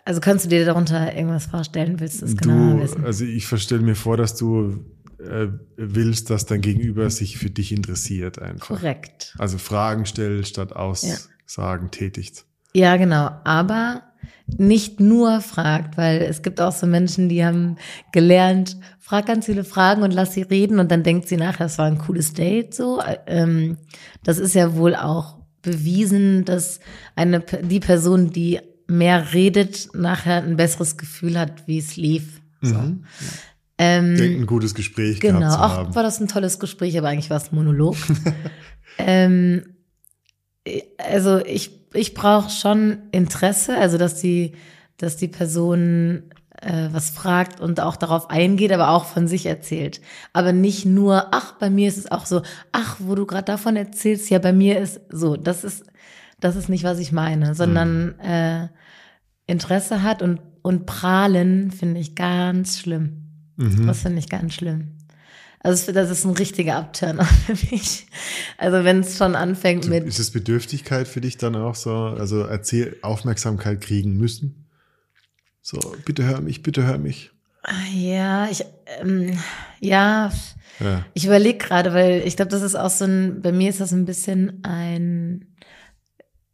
also 0.04 0.21
kannst 0.21 0.45
du 0.45 0.49
dir 0.49 0.64
darunter 0.64 1.14
irgendwas 1.14 1.47
vorstellen? 1.47 1.99
Willst 1.99 2.23
du 2.23 2.26
es 2.26 2.37
genauer 2.37 2.76
Du, 2.76 2.83
wissen? 2.83 3.04
also 3.04 3.25
ich 3.25 3.47
verstelle 3.47 3.83
mir 3.83 3.97
vor, 3.97 4.16
dass 4.16 4.37
du 4.37 4.85
äh, 5.18 5.48
willst, 5.76 6.30
dass 6.30 6.46
dein 6.46 6.60
Gegenüber 6.60 7.10
sich 7.10 7.38
für 7.38 7.50
dich 7.50 7.72
interessiert 7.72 8.38
einfach. 8.38 8.68
Korrekt. 8.68 9.34
Also 9.38 9.58
Fragen 9.58 10.06
stellt 10.06 10.46
statt 10.46 10.75
Aussagen 10.75 11.90
tätigt. 11.90 12.44
Ja, 12.72 12.96
genau. 12.96 13.30
Aber 13.44 14.02
nicht 14.46 15.00
nur 15.00 15.40
fragt, 15.40 15.96
weil 15.96 16.22
es 16.22 16.42
gibt 16.42 16.60
auch 16.60 16.72
so 16.72 16.87
Menschen, 16.87 17.28
die 17.28 17.44
haben 17.44 17.76
gelernt, 18.12 18.76
frag 18.98 19.26
ganz 19.26 19.46
viele 19.46 19.64
Fragen 19.64 20.02
und 20.02 20.12
lass 20.12 20.34
sie 20.34 20.42
reden 20.42 20.78
und 20.78 20.90
dann 20.90 21.02
denkt 21.02 21.28
sie 21.28 21.37
nachher, 21.37 21.66
es 21.66 21.78
war 21.78 21.87
ein 21.87 21.98
cooles 21.98 22.32
Date. 22.34 22.75
So, 22.75 23.02
ähm, 23.26 23.78
das 24.22 24.38
ist 24.38 24.54
ja 24.54 24.76
wohl 24.76 24.94
auch 24.94 25.38
bewiesen, 25.62 26.44
dass 26.44 26.80
eine 27.16 27.40
die 27.40 27.80
Person, 27.80 28.30
die 28.30 28.60
mehr 28.87 29.32
redet, 29.34 29.88
nachher 29.94 30.42
ein 30.42 30.56
besseres 30.56 30.96
Gefühl 30.96 31.38
hat, 31.38 31.66
wie 31.66 31.78
es 31.78 31.96
lief. 31.96 32.40
So. 32.62 32.75
Mhm. 32.75 33.04
Ähm, 33.78 34.16
Denkt 34.16 34.40
ein 34.40 34.47
gutes 34.47 34.75
Gespräch 34.75 35.20
Genau, 35.20 35.54
auch 35.54 35.76
haben. 35.76 35.94
war 35.94 36.02
das 36.02 36.20
ein 36.20 36.26
tolles 36.28 36.58
Gespräch, 36.58 36.99
aber 36.99 37.08
eigentlich 37.08 37.30
war 37.30 37.37
es 37.37 37.52
ein 37.52 37.54
Monolog. 37.54 37.97
ähm, 38.99 39.62
also 40.99 41.38
ich, 41.44 41.70
ich 41.94 42.14
brauche 42.14 42.50
schon 42.50 42.99
Interesse, 43.12 43.78
also 43.78 43.97
dass 43.97 44.20
die, 44.20 44.52
dass 44.97 45.16
die 45.16 45.28
Person 45.28 46.25
äh, 46.61 46.88
was 46.90 47.11
fragt 47.11 47.61
und 47.61 47.80
auch 47.80 47.97
darauf 47.97 48.30
eingeht, 48.30 48.73
aber 48.73 48.90
auch 48.90 49.04
von 49.04 49.28
sich 49.28 49.47
erzählt. 49.47 50.00
Aber 50.32 50.52
nicht 50.52 50.85
nur, 50.85 51.28
ach, 51.30 51.52
bei 51.52 51.70
mir 51.70 51.88
ist 51.88 51.99
es 51.99 52.11
auch 52.11 52.26
so, 52.26 52.42
ach, 52.73 52.97
wo 52.99 53.14
du 53.14 53.26
gerade 53.26 53.44
davon 53.44 53.76
erzählst, 53.76 54.28
ja, 54.30 54.40
bei 54.40 54.52
mir 54.52 54.80
ist 54.80 55.00
so, 55.11 55.37
das 55.37 55.62
ist, 55.62 55.84
das 56.41 56.56
ist 56.56 56.69
nicht, 56.69 56.84
was 56.84 56.99
ich 56.99 57.12
meine, 57.12 57.54
sondern 57.54 58.19
äh, 58.19 58.69
Interesse 59.47 60.02
hat 60.02 60.21
und, 60.21 60.41
und 60.62 60.86
prahlen 60.86 61.71
finde 61.71 62.00
ich 62.00 62.14
ganz 62.17 62.78
schlimm. 62.78 63.27
Mhm. 63.58 63.86
Das 63.86 64.00
finde 64.02 64.18
ich 64.21 64.28
ganz 64.28 64.54
schlimm. 64.54 64.97
Also 65.60 65.90
das 65.92 66.08
ist 66.10 66.25
ein 66.25 66.30
richtiger 66.34 66.76
Abturner 66.76 67.25
für 67.47 67.52
mich. 67.71 68.06
Also 68.56 68.84
wenn 68.84 69.00
es 69.00 69.18
schon 69.18 69.34
anfängt 69.34 69.88
mit, 69.88 70.04
Ist 70.06 70.21
es 70.21 70.30
Bedürftigkeit 70.30 71.08
für 71.08 71.21
dich 71.21 71.36
dann 71.36 71.56
auch 71.56 71.75
so? 71.75 71.92
Also 71.92 72.42
erzähl 72.42 72.97
Aufmerksamkeit 73.02 73.80
kriegen 73.80 74.16
müssen? 74.16 74.66
So, 75.60 75.78
bitte 76.04 76.25
hör 76.25 76.40
mich, 76.40 76.62
bitte 76.62 76.86
hör 76.86 76.97
mich. 76.99 77.32
ja, 77.92 78.49
ich, 78.49 78.64
ähm, 79.00 79.36
ja, 79.80 80.30
Ja. 80.80 81.04
ich 81.12 81.26
überlege 81.26 81.58
gerade, 81.58 81.92
weil 81.92 82.23
ich 82.25 82.36
glaube, 82.36 82.52
das 82.52 82.62
ist 82.62 82.76
auch 82.76 82.88
so 82.90 83.04
ein, 83.04 83.42
bei 83.42 83.50
mir 83.52 83.68
ist 83.68 83.80
das 83.80 83.92
ein 83.92 84.04
bisschen 84.06 84.62
ein, 84.64 85.56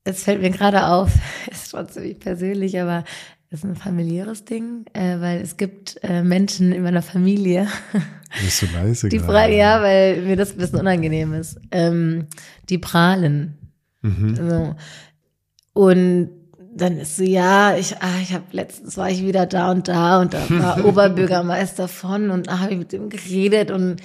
es 0.04 0.22
fällt 0.24 0.40
mir 0.40 0.50
gerade 0.50 0.86
auf, 0.86 1.12
ist 1.50 1.70
schon 1.70 1.88
ziemlich 1.90 2.18
persönlich, 2.18 2.80
aber 2.80 3.04
ist 3.54 3.64
ein 3.64 3.76
familiäres 3.76 4.44
Ding, 4.44 4.84
äh, 4.92 5.20
weil 5.20 5.40
es 5.40 5.56
gibt 5.56 5.98
äh, 6.02 6.22
Menschen 6.22 6.72
in 6.72 6.82
meiner 6.82 7.02
Familie, 7.02 7.68
Du 7.92 8.44
bist 8.44 8.58
so 8.58 8.66
leise 8.74 9.08
die 9.10 9.18
prahlen, 9.18 9.56
ja, 9.56 9.80
weil 9.80 10.22
mir 10.22 10.36
das 10.36 10.52
ein 10.52 10.58
bisschen 10.58 10.80
unangenehm 10.80 11.32
ist, 11.34 11.58
ähm, 11.70 12.26
die 12.68 12.78
prahlen. 12.78 13.56
Mhm. 14.02 14.36
So. 14.36 14.74
Und 15.72 16.30
dann 16.76 16.98
ist 16.98 17.16
sie, 17.16 17.30
ja, 17.30 17.76
ich, 17.76 17.96
ah, 17.98 18.18
ich 18.20 18.34
habe 18.34 18.44
letztens 18.50 18.96
war 18.96 19.08
ich 19.08 19.24
wieder 19.24 19.46
da 19.46 19.70
und 19.70 19.86
da 19.86 20.20
und 20.20 20.34
da 20.34 20.40
war 20.50 20.84
Oberbürgermeister 20.84 21.86
von 21.86 22.30
und 22.30 22.48
da 22.48 22.58
habe 22.58 22.72
ich 22.72 22.78
mit 22.78 22.92
dem 22.92 23.10
geredet 23.10 23.70
und 23.70 23.96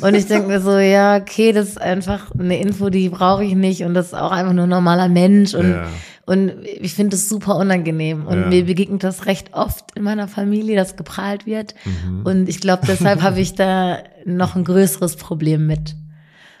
und 0.00 0.14
ich 0.14 0.26
denke 0.26 0.48
mir 0.48 0.60
so, 0.60 0.76
ja, 0.76 1.16
okay, 1.16 1.52
das 1.52 1.68
ist 1.68 1.80
einfach 1.80 2.32
eine 2.32 2.58
Info, 2.58 2.90
die 2.90 3.08
brauche 3.10 3.44
ich 3.44 3.54
nicht 3.54 3.84
und 3.84 3.94
das 3.94 4.06
ist 4.06 4.14
auch 4.14 4.32
einfach 4.32 4.54
nur 4.54 4.64
ein 4.64 4.70
normaler 4.70 5.08
Mensch 5.08 5.54
und 5.54 5.70
Ja. 5.70 5.86
Und 6.26 6.52
ich 6.64 6.92
finde 6.94 7.16
es 7.16 7.28
super 7.28 7.56
unangenehm 7.56 8.26
und 8.26 8.40
Ja. 8.40 8.46
mir 8.48 8.64
begegnet 8.66 9.02
das 9.04 9.26
recht 9.26 9.54
oft 9.54 9.96
in 9.96 10.02
meiner 10.02 10.28
Familie, 10.28 10.76
dass 10.76 10.96
geprahlt 10.96 11.46
wird 11.46 11.74
Mhm. 11.84 12.26
und 12.26 12.48
ich 12.48 12.60
glaube, 12.60 12.82
deshalb 12.86 13.22
habe 13.22 13.40
ich 13.40 13.54
da 13.54 13.98
noch 14.24 14.54
ein 14.56 14.64
größeres 14.64 15.16
Problem 15.16 15.66
mit. 15.66 15.96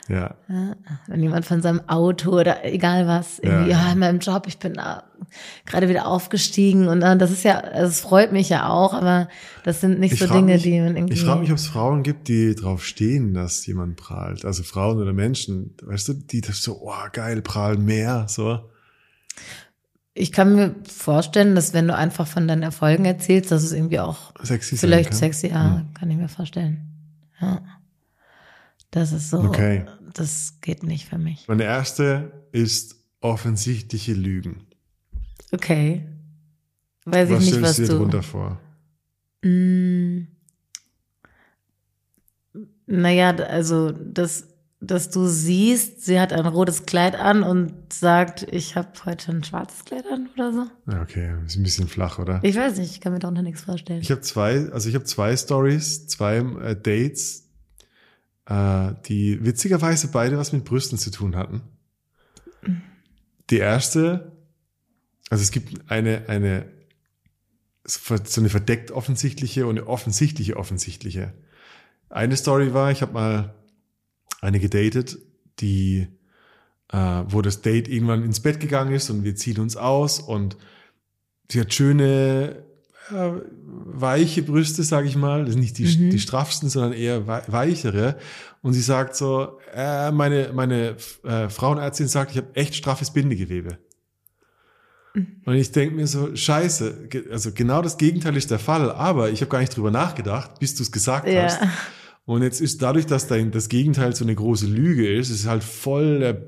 Ja. 0.08 0.36
Ja, 0.48 0.76
wenn 1.08 1.20
jemand 1.20 1.46
von 1.46 1.62
seinem 1.62 1.80
Auto 1.88 2.30
oder 2.38 2.64
egal 2.64 3.08
was, 3.08 3.40
irgendwie, 3.40 3.72
Ja. 3.72 3.86
ja, 3.86 3.92
in 3.92 3.98
meinem 3.98 4.20
Job, 4.20 4.44
ich 4.46 4.58
bin 4.60 4.74
da 4.74 5.02
gerade 5.66 5.88
wieder 5.88 6.06
aufgestiegen 6.06 6.86
und 6.86 7.00
dann, 7.00 7.18
das 7.18 7.32
ist 7.32 7.42
ja, 7.42 7.58
es 7.60 7.98
freut 8.02 8.30
mich 8.30 8.48
ja 8.48 8.68
auch, 8.68 8.94
aber 8.94 9.28
das 9.64 9.80
sind 9.80 9.98
nicht 9.98 10.12
Ich 10.12 10.20
so 10.20 10.26
Dinge, 10.28 10.52
mich- 10.52 10.62
die 10.62 10.78
man 10.80 10.94
irgendwie. 10.96 11.14
Ich 11.14 11.24
frage 11.24 11.40
mich, 11.40 11.50
ob 11.50 11.56
es 11.58 11.66
Frauen 11.66 12.04
gibt, 12.04 12.28
die 12.28 12.54
drauf 12.54 12.84
stehen, 12.84 13.34
dass 13.34 13.66
jemand 13.66 13.96
prahlt. 13.96 14.44
Also 14.44 14.62
Frauen 14.62 14.98
oder 14.98 15.12
Menschen, 15.12 15.74
weißt 15.82 16.06
du, 16.06 16.12
die 16.14 16.40
das 16.40 16.62
so, 16.62 16.78
oh 16.82 16.92
geil, 17.12 17.42
prahlen 17.42 17.84
mehr, 17.84 18.26
so. 18.28 18.60
Ich 20.18 20.32
kann 20.32 20.54
mir 20.54 20.74
vorstellen, 20.88 21.54
dass 21.54 21.74
wenn 21.74 21.86
du 21.88 21.94
einfach 21.94 22.26
von 22.26 22.48
deinen 22.48 22.62
Erfolgen 22.62 23.04
erzählst, 23.04 23.50
dass 23.50 23.62
es 23.62 23.72
irgendwie 23.72 24.00
auch 24.00 24.32
Sexy 24.42 24.76
vielleicht 24.78 25.10
kann. 25.10 25.18
sexy, 25.18 25.48
ja, 25.48 25.76
Hm. 25.78 25.94
kann 25.94 26.10
ich 26.10 26.16
mir 26.16 26.28
vorstellen. 26.28 26.80
Ja. 27.40 27.62
Das 28.90 29.12
ist 29.12 29.28
so, 29.30 29.40
Okay. 29.40 29.84
das 30.14 30.54
geht 30.62 30.82
nicht 30.82 31.06
für 31.06 31.18
mich. 31.18 31.46
Meine 31.48 31.64
erste 31.64 32.32
ist 32.52 32.96
offensichtliche 33.20 34.14
Lügen. 34.14 34.66
Okay. 35.52 36.06
Weiß 37.04 37.28
was 37.30 37.40
ich 37.44 37.50
nicht, 37.52 37.54
stellst 37.58 37.62
was 37.70 37.76
du 37.76 37.82
dir 37.82 37.88
du. 37.88 37.98
drunter 37.98 38.22
vor? 38.22 38.60
Mm. 39.42 40.22
Naja, 42.86 43.34
also, 43.36 43.90
dass, 43.92 44.48
dass 44.80 45.10
du 45.10 45.26
siehst, 45.26 46.04
sie 46.04 46.20
hat 46.20 46.32
ein 46.32 46.46
rotes 46.46 46.84
Kleid 46.84 47.16
an 47.16 47.42
und 47.42 47.92
sagt, 47.92 48.46
ich 48.52 48.76
habe 48.76 48.88
heute 49.06 49.32
ein 49.32 49.42
schwarzes 49.42 49.84
Kleid 49.84 50.04
an 50.06 50.28
oder 50.34 50.52
so. 50.52 50.66
Okay, 51.00 51.34
ist 51.46 51.56
ein 51.56 51.62
bisschen 51.62 51.88
flach, 51.88 52.18
oder? 52.18 52.40
Ich 52.42 52.56
weiß 52.56 52.76
nicht, 52.78 52.92
ich 52.92 53.00
kann 53.00 53.12
mir 53.12 53.18
darunter 53.18 53.42
nichts 53.42 53.62
vorstellen. 53.62 54.02
Ich 54.02 54.10
habe 54.10 54.20
zwei, 54.20 54.70
also 54.70 54.88
ich 54.88 54.94
habe 54.94 55.04
zwei 55.04 55.34
Stories, 55.36 56.08
zwei 56.08 56.36
äh, 56.36 56.76
Dates, 56.76 57.48
äh, 58.46 58.92
die 59.06 59.42
witzigerweise 59.44 60.08
beide 60.08 60.36
was 60.36 60.52
mit 60.52 60.64
Brüsten 60.64 60.98
zu 60.98 61.10
tun 61.10 61.36
hatten. 61.36 61.62
Die 63.48 63.58
erste, 63.58 64.32
also 65.30 65.42
es 65.42 65.52
gibt 65.52 65.90
eine, 65.90 66.28
eine, 66.28 66.66
so 67.84 68.40
eine 68.40 68.50
verdeckt 68.50 68.90
offensichtliche 68.90 69.66
und 69.66 69.78
eine 69.78 69.86
offensichtliche 69.86 70.56
offensichtliche. 70.56 71.32
Eine 72.10 72.36
Story 72.36 72.74
war, 72.74 72.90
ich 72.90 73.00
habe 73.00 73.12
mal 73.14 73.54
eine 74.40 74.60
gedatet, 74.60 75.18
die, 75.60 76.06
äh, 76.92 77.22
wo 77.28 77.42
das 77.42 77.62
Date 77.62 77.88
irgendwann 77.88 78.22
ins 78.24 78.40
Bett 78.40 78.60
gegangen 78.60 78.92
ist 78.94 79.10
und 79.10 79.24
wir 79.24 79.34
ziehen 79.36 79.58
uns 79.60 79.76
aus 79.76 80.20
und 80.20 80.56
sie 81.50 81.60
hat 81.60 81.72
schöne 81.74 82.64
äh, 83.12 83.30
weiche 83.60 84.42
Brüste, 84.42 84.82
sage 84.82 85.06
ich 85.06 85.14
mal. 85.16 85.44
Das 85.44 85.52
sind 85.52 85.60
nicht 85.60 85.78
die, 85.78 85.84
Mhm. 85.84 86.10
die 86.10 86.18
straffsten, 86.18 86.68
sondern 86.68 86.92
eher 86.92 87.26
wei- 87.28 87.44
weichere. 87.46 88.18
Und 88.62 88.72
sie 88.72 88.80
sagt 88.80 89.14
so, 89.14 89.60
äh, 89.72 90.10
meine, 90.10 90.50
meine 90.52 90.96
äh, 91.22 91.48
Frauenärztin 91.48 92.08
sagt, 92.08 92.32
ich 92.32 92.38
habe 92.38 92.48
echt 92.54 92.74
straffes 92.74 93.12
Bindegewebe. 93.12 93.78
Mhm. 95.14 95.40
Und 95.44 95.54
ich 95.54 95.70
denke 95.70 95.94
mir 95.94 96.08
so, 96.08 96.34
scheiße, 96.34 97.08
also 97.30 97.52
genau 97.52 97.80
das 97.80 97.96
Gegenteil 97.96 98.36
ist 98.36 98.50
der 98.50 98.58
Fall, 98.58 98.90
aber 98.90 99.30
ich 99.30 99.40
habe 99.40 99.50
gar 99.50 99.60
nicht 99.60 99.76
drüber 99.76 99.92
nachgedacht, 99.92 100.58
bis 100.58 100.74
du 100.74 100.82
es 100.82 100.90
gesagt 100.90 101.28
Ja. 101.28 101.44
hast. 101.44 101.60
Und 102.26 102.42
jetzt 102.42 102.60
ist 102.60 102.82
dadurch, 102.82 103.06
dass 103.06 103.26
dein, 103.28 103.50
das 103.52 103.68
Gegenteil 103.68 104.14
so 104.14 104.24
eine 104.24 104.34
große 104.34 104.66
Lüge 104.66 105.10
ist, 105.10 105.30
ist 105.30 105.46
halt 105.46 105.62
voll 105.64 106.18
der, 106.18 106.42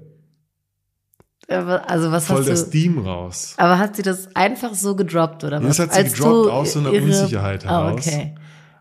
Also 1.87 2.11
was 2.13 2.27
voll 2.27 2.39
hast 2.39 2.47
der 2.47 2.55
du? 2.57 2.61
Steam 2.61 2.99
raus. 2.99 3.55
Aber 3.57 3.79
hat 3.79 3.97
sie 3.97 4.03
das 4.03 4.29
einfach 4.37 4.75
so 4.75 4.95
gedroppt 4.97 5.45
oder 5.45 5.63
was? 5.63 5.77
das 5.77 5.79
hat 5.87 5.93
sie 5.95 6.01
Als 6.01 6.13
gedroppt 6.15 6.51
aus 6.51 6.73
so 6.73 6.81
einer 6.81 6.93
ihre- 6.93 7.05
Unsicherheit 7.05 7.65
Ah, 7.67 7.87
heraus. 7.87 8.07
okay. 8.07 8.35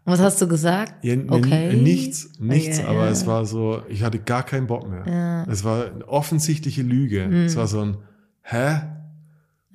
Und 0.05 0.13
was 0.13 0.19
hast 0.21 0.41
du 0.41 0.47
gesagt? 0.47 1.03
Ja, 1.03 1.15
okay. 1.29 1.73
Nichts, 1.75 2.29
nichts, 2.39 2.79
Okay, 2.79 2.88
aber 2.88 3.05
ja. 3.05 3.10
es 3.12 3.27
war 3.27 3.45
so, 3.45 3.81
ich 3.89 4.03
hatte 4.03 4.19
gar 4.19 4.43
keinen 4.43 4.65
Bock 4.67 4.89
mehr. 4.89 5.03
Ja. 5.05 5.43
Es 5.51 5.63
war 5.63 5.86
eine 5.91 6.07
offensichtliche 6.07 6.81
Lüge. 6.81 7.27
Mhm. 7.27 7.45
Es 7.45 7.55
war 7.57 7.67
so 7.67 7.81
ein, 7.81 7.97
hä? 8.41 8.81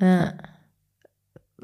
Ja. 0.01 0.33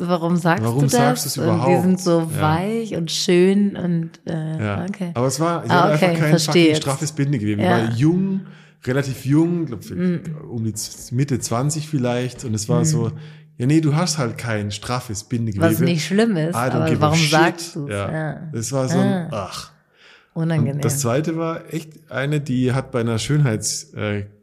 Warum 0.01 0.37
sagst 0.37 0.65
Warum 0.65 0.81
du 0.81 0.87
das? 0.87 0.93
sagst 0.93 1.27
du's 1.27 1.39
Und 1.39 1.45
überhaupt? 1.45 1.71
Die 1.79 1.81
sind 1.83 2.01
so 2.01 2.21
Ja. 2.21 2.41
weich 2.41 2.95
und 2.97 3.11
schön 3.11 3.77
und 3.77 4.11
äh, 4.27 4.65
Ja. 4.65 4.85
okay. 4.89 5.11
Aber 5.15 5.27
es 5.27 5.41
war, 5.41 5.65
ich 5.65 5.71
Ah, 5.71 5.83
hatte 5.85 5.95
okay, 5.97 6.07
einfach 6.07 6.29
kein 6.31 6.39
fucking 6.39 6.75
straffes 6.77 7.13
Bindegewebe. 7.13 7.63
Ja. 7.63 7.79
Ich 7.85 7.89
war 7.91 7.95
jung, 7.97 8.41
relativ 8.87 9.25
jung, 9.25 9.67
glaub, 9.67 9.89
Mhm. 9.91 10.21
um 10.51 10.65
die 10.65 10.75
Mitte 11.13 11.39
20 11.41 11.89
vielleicht. 11.89 12.45
Und 12.45 12.55
es 12.55 12.69
war 12.69 12.85
so, 12.85 13.13
ja 13.57 13.67
nee, 13.67 13.81
du 13.81 13.95
hast 13.97 14.19
halt 14.19 14.39
kein 14.39 14.71
straffes 14.71 15.25
Bindegewebe. 15.25 15.73
Was 15.73 15.81
nicht 15.81 16.05
schlimm 16.07 16.37
ist, 16.37 16.55
aber 16.55 17.01
warum 17.01 17.19
sagst 17.19 17.75
du? 17.77 17.89
Ja. 17.89 18.11
Ja. 18.13 18.41
Das 18.53 18.71
war 18.73 18.89
so 18.89 18.99
ein, 18.99 19.29
Ah. 19.33 19.49
ach. 19.51 19.73
Unangenehm. 20.35 20.75
Und 20.77 20.85
das 20.85 21.01
zweite 21.01 21.37
war 21.37 21.63
echt 21.75 22.11
eine, 22.13 22.41
die 22.41 22.73
hat 22.73 22.93
bei 22.93 23.01
einer 23.01 23.19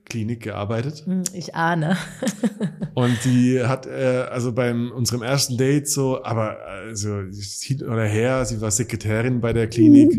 Schönheitsklinik 0.06 0.44
gearbeitet. 0.44 1.04
Hm, 1.06 1.24
ich 1.34 1.56
ahne. 1.56 1.98
Und 2.94 3.18
die 3.26 3.62
hat 3.64 3.86
äh, 3.86 4.26
also 4.30 4.54
beim 4.54 4.92
unserem 4.92 5.22
ersten 5.22 5.58
Date 5.58 5.90
so, 5.90 6.24
aber 6.24 6.58
also 6.66 7.24
hin 7.62 7.84
oder 7.84 8.06
her, 8.06 8.46
sie 8.46 8.62
war 8.62 8.72
Sekretärin 8.72 9.42
bei 9.42 9.54
der 9.54 9.68
Klinik 9.68 10.14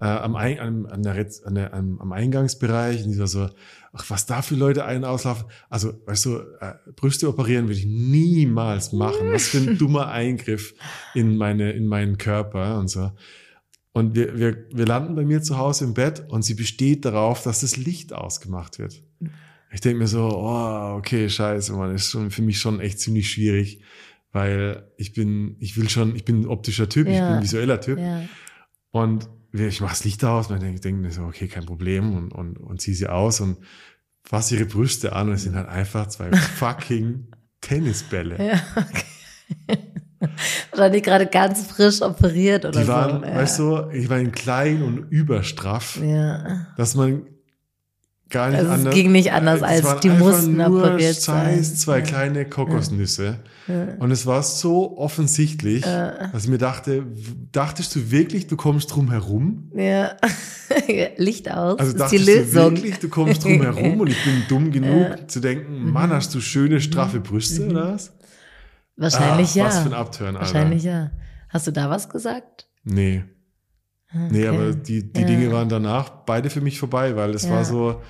äh, 0.00 0.04
am, 0.04 0.36
Ein, 0.36 0.60
am, 0.60 0.86
an 0.86 1.02
der, 1.02 1.26
an 1.44 1.54
der, 1.54 1.74
am, 1.74 2.00
am 2.00 2.12
Eingangsbereich 2.12 3.04
und 3.04 3.12
die 3.12 3.18
war 3.18 3.26
so, 3.26 3.48
ach 3.92 4.04
was 4.08 4.26
da 4.26 4.42
für 4.42 4.54
Leute 4.54 4.84
einen 4.84 5.04
auslaufen. 5.04 5.46
Also 5.68 5.92
weißt 6.06 6.24
du, 6.26 6.36
äh, 6.60 6.74
Brüste 6.94 7.28
operieren 7.28 7.66
würde 7.66 7.78
ich 7.78 7.86
niemals 7.86 8.92
machen. 8.92 9.32
Was 9.32 9.48
für 9.48 9.58
ein 9.58 9.78
dummer 9.78 10.08
Eingriff 10.08 10.74
in 11.14 11.36
meine 11.36 11.72
in 11.72 11.86
meinen 11.86 12.16
Körper 12.16 12.78
und 12.78 12.88
so. 12.88 13.10
Und 13.92 14.14
wir, 14.14 14.38
wir, 14.38 14.66
wir 14.72 14.86
landen 14.86 15.16
bei 15.16 15.24
mir 15.24 15.42
zu 15.42 15.58
Hause 15.58 15.84
im 15.84 15.94
Bett 15.94 16.24
und 16.28 16.42
sie 16.42 16.54
besteht 16.54 17.04
darauf, 17.04 17.42
dass 17.42 17.60
das 17.60 17.76
Licht 17.76 18.12
ausgemacht 18.12 18.78
wird. 18.78 19.02
Ich 19.72 19.80
denke 19.80 19.98
mir 19.98 20.06
so, 20.06 20.28
oh, 20.28 20.96
okay, 20.96 21.28
scheiße, 21.28 21.72
man, 21.72 21.94
ist 21.94 22.10
schon 22.10 22.30
für 22.30 22.42
mich 22.42 22.58
schon 22.60 22.80
echt 22.80 23.00
ziemlich 23.00 23.30
schwierig, 23.30 23.82
weil 24.32 24.88
ich 24.96 25.12
bin, 25.12 25.56
ich 25.58 25.76
will 25.76 25.88
schon, 25.88 26.14
ich 26.14 26.24
bin 26.24 26.42
ein 26.42 26.46
optischer 26.46 26.88
Typ, 26.88 27.08
ich 27.08 27.14
Ja. 27.16 27.26
bin 27.26 27.36
ein 27.38 27.42
visueller 27.42 27.80
Typ 27.80 27.98
ja. 27.98 28.22
und 28.90 29.28
ich 29.52 29.80
mache 29.80 29.90
das 29.90 30.04
Licht 30.04 30.24
aus 30.24 30.48
und 30.50 30.62
ich 30.62 30.80
denke 30.80 31.00
mir 31.02 31.10
so, 31.10 31.22
okay, 31.22 31.48
kein 31.48 31.66
Problem 31.66 32.14
und, 32.16 32.32
und, 32.32 32.58
und 32.58 32.80
ziehe 32.80 32.96
sie 32.96 33.08
aus 33.08 33.40
und 33.40 33.58
fasse 34.22 34.54
ihre 34.54 34.66
Brüste 34.66 35.12
an 35.14 35.28
und 35.28 35.34
es 35.34 35.42
sind 35.42 35.56
halt 35.56 35.68
einfach 35.68 36.06
zwei 36.08 36.30
fucking 36.36 37.26
Tennisbälle. 37.60 38.38
ja, 38.38 38.60
okay. 38.76 39.78
Wahrscheinlich 40.70 41.02
gerade 41.02 41.26
ganz 41.26 41.66
frisch 41.66 42.02
operiert 42.02 42.64
oder 42.64 42.82
Die 42.82 42.88
waren, 42.88 43.20
so. 43.20 43.26
Ja. 43.26 43.34
weißt 43.36 43.58
du, 43.58 43.90
ich 43.92 44.08
war 44.10 44.18
klein 44.32 44.82
und 44.82 45.10
überstraff, 45.10 45.98
ja. 46.02 46.66
dass 46.76 46.94
man 46.94 47.22
gar 48.28 48.48
nicht 48.50 48.58
Also 48.58 48.70
es 48.70 48.78
anders. 48.78 48.94
ging 48.94 49.10
nicht 49.12 49.32
anders, 49.32 49.56
Es 49.58 49.62
als 49.64 49.84
waren 49.84 50.00
die 50.02 50.08
mussten 50.10 50.60
operiert 50.60 51.16
sein. 51.16 51.56
Size, 51.62 51.74
zwei 51.74 51.98
Ja. 51.98 52.04
kleine 52.04 52.44
Kokosnüsse. 52.48 53.40
Und 54.00 54.10
es 54.10 54.26
war 54.26 54.42
so 54.42 54.98
offensichtlich, 54.98 55.82
dass 55.82 56.42
ich 56.44 56.48
mir 56.50 56.58
dachte, 56.58 57.04
dachtest 57.52 57.94
du 57.94 58.10
wirklich, 58.10 58.48
du 58.48 58.56
kommst 58.56 58.94
drum 58.94 59.10
herum? 59.10 59.70
Ja. 59.76 60.16
Licht 61.18 61.50
aus. 61.50 61.78
Also 61.78 61.92
ist 61.92 62.00
dachtest 62.00 62.28
du 62.28 62.52
wirklich, 62.54 62.98
du 62.98 63.08
kommst 63.08 63.44
drum 63.44 63.62
herum 63.62 64.00
und 64.00 64.08
ich 64.08 64.24
bin 64.24 64.42
dumm 64.48 64.72
genug 64.72 65.30
zu 65.30 65.38
denken, 65.40 65.84
Mhm. 65.84 65.90
Mann, 65.92 66.10
hast 66.10 66.34
du 66.34 66.40
schöne, 66.40 66.80
straffe 66.80 67.20
Brüste 67.20 67.66
oder 67.68 67.94
was? 67.94 68.12
Wahrscheinlich 69.00 69.50
Ach, 69.50 69.56
ja. 69.56 69.64
Was 69.64 69.78
für 69.80 69.86
ein 69.86 69.94
Abturn, 69.94 70.36
Alter. 70.36 70.40
Wahrscheinlich 70.40 70.82
ja. 70.84 71.10
Hast 71.48 71.66
du 71.66 71.72
da 71.72 71.88
was 71.90 72.08
gesagt? 72.08 72.68
Nee. 72.84 73.24
Nee, 74.12 74.46
Okay. 74.46 74.48
aber 74.48 74.72
die, 74.74 75.12
die 75.12 75.20
Ja. 75.20 75.26
Dinge 75.26 75.52
waren 75.52 75.68
danach 75.68 76.08
beide 76.26 76.50
für 76.50 76.60
mich 76.60 76.78
vorbei, 76.78 77.16
weil 77.16 77.30
es 77.34 77.44
Ja. 77.44 77.50
war 77.52 77.64
so, 77.64 78.00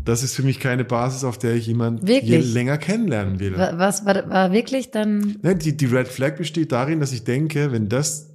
das 0.00 0.22
ist 0.22 0.34
für 0.36 0.42
mich 0.42 0.60
keine 0.60 0.84
Basis, 0.84 1.24
auf 1.24 1.38
der 1.38 1.54
ich 1.54 1.66
jemanden 1.66 2.06
länger 2.06 2.78
kennenlernen 2.78 3.40
will. 3.40 3.56
Wa- 3.58 3.72
Was 3.76 4.04
war, 4.06 4.28
war 4.30 4.52
wirklich 4.52 4.90
dann? 4.90 5.38
Ne, 5.42 5.56
die, 5.56 5.76
die 5.76 5.86
Red 5.86 6.06
Flag 6.08 6.36
besteht 6.36 6.70
darin, 6.72 7.00
dass 7.00 7.12
ich 7.12 7.24
denke, 7.24 7.72
wenn 7.72 7.88
das 7.88 8.30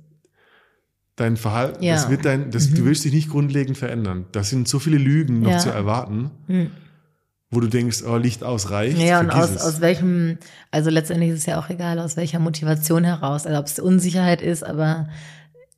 dein 1.15 1.37
Verhalten, 1.37 1.83
Ja. 1.83 1.93
das 1.93 2.09
wird 2.09 2.25
dein, 2.25 2.49
das, 2.51 2.71
du 2.73 2.83
willst 2.85 3.05
dich 3.05 3.13
nicht 3.13 3.29
grundlegend 3.29 3.77
verändern. 3.77 4.25
Da 4.31 4.43
sind 4.43 4.67
so 4.67 4.79
viele 4.79 4.97
Lügen 4.97 5.41
noch 5.41 5.51
Ja. 5.51 5.57
zu 5.59 5.69
erwarten, 5.69 6.31
Hm. 6.47 6.71
Wo 7.53 7.59
du 7.59 7.67
denkst, 7.67 8.03
oh, 8.07 8.17
Licht 8.17 8.43
ausreicht. 8.43 8.97
Ja, 8.97 9.19
und 9.19 9.29
aus, 9.29 9.51
es. 9.51 9.61
aus 9.61 9.81
welchem, 9.81 10.37
also 10.71 10.89
letztendlich 10.89 11.31
ist 11.31 11.39
es 11.39 11.45
ja 11.45 11.59
auch 11.59 11.69
egal, 11.69 11.99
aus 11.99 12.17
welcher 12.17 12.39
Motivation 12.39 13.03
heraus, 13.03 13.45
also 13.45 13.59
ob 13.59 13.65
es 13.65 13.79
Unsicherheit 13.79 14.41
ist, 14.41 14.63
aber 14.63 15.09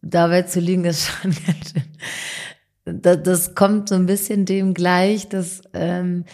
dabei 0.01 0.43
zu 0.43 0.59
lügen 0.59 0.85
ist 0.85 1.07
schon 1.21 1.31
ganz 1.31 1.71
schön. 1.71 3.01
Das, 3.01 3.23
das 3.23 3.55
kommt 3.55 3.89
so 3.89 3.95
ein 3.95 4.05
bisschen 4.05 4.45
dem 4.45 4.73
gleich, 4.73 5.27
dass 5.27 5.61
ähm, 5.73 6.25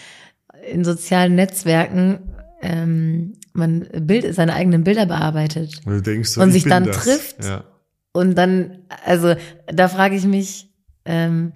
in 0.70 0.84
sozialen 0.84 1.36
Netzwerken 1.36 2.20
ähm, 2.62 3.34
man 3.54 3.88
Bild, 4.02 4.34
seine 4.36 4.54
eigenen 4.54 4.84
Bilder 4.84 5.06
bearbeitet. 5.06 5.82
Und 5.86 5.94
du 5.94 6.02
denkst 6.02 6.30
so, 6.30 6.42
und 6.42 6.50
ich 6.50 6.54
sich 6.56 6.64
dann 6.66 6.86
das. 6.86 7.04
trifft. 7.04 7.44
Ja. 7.44 7.64
Und 8.14 8.36
dann, 8.38 8.80
also 9.06 9.36
da 9.68 9.88
frage 9.88 10.16
ich 10.16 10.26
mich, 10.26 10.70
ähm, 11.06 11.54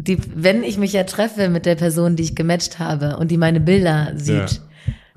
die, 0.00 0.18
wenn 0.34 0.62
ich 0.62 0.78
mich 0.78 0.92
ja 0.92 1.02
treffe 1.04 1.48
mit 1.48 1.66
der 1.66 1.74
Person, 1.74 2.14
die 2.14 2.22
ich 2.22 2.36
gematcht 2.36 2.78
habe 2.78 3.16
und 3.16 3.30
die 3.30 3.36
meine 3.36 3.60
Bilder 3.60 4.12
sieht, 4.14 4.60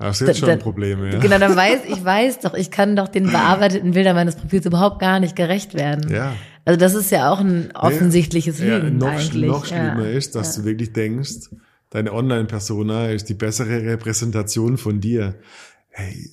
Ja. 0.00 0.08
Jetzt 0.08 0.20
Da- 0.22 0.34
schon 0.34 0.48
da- 0.48 0.56
Probleme, 0.56 1.12
ja? 1.12 1.18
Genau, 1.20 1.38
dann 1.38 1.54
weiß 1.54 1.82
ich 1.88 2.04
weiß 2.04 2.40
doch, 2.40 2.54
ich 2.54 2.72
kann 2.72 2.96
doch 2.96 3.06
den 3.06 3.30
bearbeiteten 3.30 3.92
Bildern 3.92 4.16
meines 4.16 4.34
Profils 4.34 4.66
überhaupt 4.66 4.98
gar 4.98 5.20
nicht 5.20 5.36
gerecht 5.36 5.74
werden. 5.74 6.10
Ja. 6.10 6.34
Also 6.64 6.76
das 6.78 6.94
ist 6.94 7.12
ja 7.12 7.30
auch 7.30 7.38
ein 7.38 7.70
offensichtliches 7.74 8.58
ja, 8.58 8.78
Lügen 8.78 8.98
noch, 8.98 9.06
eigentlich. 9.06 9.48
noch 9.48 9.64
schlimmer 9.64 10.02
ja. 10.08 10.16
ist, 10.18 10.34
dass 10.34 10.56
du 10.56 10.64
wirklich 10.64 10.92
denkst, 10.92 11.50
deine 11.90 12.12
Online-Persona 12.12 13.10
ist 13.10 13.28
die 13.28 13.34
bessere 13.34 13.82
Repräsentation 13.84 14.76
von 14.76 15.00
dir. 15.00 15.36
Hey, 15.90 16.30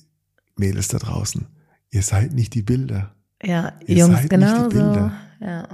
Mädels 0.56 0.88
da 0.88 0.98
draußen, 0.98 1.46
ihr 1.92 2.02
seid 2.02 2.32
nicht 2.32 2.54
die 2.54 2.62
Bilder. 2.62 3.14
Ja, 3.42 3.74
Ihr 3.86 3.98
Jungs 3.98 4.22
seid 4.22 4.32
nicht 4.32 4.56
die. 4.56 4.74
Bilder. 4.74 5.12
Ja. 5.40 5.68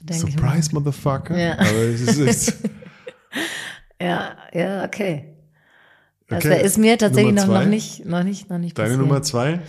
Denk 0.00 0.28
ich 0.28 0.34
Surprise, 0.34 0.74
Motherfucker. 0.74 1.36
Ja. 1.38 1.52
Aber 1.58 1.70
es 1.72 2.00
ist, 2.02 2.18
es. 2.18 2.56
Ja, 4.00 4.36
ja, 4.52 4.84
okay. 4.84 5.32
Das 6.28 6.40
Okay, 6.44 6.50
wär- 6.50 6.60
ist 6.62 6.76
mir 6.78 6.98
tatsächlich 6.98 7.34
noch, 7.34 7.46
noch 7.46 7.64
nicht, 7.64 8.04
noch 8.04 8.22
nicht, 8.22 8.50
noch 8.50 8.58
nicht 8.58 8.76
Deine 8.76 8.88
passiert. 8.90 9.00
Nummer 9.06 9.22
zwei? 9.22 9.60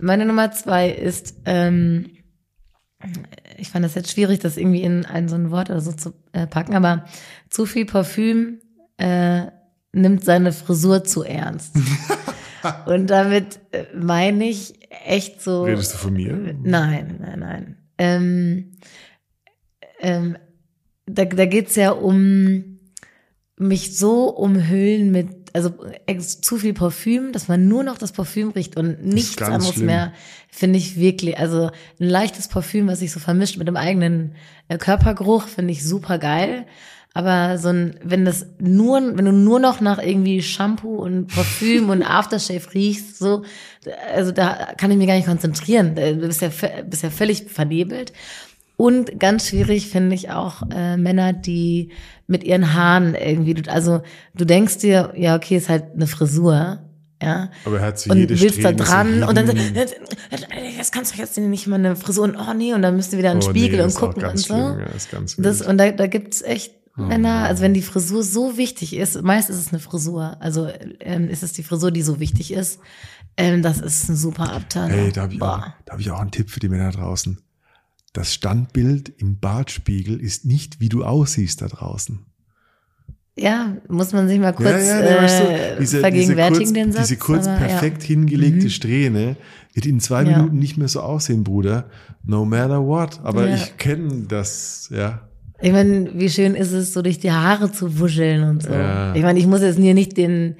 Meine 0.00 0.24
Nummer 0.24 0.50
zwei 0.52 0.90
ist, 0.90 1.34
ähm, 1.44 2.10
ich 3.58 3.68
fand 3.70 3.84
das 3.84 3.94
jetzt 3.94 4.10
schwierig, 4.12 4.38
das 4.40 4.56
irgendwie 4.56 4.82
in 4.82 5.04
ein 5.04 5.28
so 5.28 5.34
ein 5.36 5.50
Wort 5.50 5.68
oder 5.70 5.80
so 5.80 5.92
zu 5.92 6.14
äh, 6.32 6.46
packen, 6.46 6.74
aber 6.74 7.04
zu 7.50 7.66
viel 7.66 7.84
Parfüm 7.84 8.60
äh, 8.98 9.42
nimmt 9.92 10.24
seine 10.24 10.52
Frisur 10.52 11.04
zu 11.04 11.22
ernst. 11.22 11.74
Und 12.86 13.08
damit 13.08 13.60
äh, 13.72 13.84
meine 13.94 14.48
ich 14.48 14.74
echt 15.06 15.42
so. 15.42 15.64
Redest 15.64 15.94
du 15.94 15.98
von 15.98 16.14
mir? 16.14 16.32
Nein, 16.62 17.16
nein, 17.20 17.38
nein. 17.38 17.76
Ähm, 17.98 18.72
ähm, 20.06 20.36
da 21.06 21.24
da 21.24 21.44
geht's 21.46 21.74
ja 21.76 21.90
um 21.90 22.78
mich 23.58 23.96
so 23.98 24.28
umhüllen 24.28 25.10
mit, 25.10 25.28
also 25.54 25.72
ex- 26.06 26.40
zu 26.42 26.58
viel 26.58 26.74
Parfüm, 26.74 27.32
dass 27.32 27.48
man 27.48 27.68
nur 27.68 27.82
noch 27.84 27.96
das 27.96 28.12
Parfüm 28.12 28.50
riecht 28.50 28.76
und 28.76 29.02
nichts 29.04 29.40
anderes 29.40 29.74
schlimm. 29.74 29.86
mehr, 29.86 30.12
finde 30.50 30.78
ich 30.78 30.96
wirklich. 31.00 31.38
Also 31.38 31.70
ein 31.98 32.08
leichtes 32.08 32.48
Parfüm, 32.48 32.86
was 32.86 32.98
sich 32.98 33.12
so 33.12 33.18
vermischt 33.20 33.56
mit 33.56 33.66
dem 33.66 33.76
eigenen 33.76 34.34
äh, 34.68 34.76
Körpergeruch, 34.76 35.44
finde 35.48 35.72
ich 35.72 35.84
super 35.84 36.18
geil. 36.18 36.66
Aber 37.14 37.56
so 37.56 37.68
ein, 37.70 37.98
wenn 38.04 38.26
das 38.26 38.44
nur, 38.58 39.00
wenn 39.16 39.24
du 39.24 39.32
nur 39.32 39.58
noch 39.58 39.80
nach 39.80 39.98
irgendwie 39.98 40.42
Shampoo 40.42 40.96
und 40.96 41.28
Parfüm 41.28 41.88
und 41.88 42.02
Aftershave 42.18 42.74
riechst, 42.74 43.18
so, 43.18 43.42
also 44.14 44.32
da 44.32 44.74
kann 44.76 44.90
ich 44.90 44.98
mich 44.98 45.06
gar 45.06 45.16
nicht 45.16 45.26
konzentrieren. 45.26 45.94
Du 45.94 46.26
bist 46.26 46.42
ja, 46.42 46.50
bist 46.86 47.02
ja 47.02 47.08
völlig 47.08 47.44
vernebelt. 47.50 48.12
Und 48.76 49.18
ganz 49.18 49.48
schwierig 49.48 49.88
finde 49.88 50.14
ich 50.14 50.30
auch 50.30 50.62
äh, 50.70 50.96
Männer, 50.96 51.32
die 51.32 51.92
mit 52.26 52.44
ihren 52.44 52.74
Haaren 52.74 53.14
irgendwie, 53.14 53.68
also 53.68 54.02
du 54.34 54.44
denkst 54.44 54.78
dir, 54.78 55.12
ja, 55.16 55.34
okay, 55.36 55.56
ist 55.56 55.68
halt 55.70 55.84
eine 55.94 56.06
Frisur, 56.06 56.80
Ja. 57.22 57.50
Aber 57.64 57.78
er 57.80 57.86
hat 57.86 57.98
so 57.98 58.10
und 58.10 58.18
jede 58.18 58.38
willst 58.38 58.62
da 58.62 58.72
dran 58.72 59.22
und 59.22 59.34
dann 59.36 59.46
das 60.78 60.90
kannst 60.92 61.14
du 61.14 61.18
jetzt 61.18 61.38
nicht 61.38 61.66
mal 61.66 61.76
eine 61.76 61.96
Frisur 61.96 62.24
und 62.24 62.36
oh 62.36 62.52
nee 62.54 62.74
und 62.74 62.82
dann 62.82 62.96
müsst 62.96 63.12
ihr 63.12 63.18
wieder 63.18 63.32
in 63.32 63.40
den 63.40 63.46
Oh, 63.48 63.50
Spiegel 63.50 63.78
nee, 63.78 63.84
und 63.84 63.94
gucken 63.94 64.24
und 64.24 64.38
so. 64.38 64.44
schlimm, 64.44 64.78
ja, 64.80 64.86
ist 64.94 65.10
ganz 65.10 65.36
Das, 65.36 65.62
und 65.62 65.78
da, 65.78 65.90
da 65.92 66.06
gibt's 66.06 66.42
echt 66.42 66.74
Oh 66.98 67.02
Männer, 67.02 67.44
also 67.44 67.62
wenn 67.62 67.74
die 67.74 67.82
Frisur 67.82 68.22
so 68.22 68.56
wichtig 68.56 68.96
ist, 68.96 69.20
meist 69.22 69.50
ist 69.50 69.56
es 69.58 69.68
eine 69.70 69.80
Frisur, 69.80 70.36
also 70.40 70.68
ähm, 71.00 71.28
ist 71.28 71.42
es 71.42 71.52
die 71.52 71.62
Frisur, 71.62 71.90
die 71.90 72.00
so 72.02 72.20
wichtig 72.20 72.52
ist, 72.54 72.80
ähm, 73.36 73.60
das 73.62 73.80
ist 73.80 74.08
ein 74.08 74.16
super 74.16 74.50
Abteil. 74.52 74.90
Hey, 74.90 75.12
da 75.12 75.22
habe 75.22 75.34
ich, 75.34 75.42
auch- 75.42 75.60
da 75.84 75.92
hab 75.92 76.00
ich 76.00 76.10
auch 76.10 76.20
einen 76.20 76.30
Tipp 76.30 76.50
für 76.50 76.58
die 76.60 76.70
Männer 76.70 76.90
draußen. 76.90 77.38
Das 78.16 78.32
Standbild 78.32 79.12
im 79.18 79.38
Badspiegel 79.40 80.18
ist 80.18 80.46
nicht, 80.46 80.80
wie 80.80 80.88
du 80.88 81.04
aussiehst 81.04 81.60
da 81.60 81.66
draußen. 81.66 82.20
Ja, 83.38 83.76
muss 83.88 84.14
man 84.14 84.26
sich 84.26 84.40
mal 84.40 84.54
kurz 84.54 84.70
nee, 84.70 84.74
weißt 84.74 85.40
du, 85.40 85.44
äh, 85.44 85.78
diese, 85.78 86.00
vergegenwärtigen, 86.00 86.60
diese 86.60 86.72
kurz, 86.72 86.72
den 86.72 86.92
Satz. 86.92 87.08
Diese 87.08 87.18
kurz 87.18 87.46
aber 87.46 87.60
ja. 87.60 87.66
perfekt 87.66 88.02
hingelegte 88.02 88.70
Strähne 88.70 89.36
wird 89.74 89.84
in 89.84 90.00
zwei 90.00 90.22
Ja. 90.22 90.38
Minuten 90.38 90.58
nicht 90.58 90.78
mehr 90.78 90.88
so 90.88 91.00
aussehen, 91.00 91.44
Bruder. 91.44 91.90
No 92.24 92.46
matter 92.46 92.86
what. 92.86 93.20
Aber 93.22 93.46
Ja. 93.46 93.56
ich 93.56 93.76
kenne 93.76 94.24
das, 94.26 94.88
ja. 94.90 95.28
Ich 95.60 95.72
meine, 95.72 96.10
wie 96.14 96.30
schön 96.30 96.54
ist 96.54 96.72
es, 96.72 96.94
so 96.94 97.02
durch 97.02 97.18
die 97.18 97.32
Haare 97.32 97.70
zu 97.70 97.98
wuscheln 97.98 98.44
und 98.48 98.62
so. 98.62 98.72
Ja. 98.72 99.14
Ich 99.14 99.22
meine, 99.22 99.38
ich 99.38 99.46
muss 99.46 99.60
jetzt 99.60 99.78
hier 99.78 99.92
nicht 99.92 100.16
den, 100.16 100.56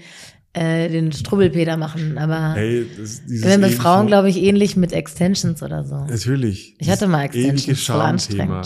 äh, 0.56 0.88
den 0.88 1.12
Strubbelpeter 1.12 1.76
machen, 1.76 2.18
aber 2.18 2.54
Hey, 2.54 2.86
das, 2.98 3.24
dieses 3.26 3.44
wenn 3.44 3.60
bei 3.60 3.68
ewige- 3.68 3.80
Frauen, 3.80 4.06
glaube 4.06 4.28
ich, 4.30 4.38
ähnlich 4.42 4.76
mit 4.76 4.92
Extensions 4.92 5.62
oder 5.62 5.84
so. 5.84 5.96
Natürlich. 6.06 6.74
Ich 6.78 6.88
hatte 6.90 7.06
mal 7.06 7.26
Das 7.26 7.36
ewige 7.36 7.50
Extensions, 7.52 7.84
voll 7.86 7.96
Schamthema. 8.00 8.62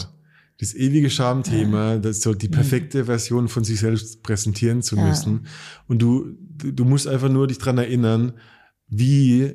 Das 0.59 0.75
ewige 0.75 1.11
Schamthema, 1.11 1.97
das 1.99 2.21
so 2.21 2.35
die 2.35 2.49
perfekte 2.49 3.07
Version 3.07 3.49
von 3.49 3.65
sich 3.65 3.81
selbst 3.81 4.23
präsentieren 4.23 4.83
zu 4.83 4.97
Ja. 4.97 5.05
müssen. 5.09 5.47
Und 5.89 6.01
du, 6.03 6.37
du 6.57 6.71
du 6.73 6.85
musst 6.85 7.09
einfach 7.09 7.29
nur 7.31 7.47
dich 7.47 7.59
dran 7.59 7.79
erinnern, 7.79 8.35
wie 8.89 9.55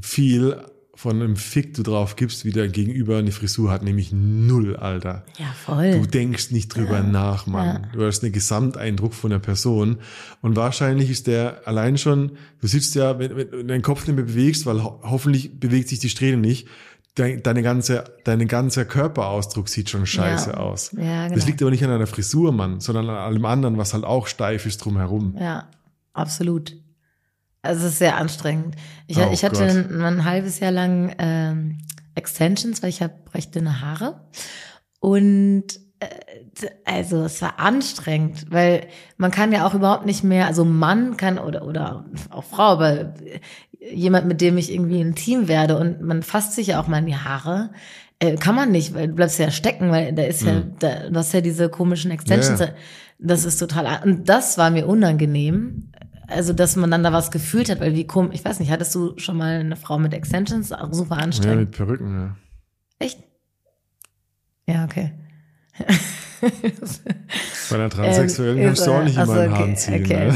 viel 0.00 0.56
von 0.98 1.22
einem 1.22 1.36
Fick 1.36 1.74
du 1.74 1.84
drauf 1.84 2.16
gibst, 2.16 2.44
wie 2.44 2.50
dein 2.50 2.72
Gegenüber 2.72 3.18
eine 3.18 3.30
Frisur 3.30 3.70
hat, 3.70 3.84
nämlich 3.84 4.10
null, 4.12 4.74
Alter. 4.74 5.24
Ja, 5.38 5.46
voll. 5.64 5.92
Du 5.92 6.06
denkst 6.08 6.50
nicht 6.50 6.74
drüber 6.74 7.04
nach, 7.04 7.46
Mann. 7.46 7.86
Du 7.92 8.04
hast 8.04 8.24
einen 8.24 8.32
Gesamteindruck 8.32 9.14
von 9.14 9.30
der 9.30 9.38
Person. 9.38 9.98
Und 10.42 10.56
wahrscheinlich 10.56 11.08
ist 11.08 11.28
der 11.28 11.62
allein 11.66 11.98
schon, 11.98 12.32
du 12.60 12.66
sitzt 12.66 12.96
ja, 12.96 13.16
wenn, 13.20 13.36
wenn 13.36 13.48
du 13.48 13.64
deinen 13.64 13.82
Kopf 13.82 14.08
nicht 14.08 14.16
mehr 14.16 14.24
bewegst, 14.24 14.66
weil 14.66 14.82
ho 14.82 14.98
hoffentlich 15.04 15.60
bewegt 15.60 15.88
sich 15.88 16.00
die 16.00 16.08
Strähne 16.08 16.38
nicht, 16.38 16.66
dein, 17.14 17.44
deine 17.44 17.62
ganze, 17.62 18.02
dein 18.24 18.48
ganzer 18.48 18.84
Körperausdruck 18.84 19.68
sieht 19.68 19.90
schon 19.90 20.04
scheiße 20.04 20.50
Ja. 20.50 20.56
aus. 20.56 20.90
Ja, 20.96 21.26
genau. 21.26 21.36
Das 21.36 21.46
liegt 21.46 21.62
aber 21.62 21.70
nicht 21.70 21.84
an 21.84 21.90
deiner 21.90 22.08
Frisur, 22.08 22.50
Mann, 22.50 22.80
sondern 22.80 23.08
an 23.08 23.14
allem 23.18 23.44
anderen, 23.44 23.78
was 23.78 23.94
halt 23.94 24.02
auch 24.02 24.26
steif 24.26 24.66
ist 24.66 24.78
drumherum. 24.78 25.36
Ja, 25.38 25.68
absolut. 26.12 26.74
Also 27.62 27.86
es 27.86 27.92
ist 27.92 27.98
sehr 27.98 28.16
anstrengend. 28.16 28.76
Ich, 29.06 29.18
Oh 29.18 29.28
ich 29.32 29.44
hatte 29.44 29.64
ein, 29.64 30.00
ein 30.00 30.24
halbes 30.24 30.60
Jahr 30.60 30.72
lang 30.72 31.14
ähm, 31.18 31.78
Extensions, 32.14 32.82
weil 32.82 32.90
ich 32.90 33.02
habe 33.02 33.14
recht 33.34 33.54
dünne 33.54 33.80
Haare. 33.80 34.28
Und 35.00 35.64
äh, 36.00 36.06
also 36.84 37.24
es 37.24 37.42
war 37.42 37.58
anstrengend, 37.58 38.46
weil 38.50 38.86
man 39.16 39.30
kann 39.30 39.52
ja 39.52 39.66
auch 39.66 39.74
überhaupt 39.74 40.06
nicht 40.06 40.24
mehr, 40.24 40.46
also 40.46 40.64
Mann 40.64 41.16
kann 41.16 41.38
oder 41.38 41.64
oder 41.64 42.06
auch 42.30 42.44
Frau, 42.44 42.62
aber 42.62 43.14
jemand, 43.92 44.26
mit 44.26 44.40
dem 44.40 44.58
ich 44.58 44.72
irgendwie 44.72 45.00
intim 45.00 45.48
werde 45.48 45.78
und 45.78 46.02
man 46.02 46.22
fasst 46.22 46.54
sich 46.54 46.68
ja 46.68 46.80
auch 46.80 46.88
mal 46.88 46.98
in 46.98 47.06
die 47.06 47.16
Haare, 47.16 47.70
äh, 48.18 48.36
kann 48.36 48.54
man 48.54 48.72
nicht, 48.72 48.94
weil 48.94 49.08
du 49.08 49.14
bleibst 49.14 49.38
ja 49.38 49.50
stecken, 49.50 49.90
weil 49.90 50.12
da 50.12 50.24
ist 50.24 50.42
ja, 50.42 50.62
da, 50.78 51.08
du 51.08 51.16
hast 51.16 51.32
ja 51.32 51.40
diese 51.40 51.68
komischen 51.68 52.10
Extensions. 52.10 52.60
Ja. 52.60 52.70
Das 53.20 53.44
ist 53.44 53.58
total, 53.58 54.00
und 54.04 54.28
das 54.28 54.58
war 54.58 54.70
mir 54.70 54.86
unangenehm. 54.86 55.90
Also, 56.28 56.52
dass 56.52 56.76
man 56.76 56.90
dann 56.90 57.02
da 57.02 57.12
was 57.12 57.30
gefühlt 57.30 57.70
hat, 57.70 57.80
weil 57.80 57.94
wie 57.94 58.06
komisch, 58.06 58.34
ich 58.34 58.44
weiß 58.44 58.60
nicht, 58.60 58.70
hattest 58.70 58.94
du 58.94 59.18
schon 59.18 59.36
mal 59.38 59.60
eine 59.60 59.76
Frau 59.76 59.98
mit 59.98 60.12
Extensions? 60.12 60.68
Super 60.90 61.16
Ja, 61.16 61.22
anstrengend. 61.22 61.58
mit 61.60 61.70
Perücken, 61.72 62.14
ja. 62.14 62.36
Echt? 62.98 63.18
Ja, 64.66 64.84
okay. 64.84 65.12
Bei 67.70 67.76
einer 67.76 67.90
Transsexuellen 67.90 68.62
kannst 68.62 68.86
du 68.86 68.90
auch 68.92 69.02
nicht 69.02 69.16
immer 69.16 69.44
in 69.44 69.50
den 69.50 69.52
okay, 69.52 69.58
Haaren 69.58 69.76
ziehen. 69.76 70.04
okay. 70.04 70.26
Ne? 70.28 70.34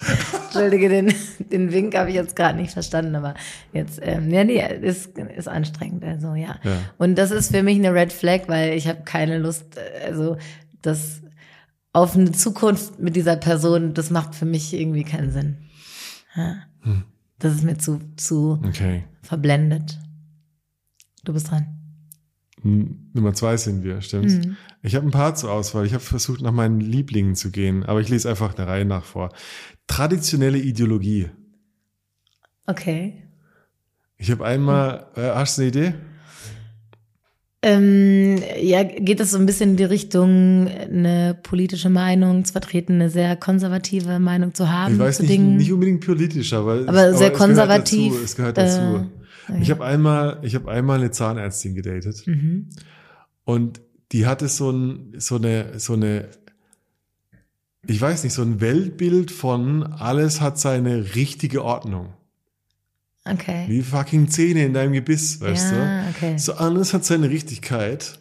Entschuldige, 0.44 0.88
den, 0.88 1.14
den 1.50 1.72
Wink 1.72 1.94
habe 1.96 2.08
ich 2.10 2.16
jetzt 2.16 2.34
gerade 2.34 2.58
nicht 2.58 2.72
verstanden, 2.72 3.14
aber 3.14 3.34
jetzt, 3.72 4.00
ähm, 4.02 4.30
ja, 4.30 4.44
nee, 4.44 4.62
ist, 4.80 5.16
ist 5.18 5.48
anstrengend, 5.48 6.04
also 6.04 6.34
ja. 6.34 6.56
Ja. 6.62 6.78
Und 6.98 7.16
das 7.16 7.30
ist 7.30 7.54
für 7.54 7.62
mich 7.62 7.76
eine 7.78 7.92
Red 7.94 8.12
Flag, 8.12 8.42
weil 8.46 8.74
ich 8.74 8.88
habe 8.88 9.02
keine 9.04 9.38
Lust, 9.38 9.76
äh, 9.76 10.06
also 10.06 10.36
das 10.82 11.19
auf 11.92 12.14
eine 12.14 12.32
Zukunft 12.32 12.98
mit 13.00 13.16
dieser 13.16 13.36
Person, 13.36 13.94
das 13.94 14.10
macht 14.10 14.34
für 14.34 14.46
mich 14.46 14.72
irgendwie 14.74 15.04
keinen 15.04 15.32
Sinn. 15.32 15.56
Ja. 16.36 16.56
Hm. 16.82 17.04
Das 17.38 17.54
ist 17.54 17.64
mir 17.64 17.78
zu, 17.78 18.00
zu 18.16 18.60
Okay. 18.66 19.04
verblendet. 19.22 19.98
Du 21.24 21.32
bist 21.32 21.50
dran. 21.50 21.66
Hm, 22.62 23.10
Nummer 23.14 23.32
zwei 23.34 23.56
sind 23.56 23.82
wir, 23.82 24.02
stimmt's? 24.02 24.34
Mhm. 24.34 24.56
Ich 24.82 24.94
habe 24.94 25.06
ein 25.06 25.10
paar 25.10 25.34
zur 25.34 25.50
Auswahl. 25.50 25.86
Ich 25.86 25.92
habe 25.94 26.02
versucht, 26.04 26.42
nach 26.42 26.52
meinen 26.52 26.80
Lieblingen 26.80 27.34
zu 27.34 27.50
gehen, 27.50 27.84
aber 27.84 28.00
ich 28.00 28.08
lese 28.08 28.28
einfach 28.28 28.56
eine 28.56 28.66
Reihe 28.66 28.84
nach 28.84 29.04
vor. 29.04 29.30
Traditionelle 29.86 30.58
Ideologie. 30.58 31.30
Okay. 32.66 33.22
Ich 34.16 34.30
habe 34.30 34.44
einmal, 34.44 35.06
äh, 35.16 35.30
hast 35.30 35.56
du 35.58 35.62
eine 35.62 35.68
Idee? 35.70 35.94
Ähm, 37.62 38.42
ja, 38.58 38.82
geht 38.84 39.20
es 39.20 39.32
so 39.32 39.38
ein 39.38 39.44
bisschen 39.44 39.70
in 39.72 39.76
die 39.76 39.84
Richtung, 39.84 40.66
eine 40.68 41.38
politische 41.42 41.90
Meinung 41.90 42.44
zu 42.46 42.52
vertreten, 42.52 42.94
eine 42.94 43.10
sehr 43.10 43.36
konservative 43.36 44.18
Meinung 44.18 44.54
zu 44.54 44.70
haben 44.70 44.94
Ich 44.94 44.98
weiß 44.98 45.16
zu 45.18 45.22
nicht, 45.24 45.32
Dingen? 45.32 45.56
nicht 45.58 45.70
unbedingt 45.70 46.04
politisch, 46.04 46.54
aber, 46.54 46.84
Aber 46.86 47.08
es, 47.08 47.18
sehr 47.18 47.32
es 47.32 47.38
konservativ, 47.38 48.12
Gehört 48.12 48.22
dazu, 48.22 48.24
es 48.24 48.36
gehört 48.36 48.56
dazu. 48.56 49.08
äh, 49.52 49.60
ich 49.60 49.68
ja. 49.68 49.74
habe 49.74 49.84
einmal, 49.84 50.38
ich 50.42 50.54
habe 50.54 50.70
einmal 50.70 50.98
eine 51.00 51.10
Zahnärztin 51.10 51.74
gedatet 51.74 52.22
Mhm. 52.26 52.70
und 53.44 53.82
die 54.12 54.24
hatte 54.26 54.48
so 54.48 54.70
ein, 54.70 55.12
so 55.18 55.36
eine, 55.36 55.78
so 55.78 55.92
eine, 55.92 56.28
ich 57.86 58.00
weiß 58.00 58.24
nicht, 58.24 58.32
so 58.32 58.42
ein 58.42 58.60
Weltbild 58.62 59.30
von 59.30 59.82
alles 59.82 60.40
hat 60.40 60.58
seine 60.58 61.14
richtige 61.14 61.62
Ordnung. 61.62 62.14
Okay. 63.24 63.66
Wie 63.68 63.82
fucking 63.82 64.28
Zähne 64.28 64.64
in 64.64 64.72
deinem 64.72 64.92
Gebiss, 64.92 65.40
weißt 65.40 65.72
ja, 65.72 66.02
du? 66.04 66.08
okay. 66.10 66.38
So 66.38 66.54
alles 66.54 66.94
hat 66.94 67.04
seine 67.04 67.28
Richtigkeit. 67.28 68.18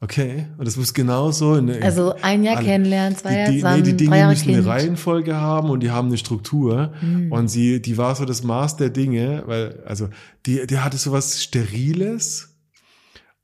Okay. 0.00 0.46
Und 0.56 0.66
das 0.66 0.76
muss 0.76 0.94
genauso 0.94 1.56
in 1.56 1.70
Also 1.82 2.14
ein 2.22 2.44
Jahr 2.44 2.58
alle- 2.58 2.66
kennenlernen, 2.66 3.16
zwei 3.18 3.36
Jahre 3.36 3.52
zusammen, 3.52 3.76
nee, 3.76 3.82
die 3.82 3.90
drei 3.90 3.96
Dinge 4.04 4.16
Jahre 4.18 4.30
müssen 4.30 4.44
Kind. 4.44 4.56
eine 4.58 4.66
Reihenfolge 4.66 5.36
haben 5.36 5.70
und 5.70 5.80
die 5.80 5.90
haben 5.90 6.08
eine 6.08 6.18
Struktur. 6.18 6.92
Hm. 7.00 7.32
Und 7.32 7.48
sie, 7.48 7.82
die 7.82 7.98
war 7.98 8.14
so 8.14 8.24
das 8.24 8.42
Maß 8.44 8.76
der 8.76 8.90
Dinge, 8.90 9.42
weil, 9.46 9.82
also, 9.86 10.08
die, 10.46 10.66
die 10.66 10.78
hatte 10.78 10.96
so 10.98 11.10
was 11.12 11.42
Steriles. 11.42 12.54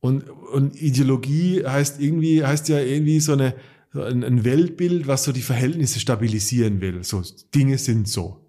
Und, 0.01 0.29
und 0.31 0.81
Ideologie 0.81 1.64
heißt 1.67 2.01
irgendwie, 2.01 2.45
heißt 2.45 2.69
ja 2.69 2.79
irgendwie 2.79 3.19
so 3.21 3.33
eine, 3.33 3.55
so 3.93 4.03
ein 4.03 4.45
Weltbild, 4.45 5.07
was 5.07 5.25
so 5.25 5.33
die 5.33 5.43
Verhältnisse 5.43 5.99
stabilisieren 5.99 6.81
will. 6.81 7.03
So, 7.05 7.23
Dinge 7.55 7.79
sind 7.79 8.07
so. 8.09 8.43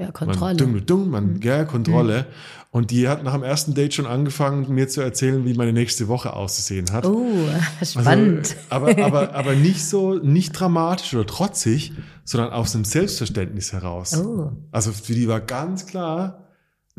Ja, 0.00 0.10
Kontrolle. 0.12 0.54
Man, 0.54 0.56
dung, 0.56 0.86
dung, 0.86 1.10
man, 1.10 1.34
Mhm. 1.34 1.42
ja, 1.42 1.64
Kontrolle. 1.64 2.26
Und 2.70 2.90
die 2.90 3.08
hat 3.08 3.22
nach 3.24 3.34
dem 3.34 3.42
ersten 3.42 3.74
Date 3.74 3.92
schon 3.94 4.06
angefangen, 4.06 4.72
mir 4.72 4.88
zu 4.88 5.00
erzählen, 5.00 5.44
wie 5.44 5.54
meine 5.54 5.72
nächste 5.72 6.08
Woche 6.08 6.32
auszusehen 6.32 6.90
hat. 6.92 7.04
Oh, 7.04 7.26
spannend. 7.84 8.56
Also, 8.70 8.86
aber, 8.86 9.04
aber, 9.04 9.34
aber 9.34 9.54
nicht 9.54 9.84
so, 9.84 10.14
nicht 10.14 10.52
dramatisch 10.52 11.12
oder 11.14 11.26
trotzig, 11.26 11.92
sondern 12.24 12.50
aus 12.52 12.74
einem 12.74 12.84
Selbstverständnis 12.84 13.72
heraus. 13.72 14.16
oh, 14.16 14.52
Also 14.70 14.92
für 14.92 15.12
die 15.14 15.28
war 15.28 15.40
ganz 15.40 15.84
klar, 15.86 16.44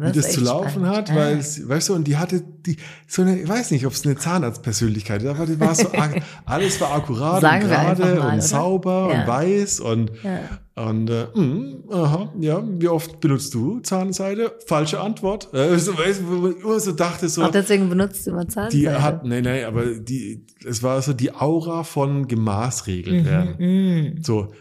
wie 0.02 0.18
ist 0.20 0.28
das 0.28 0.32
zu 0.34 0.42
laufen 0.42 0.70
spannend. 0.70 0.90
hat, 1.10 1.16
weil, 1.16 1.38
es, 1.38 1.68
weißt 1.68 1.90
du, 1.90 1.94
und 1.96 2.06
die 2.08 2.18
hatte 2.18 2.42
die, 2.66 2.78
so 3.08 3.22
eine, 3.22 3.40
ich 3.40 3.48
weiß 3.48 3.72
nicht, 3.72 3.86
ob 3.86 3.94
es 3.94 4.06
eine 4.06 4.16
Zahnarztpersönlichkeit 4.16 5.24
ist, 5.24 5.30
aber 5.30 5.46
die 5.46 5.60
war 5.60 5.76
so, 5.76 5.88
alles 6.46 6.80
war 6.82 6.94
akkurat 6.96 7.42
Sagen 7.42 7.64
und 7.64 7.70
gerade 7.70 8.02
mal, 8.02 8.18
und 8.20 8.26
oder? 8.34 8.42
sauber 8.42 9.10
Ja. 9.14 9.22
und 9.22 9.28
weiß 9.28 9.80
und, 9.80 10.12
Ja. 10.24 10.84
und, 10.90 11.10
äh, 11.10 11.26
mm, 11.34 11.84
aha, 11.92 12.34
ja, 12.40 12.64
wie 12.80 12.88
oft 12.88 13.20
benutzt 13.20 13.54
du 13.54 13.80
Zahnseide? 13.82 14.54
Falsche 14.66 15.00
Antwort. 15.00 15.54
Äh, 15.54 15.78
so, 15.78 15.98
weißt 15.98 16.22
du, 16.22 16.28
wo 16.28 16.34
man 16.48 16.56
immer 16.56 16.80
so 16.80 16.92
dachte, 16.92 17.30
so, 17.30 17.44
Auch 17.44 17.52
deswegen 17.52 17.90
benutzt 17.90 18.26
du 18.26 18.32
immer 18.32 18.48
Zahnseide. 18.48 18.78
die 18.78 18.90
hat, 18.90 19.26
nee, 19.26 19.42
nee, 19.42 19.64
aber 19.64 19.86
die, 19.86 20.46
es 20.66 20.82
war 20.84 21.02
so 21.02 21.14
die 21.14 21.34
Aura 21.34 21.84
von 21.84 22.28
gemaßregelt 22.28 23.26
werden. 23.26 23.56
Mhm. 23.58 24.24
So, 24.24 24.52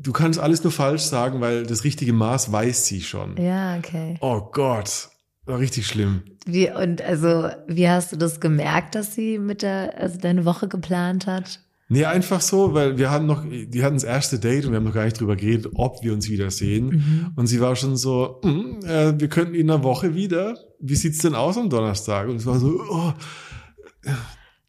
du 0.00 0.12
kannst 0.12 0.38
alles 0.38 0.62
nur 0.64 0.72
falsch 0.72 1.02
sagen, 1.02 1.40
weil 1.40 1.64
das 1.64 1.84
richtige 1.84 2.12
Maß 2.12 2.52
weiß 2.52 2.86
sie 2.86 3.02
schon. 3.02 3.36
Ja, 3.36 3.76
okay. 3.76 4.16
Oh 4.20 4.40
Gott, 4.52 5.10
war 5.44 5.58
richtig 5.58 5.86
schlimm. 5.86 6.22
Wie, 6.46 6.70
und 6.70 7.02
also, 7.02 7.48
wie 7.68 7.88
hast 7.88 8.12
du 8.12 8.16
das 8.16 8.40
gemerkt, 8.40 8.94
dass 8.94 9.14
sie 9.14 9.38
mit 9.38 9.62
der, 9.62 9.94
also 9.98 10.18
deine 10.18 10.44
Woche 10.44 10.68
geplant 10.68 11.26
hat? 11.26 11.60
Nee, 11.92 12.04
einfach 12.04 12.40
so, 12.40 12.72
weil 12.72 12.98
wir 12.98 13.10
hatten 13.10 13.26
noch, 13.26 13.44
die 13.44 13.82
hatten 13.82 13.96
das 13.96 14.04
erste 14.04 14.38
Date 14.38 14.64
und 14.64 14.70
wir 14.70 14.76
haben 14.76 14.84
noch 14.84 14.94
gar 14.94 15.04
nicht 15.04 15.20
drüber 15.20 15.34
geredet, 15.34 15.72
ob 15.74 16.04
wir 16.04 16.12
uns 16.12 16.28
wiedersehen. 16.28 16.86
Mhm. 16.86 17.32
Und 17.34 17.48
sie 17.48 17.60
war 17.60 17.74
schon 17.74 17.96
so, 17.96 18.40
"Mm, 18.44 18.84
äh, 18.86 19.18
wir 19.18 19.28
könnten 19.28 19.56
in 19.56 19.68
einer 19.68 19.82
Woche 19.82 20.14
wieder. 20.14 20.56
Wie 20.78 20.94
sieht's 20.94 21.18
denn 21.18 21.34
aus 21.34 21.58
am 21.58 21.68
Donnerstag? 21.68 22.28
Und 22.28 22.36
es 22.36 22.46
war 22.46 22.60
so, 22.60 22.80
oh, 22.88 23.12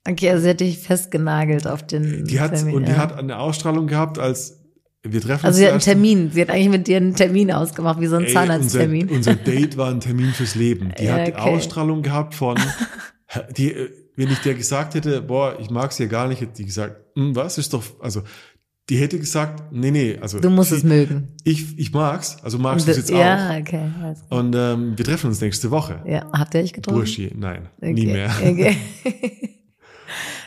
Okay, 0.07 0.31
also 0.31 0.43
sie 0.43 0.49
hat 0.49 0.59
dich 0.61 0.79
festgenagelt 0.79 1.67
auf 1.67 1.85
den 1.85 2.25
die 2.25 2.39
hat 2.39 2.55
Termin, 2.55 2.75
und 2.75 2.87
die 2.87 2.91
ja. 2.91 2.97
hat 2.97 3.17
eine 3.17 3.37
Ausstrahlung 3.37 3.85
gehabt, 3.85 4.17
als 4.17 4.60
wir 5.03 5.21
treffen 5.21 5.45
Also 5.45 5.55
uns 5.55 5.57
sie 5.57 5.65
hat 5.65 5.71
einen 5.71 5.81
Termin. 5.81 6.31
Sie 6.31 6.41
hat 6.41 6.49
eigentlich 6.49 6.69
mit 6.69 6.87
dir 6.87 6.97
einen 6.97 7.15
Termin 7.15 7.51
ausgemacht, 7.51 7.99
wie 7.99 8.07
so 8.07 8.17
ein 8.17 8.27
Zahnarzttermin. 8.27 9.09
Unser, 9.09 9.31
unser 9.31 9.35
Date 9.51 9.77
war 9.77 9.89
ein 9.89 9.99
Termin 9.99 10.31
fürs 10.33 10.55
Leben. 10.55 10.93
Die 10.99 11.05
Ja, 11.05 11.13
hat 11.13 11.27
die 11.27 11.33
okay. 11.33 11.41
Ausstrahlung 11.41 12.01
gehabt 12.03 12.35
von, 12.35 12.57
die, 13.57 13.71
äh, 13.73 13.89
wenn 14.15 14.29
ich 14.29 14.39
dir 14.39 14.53
gesagt 14.53 14.93
hätte, 14.93 15.21
boah, 15.21 15.57
ich 15.59 15.69
mag 15.69 15.91
sie 15.91 16.03
ja 16.03 16.09
gar 16.09 16.27
nicht, 16.27 16.41
hätte 16.41 16.53
die 16.53 16.65
gesagt, 16.65 16.97
hm, 17.15 17.35
was 17.35 17.57
ist 17.57 17.73
doch, 17.73 17.83
also, 17.99 18.21
die 18.89 18.97
hätte 18.97 19.17
gesagt, 19.17 19.71
nee, 19.71 19.89
nee, 19.89 20.17
also. 20.19 20.39
Du 20.39 20.49
musst 20.49 20.69
sie, 20.69 20.75
es 20.75 20.83
mögen. 20.83 21.29
Ich, 21.45 21.79
ich 21.79 21.93
mag's, 21.93 22.37
also 22.43 22.59
magst 22.59 22.87
du 22.87 22.91
es 22.91 22.97
jetzt 22.97 23.09
ja, 23.09 23.57
okay. 23.57 23.61
auch. 23.61 23.63
klar. 23.63 24.15
Und 24.29 24.55
ähm, 24.55 24.97
wir 24.97 25.05
treffen 25.05 25.27
uns 25.27 25.39
nächste 25.41 25.71
Woche. 25.71 26.03
Ja, 26.05 26.29
habt 26.33 26.53
ihr 26.53 26.61
euch 26.61 26.73
getroffen? 26.73 26.97
Burschi, 26.97 27.31
nein, 27.35 27.69
Okay, 27.77 27.93
nie 27.93 28.05
mehr. 28.07 28.31
Okay. 28.39 28.77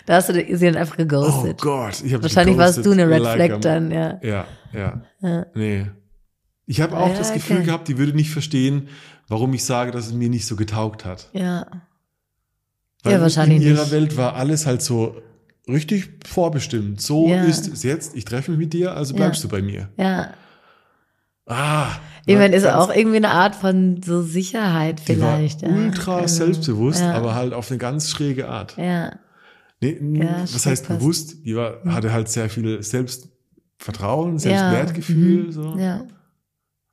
da 0.07 0.15
hast 0.17 0.29
du 0.29 0.35
sie 0.57 0.67
dann 0.67 0.77
einfach 0.77 0.95
Oh 0.95 1.03
geghostet. 1.03 1.61
Gott, 1.61 2.03
ich 2.05 2.13
habe 2.13 2.23
Wahrscheinlich 2.23 2.57
warst 2.57 2.85
du 2.85 2.93
eine 2.93 3.09
Red 3.09 3.23
Flag 3.27 3.61
dann, 3.61 3.91
ja. 3.91 4.19
Ja, 4.23 4.47
ja, 4.73 5.03
Ja. 5.21 5.47
nee. 5.55 5.87
Ich 6.67 6.81
habe 6.81 6.97
auch 6.97 7.09
Ja, 7.11 7.15
das 7.19 7.33
Gefühl 7.33 7.59
okay. 7.59 7.67
gehabt, 7.67 7.89
die 7.89 7.99
würde 7.99 8.15
nicht 8.15 8.31
verstehen, 8.31 8.89
warum 9.29 9.53
ich 9.55 9.65
sage, 9.65 9.91
dass 9.91 10.07
es 10.07 10.13
mir 10.15 10.29
nicht 10.31 10.47
so 10.47 10.57
getaugt 10.57 11.05
hat. 11.05 11.29
Ja. 11.33 11.67
Weil 13.03 13.15
Ja, 13.15 13.21
wahrscheinlich 13.21 13.59
in 13.61 13.69
ihrer 13.69 13.83
nicht. 13.83 13.93
Welt 13.93 14.17
war 14.17 14.35
alles 14.35 14.65
halt 14.67 14.81
so 14.81 15.21
richtig 15.69 16.11
vorbestimmt. 16.27 17.01
So 17.03 17.29
Ja. 17.29 17.45
ist 17.45 17.71
es 17.71 17.83
jetzt. 17.83 18.17
Ich 18.17 18.25
treffe 18.25 18.51
mich 18.53 18.61
mit 18.61 18.73
dir, 18.73 18.95
also 18.97 19.15
bleibst 19.15 19.45
du 19.45 19.49
bei 19.49 19.61
mir. 19.61 19.91
Ja. 19.99 20.31
Ah. 21.47 21.89
Ich 22.27 22.37
meine, 22.37 22.57
ist 22.57 22.67
auch 22.67 22.91
irgendwie 22.95 23.19
eine 23.19 23.31
Art 23.31 23.55
von 23.55 24.01
so 24.03 24.23
Sicherheit 24.23 25.07
die 25.07 25.21
war 25.21 25.37
vielleicht. 25.37 25.61
ja. 25.61 25.69
ultra 25.69 26.17
Also, 26.21 26.37
selbstbewusst, 26.47 27.01
ja. 27.03 27.13
aber 27.13 27.35
halt 27.35 27.53
auf 27.53 27.71
eine 27.71 27.77
ganz 27.77 28.11
schräge 28.11 28.49
Art. 28.49 28.75
Ja. 28.79 29.13
Nee, 29.81 29.99
Ja, 30.23 30.41
was 30.43 30.65
heißt 30.67 30.89
bewusst? 30.89 31.45
Die 31.45 31.55
war, 31.57 31.83
hatte 31.85 32.13
halt 32.13 32.29
sehr 32.29 32.49
viel 32.49 32.83
Selbstvertrauen, 32.83 34.35
ja. 34.35 34.39
Selbstwertgefühl. 34.39 35.45
Mhm. 35.45 35.53
So. 35.53 35.77
Ja. 35.79 36.07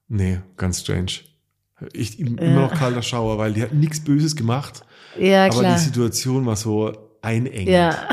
Nee, 0.07 0.39
ganz 0.57 0.81
strange. 0.81 1.11
Ich 1.93 2.19
immer 2.19 2.41
Ja. 2.43 2.53
noch 2.55 2.73
kalter 2.73 3.01
Schauer, 3.01 3.37
weil 3.37 3.53
die 3.53 3.61
hat 3.63 3.73
nichts 3.73 3.99
Böses 4.01 4.35
gemacht, 4.35 4.81
Ja, 5.17 5.45
aber 5.45 5.59
klar. 5.61 5.73
die 5.75 5.79
Situation 5.81 6.45
war 6.45 6.55
so 6.55 6.91
einengend. 7.21 7.69
Ja. 7.69 8.07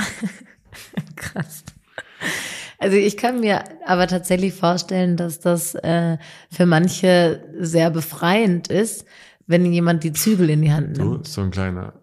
Krass. 1.16 1.64
Also 2.78 2.96
ich 2.96 3.16
kann 3.16 3.40
mir 3.40 3.64
aber 3.86 4.06
tatsächlich 4.06 4.54
vorstellen, 4.54 5.16
dass 5.16 5.40
das 5.40 5.74
äh, 5.74 6.16
für 6.50 6.64
manche 6.66 7.42
sehr 7.58 7.90
befreiend 7.90 8.68
ist, 8.68 9.04
wenn 9.46 9.70
jemand 9.72 10.04
die 10.04 10.12
Zügel 10.12 10.48
in 10.50 10.62
die 10.62 10.72
Hand 10.72 10.96
So, 10.96 11.02
nimmt. 11.04 11.26
so 11.26 11.40
ein 11.40 11.50
kleiner 11.50 11.94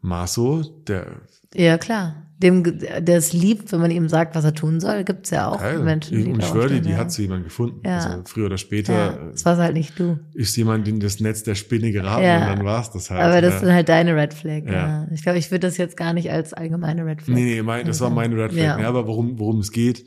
Maso, 0.00 0.62
der 0.86 1.22
Ja, 1.54 1.78
klar. 1.78 2.24
Dem, 2.40 2.62
der 2.62 3.16
es 3.18 3.32
liebt, 3.32 3.72
wenn 3.72 3.80
man 3.80 3.90
ihm 3.90 4.08
sagt, 4.08 4.36
was 4.36 4.44
er 4.44 4.54
tun 4.54 4.78
soll, 4.78 5.02
gibt's 5.02 5.30
ja 5.30 5.48
auch 5.48 5.58
Geil. 5.60 5.80
Menschen, 5.82 6.18
die 6.24 6.30
und 6.30 6.38
ich 6.38 6.46
schwöre 6.46 6.68
dir, 6.68 6.80
die 6.80 6.90
ja. 6.90 6.98
hat 6.98 7.10
so 7.10 7.20
jemand 7.20 7.42
gefunden. 7.42 7.80
Ja. 7.84 7.96
Also 7.98 8.22
früher 8.26 8.46
oder 8.46 8.58
später 8.58 8.92
Ja, 8.92 9.18
das 9.32 9.44
war 9.44 9.56
halt 9.56 9.74
nicht 9.74 9.98
du. 9.98 10.20
ist 10.34 10.56
jemand 10.56 10.86
in 10.86 11.00
das 11.00 11.18
Netz 11.18 11.42
der 11.42 11.56
Spinne 11.56 11.90
geraten 11.90 12.22
Ja. 12.22 12.42
und 12.52 12.58
dann 12.58 12.64
war 12.64 12.80
es 12.80 12.92
das 12.92 13.10
halt. 13.10 13.22
Aber 13.22 13.40
das 13.40 13.54
ja. 13.54 13.58
sind 13.60 13.72
halt 13.72 13.88
deine 13.88 14.14
Red 14.14 14.34
Flag. 14.34 14.62
Ja. 14.70 15.08
Ich 15.12 15.22
glaube, 15.24 15.38
ich 15.38 15.50
würde 15.50 15.66
das 15.66 15.78
jetzt 15.78 15.96
gar 15.96 16.12
nicht 16.12 16.30
als 16.30 16.52
allgemeine 16.54 17.04
Red 17.04 17.22
Flag. 17.22 17.34
Nee, 17.34 17.56
nee, 17.56 17.62
mein, 17.62 17.84
das 17.86 18.00
war 18.00 18.10
meine 18.10 18.36
Red 18.36 18.52
Flag. 18.52 18.62
Ja. 18.62 18.80
Ja. 18.80 18.88
aber 18.88 19.08
worum, 19.08 19.40
worum 19.40 19.58
es 19.58 19.72
geht, 19.72 20.04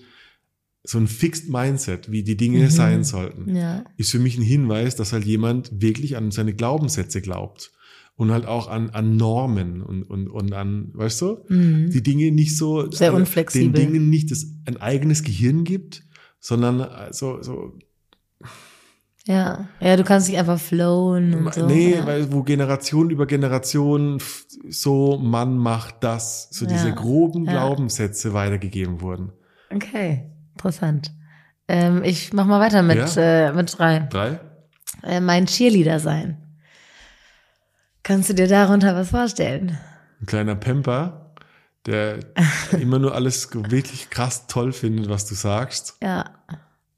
so 0.84 1.00
ein 1.00 1.08
Fixed 1.08 1.50
Mindset, 1.50 2.12
wie 2.14 2.24
die 2.24 2.38
Dinge 2.38 2.60
Mhm. 2.60 2.70
sein 2.70 3.04
sollten, 3.04 3.54
Ja. 3.54 3.84
ist 3.98 4.12
für 4.12 4.20
mich 4.20 4.38
ein 4.38 4.42
Hinweis, 4.42 4.96
dass 4.96 5.12
halt 5.12 5.26
jemand 5.26 5.82
wirklich 5.82 6.16
an 6.16 6.32
seine 6.32 6.54
Glaubenssätze 6.54 7.20
glaubt. 7.22 7.74
Und 8.22 8.30
halt 8.32 8.46
auch 8.46 8.68
an, 8.70 8.92
an 8.92 9.18
Normen 9.18 9.82
und, 9.82 10.04
und, 10.04 10.28
und 10.30 10.54
an, 10.54 10.92
weißt 10.94 11.22
du, 11.22 11.38
Mhm. 11.50 11.90
die 11.90 12.04
Dinge 12.04 12.32
nicht 12.32 12.56
so, 12.56 12.92
Sehr 12.92 13.12
äh, 13.14 13.16
unflexibel. 13.16 13.72
den 13.72 13.94
Dingen 13.94 14.10
nicht 14.12 14.30
das, 14.30 14.46
ein 14.68 14.78
eigenes 14.78 15.24
Gehirn 15.24 15.64
gibt, 15.64 16.04
sondern 16.40 16.82
äh, 16.82 17.12
so, 17.12 17.42
so 17.42 17.74
Ja. 19.26 19.68
Ja, 19.80 19.96
du 19.98 20.04
kannst 20.04 20.28
nicht 20.30 20.38
einfach 20.38 20.60
flowen 20.60 21.34
und 21.34 21.54
so. 21.54 21.66
nee, 21.66 21.96
ja. 21.96 22.06
weil 22.06 22.32
wo 22.32 22.44
Generation 22.44 23.10
über 23.10 23.26
Generation 23.26 24.20
so 24.70 25.18
Mann 25.18 25.58
macht 25.58 26.04
das, 26.04 26.50
so 26.52 26.66
Ja. 26.66 26.72
diese 26.74 26.92
groben 26.94 27.46
Ja. 27.46 27.52
Glaubenssätze 27.54 28.34
weitergegeben 28.34 29.02
wurden. 29.02 29.32
Okay, 29.74 30.30
interessant. 30.54 31.12
Ähm, 31.68 32.04
ich 32.04 32.34
mach 32.34 32.46
mal 32.46 32.60
weiter 32.60 32.84
mit, 32.84 33.16
äh, 33.18 33.52
mit 33.54 33.76
drei. 33.78 34.00
Drei? 34.12 34.40
Äh, 35.04 35.22
mein 35.22 35.46
Cheerleader 35.48 36.00
sein. 36.00 36.38
Kannst 38.12 38.30
du 38.30 38.34
dir 38.34 38.50
darunter 38.50 38.94
was 38.94 39.10
vorstellen? 39.10 39.78
Ein 40.20 40.26
kleiner 40.26 40.56
Pemper, 40.56 41.32
der 41.86 42.20
immer 42.78 43.00
nur 43.00 43.16
alles 43.16 43.48
wirklich 43.54 44.10
krass 44.10 44.48
toll 44.48 44.74
findet, 44.74 45.08
was 45.08 45.28
du 45.28 45.34
sagst. 45.34 45.96
Ja. 46.04 46.26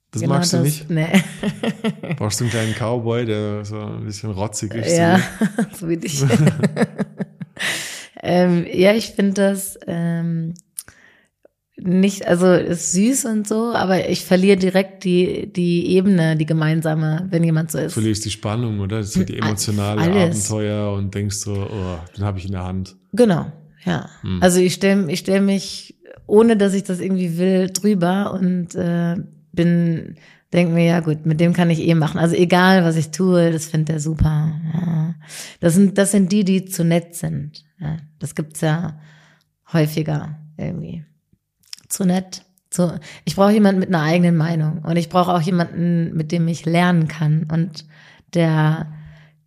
Das 0.09 0.23
genau 0.23 0.33
magst 0.33 0.53
du 0.53 0.57
nicht? 0.61 0.89
Nee. 0.89 1.23
Brauchst 2.17 2.39
du 2.39 2.45
einen 2.45 2.51
kleinen 2.51 2.73
Cowboy, 2.73 3.27
der 3.27 3.63
so 3.63 3.79
ein 3.79 4.05
bisschen 4.05 4.31
rotzig 4.31 4.73
ist. 4.73 4.97
ja, 4.97 5.19
so. 5.19 5.65
so 5.81 5.89
wie 5.89 5.97
dich. 5.97 6.25
ähm, 8.23 8.65
ja, 8.73 8.93
ich 8.93 9.11
finde 9.11 9.33
das 9.33 9.77
ähm, 9.85 10.55
nicht, 11.85 12.27
also 12.27 12.51
ist 12.53 12.93
süß 12.93 13.25
und 13.25 13.47
so, 13.47 13.73
aber 13.73 14.09
ich 14.09 14.23
verliere 14.25 14.57
direkt 14.57 15.03
die, 15.03 15.51
die 15.51 15.87
Ebene, 15.95 16.35
die 16.37 16.45
gemeinsame, 16.45 17.27
wenn 17.29 17.43
jemand 17.43 17.71
so 17.71 17.77
Du 17.77 17.85
ist. 17.85 17.93
verlierst 17.93 18.23
die 18.25 18.31
Spannung, 18.31 18.79
oder? 18.79 18.97
Das 18.99 19.17
wird 19.17 19.29
die 19.29 19.41
A- 19.41 19.45
emotionale 19.47 20.01
alles. 20.01 20.49
Abenteuer 20.51 20.93
und 20.93 21.13
denkst 21.13 21.37
so, 21.37 21.53
oh, 21.53 21.97
den 22.17 22.23
habe 22.23 22.39
ich 22.39 22.45
in 22.45 22.51
der 22.53 22.63
Hand. 22.63 22.95
Genau, 23.11 23.51
ja. 23.85 24.09
Hm. 24.21 24.39
Also 24.41 24.59
ich 24.59 24.73
stelle 24.73 25.11
ich 25.11 25.19
stell 25.19 25.41
mich, 25.41 25.95
ohne 26.25 26.55
dass 26.57 26.73
ich 26.73 26.83
das 26.83 26.99
irgendwie 26.99 27.37
will, 27.37 27.69
drüber 27.69 28.33
und 28.33 28.73
äh, 28.75 29.15
bin, 29.51 30.15
denke 30.53 30.73
mir, 30.73 30.85
ja 30.85 30.99
gut, 31.01 31.25
mit 31.25 31.39
dem 31.39 31.53
kann 31.53 31.69
ich 31.69 31.81
eh 31.81 31.95
machen. 31.95 32.17
Also 32.19 32.35
egal, 32.35 32.83
was 32.85 32.95
ich 32.95 33.11
tue, 33.11 33.51
das 33.51 33.65
findet 33.65 33.89
er 33.95 33.99
super. 33.99 34.53
Ja. 34.73 35.15
Das 35.59 35.73
sind, 35.73 35.97
das 35.97 36.11
sind 36.11 36.31
die, 36.31 36.43
die 36.45 36.65
zu 36.65 36.83
nett 36.85 37.15
sind. 37.15 37.63
Ja. 37.79 37.97
Das 38.19 38.35
gibt's 38.35 38.61
ja 38.61 38.99
häufiger 39.71 40.37
irgendwie. 40.57 41.03
Zu 41.93 42.05
nett. 42.05 42.43
Zu, 42.71 42.99
ich 43.23 43.35
brauche 43.35 43.51
jemanden 43.51 43.79
mit 43.79 43.89
einer 43.89 44.01
eigenen 44.01 44.35
Meinung 44.35 44.79
und 44.79 44.95
ich 44.97 45.09
brauche 45.09 45.31
auch 45.31 45.41
jemanden, 45.41 46.15
mit 46.15 46.31
dem 46.31 46.47
ich 46.47 46.65
lernen 46.65 47.07
kann 47.07 47.45
und 47.51 47.85
der, 48.33 48.87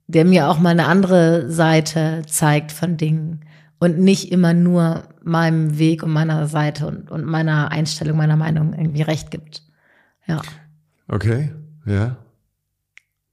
der 0.06 0.24
mir 0.24 0.48
auch 0.48 0.60
mal 0.60 0.70
eine 0.70 0.86
andere 0.86 1.50
Seite 1.50 2.22
zeigt 2.28 2.70
von 2.70 2.96
Dingen 2.96 3.44
und 3.80 3.98
nicht 3.98 4.30
immer 4.30 4.54
nur 4.54 5.08
meinem 5.24 5.76
Weg 5.76 6.04
und 6.04 6.12
meiner 6.12 6.46
Seite 6.46 6.86
und, 6.86 7.10
und 7.10 7.24
meiner 7.24 7.72
Einstellung, 7.72 8.16
meiner 8.16 8.36
Meinung 8.36 8.74
irgendwie 8.74 9.02
recht 9.02 9.32
gibt. 9.32 9.64
Ja, 10.28 10.40
Okay, 11.08 11.52
ja. 11.84 12.16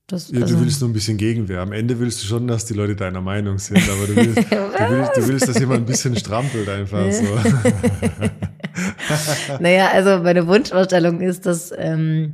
Das 0.08 0.30
ja 0.32 0.42
also, 0.42 0.56
du 0.56 0.62
willst 0.62 0.82
nur 0.82 0.90
ein 0.90 0.94
bisschen 0.94 1.18
Gegenwehr. 1.18 1.62
Am 1.62 1.72
Ende 1.72 2.00
willst 2.00 2.22
du 2.24 2.28
schon, 2.28 2.48
dass 2.48 2.66
die 2.66 2.74
Leute 2.74 2.96
deiner 2.96 3.22
Meinung 3.22 3.58
sind, 3.58 3.82
aber 3.90 4.06
du 4.08 4.16
willst, 4.16 4.38
du 4.52 4.90
willst, 4.90 5.18
du 5.18 5.28
willst 5.28 5.48
dass 5.48 5.60
jemand 5.60 5.82
ein 5.82 5.86
bisschen 5.86 6.16
strampelt 6.18 6.68
einfach 6.70 7.12
so. 7.12 7.24
Naja, 9.60 9.90
also 9.94 10.24
meine 10.24 10.48
Wunschvorstellung 10.48 11.22
ist, 11.22 11.46
dass 11.46 11.72
ähm, 11.78 12.34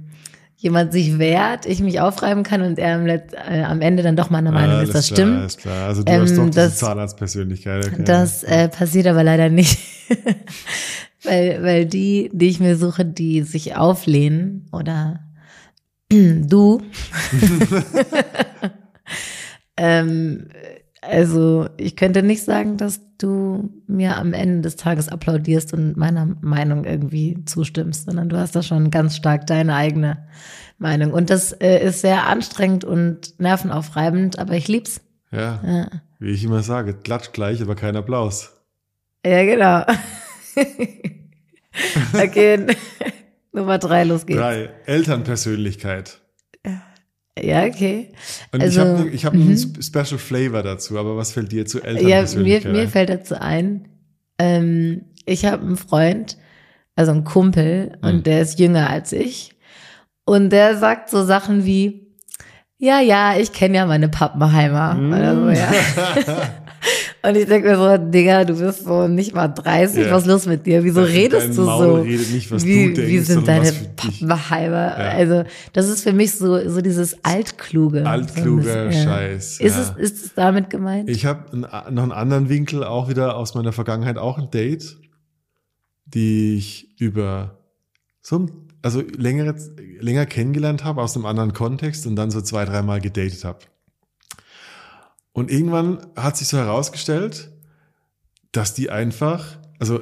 jemand 0.57 0.91
sich 0.93 1.17
wehrt, 1.19 1.65
ich 1.65 1.81
mich 1.81 1.99
aufreiben 1.99 2.43
kann 2.43 2.61
und 2.61 2.79
er 2.79 2.95
am, 2.95 3.05
Let 3.05 3.33
äh, 3.33 3.61
am 3.63 3.81
Ende 3.81 4.03
dann 4.03 4.15
doch 4.15 4.29
meiner 4.29 4.51
Meinung 4.51 4.75
Alles 4.77 4.89
ist. 4.89 4.95
Das 4.95 5.07
klar, 5.07 5.17
stimmt. 5.17 5.37
Alles 5.39 5.57
klar. 5.57 5.87
Also 5.87 6.03
du 6.03 6.11
Ähm, 6.11 6.21
hast 6.21 6.37
doch 6.37 6.45
diese 6.45 6.59
das- 6.61 6.77
Zahnarztpersönlichkeit. 6.77 7.87
Okay. 7.87 8.03
Das 8.05 8.43
äh, 8.43 8.69
passiert 8.69 9.07
aber 9.07 9.23
leider 9.23 9.49
nicht. 9.49 9.79
weil, 11.23 11.61
weil 11.63 11.85
die, 11.85 12.29
die 12.33 12.47
ich 12.47 12.59
mir 12.59 12.75
suche, 12.77 13.05
die 13.05 13.41
sich 13.43 13.75
auflehnen 13.75 14.67
oder 14.71 15.21
du. 16.09 16.81
ähm, 19.77 20.47
also 21.01 21.69
ich 21.77 21.95
könnte 21.95 22.23
nicht 22.23 22.43
sagen, 22.43 22.77
dass 22.77 23.01
du 23.17 23.69
mir 23.87 24.17
am 24.17 24.33
Ende 24.33 24.61
des 24.61 24.75
Tages 24.75 25.09
applaudierst 25.09 25.73
und 25.73 25.97
meiner 25.97 26.25
Meinung 26.41 26.85
irgendwie 26.85 27.43
zustimmst, 27.45 28.05
sondern 28.05 28.29
du 28.29 28.37
hast 28.37 28.55
da 28.55 28.63
schon 28.63 28.91
ganz 28.91 29.15
stark 29.15 29.47
deine 29.47 29.75
eigene 29.75 30.27
Meinung. 30.77 31.13
Und 31.13 31.29
das 31.29 31.51
äh, 31.53 31.85
ist 31.85 32.01
sehr 32.01 32.27
anstrengend 32.27 32.85
und 32.85 33.39
nervenaufreibend, 33.39 34.39
aber 34.39 34.53
ich 34.53 34.67
lieb's. 34.67 35.01
ja, 35.31 35.59
Ja, 35.63 35.87
wie 36.19 36.31
ich 36.31 36.43
immer 36.43 36.63
sage, 36.63 36.93
klatsch 36.93 37.31
gleich, 37.31 37.61
aber 37.61 37.75
kein 37.75 37.95
Applaus. 37.95 38.53
ja 39.25 39.43
genau. 39.43 39.83
okay, 42.13 42.65
Nummer 43.51 43.77
drei, 43.79 44.03
los 44.03 44.25
geht's. 44.25 44.39
Drei, 44.39 44.69
Elternpersönlichkeit. 44.85 46.19
Ja, 47.41 47.63
okay. 47.65 48.09
Und 48.51 48.61
Also, 48.61 48.81
ich 48.81 48.85
habe 48.87 49.09
ich 49.09 49.25
hab 49.25 49.33
mhm. 49.33 49.41
einen 49.43 49.53
Sp- 49.55 49.79
Special 49.81 50.19
Flavor 50.19 50.61
dazu, 50.61 50.97
aber 50.99 51.15
was 51.15 51.31
fällt 51.31 51.51
dir 51.53 51.65
zu 51.65 51.77
Ja, 51.79 51.85
mir, 51.85 51.99
Elternpersönlichkeit 51.99 52.71
mir 52.73 52.87
fällt 52.89 53.09
dazu 53.09 53.39
ein, 53.39 53.87
ähm, 54.37 55.03
ich 55.25 55.45
habe 55.45 55.63
einen 55.65 55.77
Freund, 55.77 56.37
also 56.97 57.11
einen 57.11 57.23
Kumpel, 57.23 57.97
und 58.01 58.15
Mhm. 58.17 58.23
der 58.23 58.41
ist 58.41 58.59
jünger 58.59 58.89
als 58.89 59.13
ich. 59.13 59.55
Und 60.25 60.49
der 60.49 60.77
sagt 60.77 61.09
so 61.09 61.23
Sachen 61.23 61.65
wie, 61.65 62.07
ja, 62.77 62.99
ja, 62.99 63.37
ich 63.37 63.53
kenne 63.53 63.77
ja 63.77 63.85
meine 63.85 64.09
Pappenheimer. 64.09 64.97
Oder 65.07 65.35
so, 65.35 65.49
ja. 65.49 65.71
Und 67.21 67.35
ich 67.35 67.45
denke 67.47 67.67
mir 67.69 67.75
so, 67.75 67.97
Digga, 67.97 68.45
du 68.45 68.57
bist 68.57 68.85
so 68.85 69.07
nicht 69.09 69.33
mal 69.35 69.49
30, 69.49 70.05
Ja. 70.05 70.11
was 70.11 70.21
ist 70.23 70.27
los 70.29 70.45
mit 70.45 70.65
dir? 70.65 70.83
Wieso 70.85 71.01
Dein 71.01 71.11
redest 71.11 71.57
du 71.57 71.63
Maul 71.63 71.85
so? 71.85 71.93
redet 72.01 72.31
nicht, 72.31 72.49
was 72.49 72.63
wie, 72.65 72.85
du 72.87 72.93
denkst, 72.93 73.11
wie 73.11 73.19
sind 73.19 73.47
deine. 73.47 73.73
Pappenheimer? 73.97 74.95
Also, 74.95 75.43
das 75.73 75.89
ist 75.89 76.03
für 76.03 76.13
mich 76.13 76.31
so, 76.33 76.69
so 76.69 76.79
dieses 76.81 77.17
Altkluge. 77.25 78.05
Altkluger 78.07 78.91
so 78.91 78.97
Scheiß, 79.03 79.59
Ist, 79.59 79.75
ja. 79.75 79.81
es, 79.81 80.11
ist 80.13 80.25
es 80.27 80.33
damit 80.33 80.69
gemeint? 80.69 81.09
Ich 81.09 81.25
habe 81.25 81.57
noch 81.57 82.03
einen 82.03 82.11
anderen 82.13 82.47
Winkel, 82.47 82.85
auch 82.85 83.09
wieder 83.09 83.35
aus 83.35 83.53
meiner 83.53 83.73
Vergangenheit, 83.73 84.17
auch 84.17 84.37
ein 84.37 84.49
Date, 84.49 84.97
die 86.05 86.55
ich 86.55 86.95
über 87.01 87.59
so, 88.21 88.39
ein- 88.39 88.51
also 88.81 89.01
längere, 89.17 89.55
länger 89.99 90.25
kennengelernt 90.25 90.83
habe, 90.85 91.01
aus 91.01 91.15
einem 91.17 91.25
anderen 91.25 91.51
Kontext 91.53 92.07
und 92.07 92.15
dann 92.15 92.31
so 92.31 92.39
zwei, 92.41 92.63
dreimal 92.65 93.01
gedatet 93.01 93.43
habe. 93.43 93.59
Und 95.39 95.49
irgendwann 95.49 96.05
hat 96.17 96.35
sich 96.35 96.49
so 96.49 96.57
herausgestellt, 96.57 97.49
dass 98.51 98.73
die 98.73 98.89
einfach, 98.89 99.57
also 99.79 100.01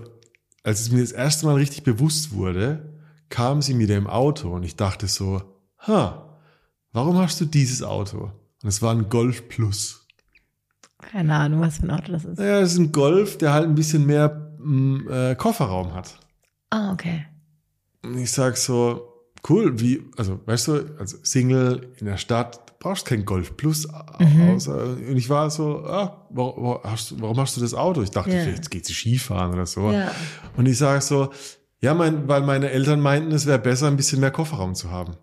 als 0.64 0.82
es 0.82 0.92
mir 0.92 1.02
das 1.02 1.12
erste 1.12 1.46
Mal 1.46 1.56
richtig 1.56 1.84
bewusst 1.84 2.34
wurde, 2.34 3.00
kam 3.30 3.62
sie 3.62 3.76
mit 3.76 3.90
dem 3.90 4.08
Auto 4.08 4.50
und 4.50 4.64
ich 4.64 4.76
dachte 4.76 5.08
so, 5.08 5.42
ha, 5.80 6.40
warum 6.92 7.18
hast 7.20 7.40
du 7.40 7.46
dieses 7.46 7.84
Auto? 7.84 8.32
Und 8.64 8.70
es 8.70 8.82
war 8.82 8.92
ein 8.94 9.10
Golf 9.10 9.48
Plus. 9.48 10.08
Keine 10.98 11.36
Ahnung, 11.36 11.62
was 11.62 11.78
für 11.78 11.84
ein 11.84 11.92
Auto 11.92 12.12
das 12.12 12.26
ist. 12.26 12.40
Naja, 12.40 12.60
es 12.60 12.74
ist 12.74 12.80
ein 12.80 12.92
Golf, 12.92 13.38
der 13.38 13.54
halt 13.54 13.66
ein 13.66 13.76
bisschen 13.76 14.08
mehr 14.08 14.56
mm, 14.58 15.08
äh, 15.08 15.36
Kofferraum 15.36 15.94
hat. 15.94 16.18
Ah, 16.72 16.92
okay. 16.92 17.28
Und 18.04 18.18
ich 18.18 18.32
sag 18.32 18.58
so, 18.58 19.30
cool, 19.48 19.80
wie, 19.80 20.04
also 20.18 20.40
weißt 20.46 20.68
du, 20.68 20.96
also 20.98 21.18
Single 21.22 21.94
in 21.98 22.08
der 22.08 22.18
Stadt, 22.18 22.67
brauchst 22.80 23.06
kein 23.06 23.26
Golf 23.26 23.58
Plus, 23.58 23.88
au- 23.92 24.24
Mhm. 24.24 24.50
außer, 24.52 24.84
und 24.84 25.18
ich 25.18 25.30
war 25.30 25.50
so, 25.50 25.84
ah, 25.86 26.28
warum, 26.30 26.80
warum, 27.20 27.38
hast, 27.40 27.58
du- 27.58 27.62
das 27.62 27.74
Auto? 27.74 28.02
Ich 28.02 28.12
dachte, 28.12 28.32
Ja. 28.32 28.44
vielleicht 28.44 28.70
geht 28.72 28.86
sie 28.86 28.94
Skifahren 28.94 29.54
oder 29.54 29.66
so. 29.66 29.92
Ja. 29.92 30.12
Und 30.56 30.66
ich 30.68 30.78
sage 30.78 31.02
so, 31.02 31.32
ja, 31.80 31.94
mein, 31.94 32.28
weil 32.28 32.42
meine 32.42 32.70
Eltern 32.72 33.00
meinten, 33.00 33.32
es 33.32 33.46
wäre 33.46 33.60
besser, 33.60 33.88
ein 33.88 33.98
bisschen 33.98 34.20
mehr 34.20 34.32
Kofferraum 34.32 34.74
zu 34.76 34.90
haben. 34.92 35.14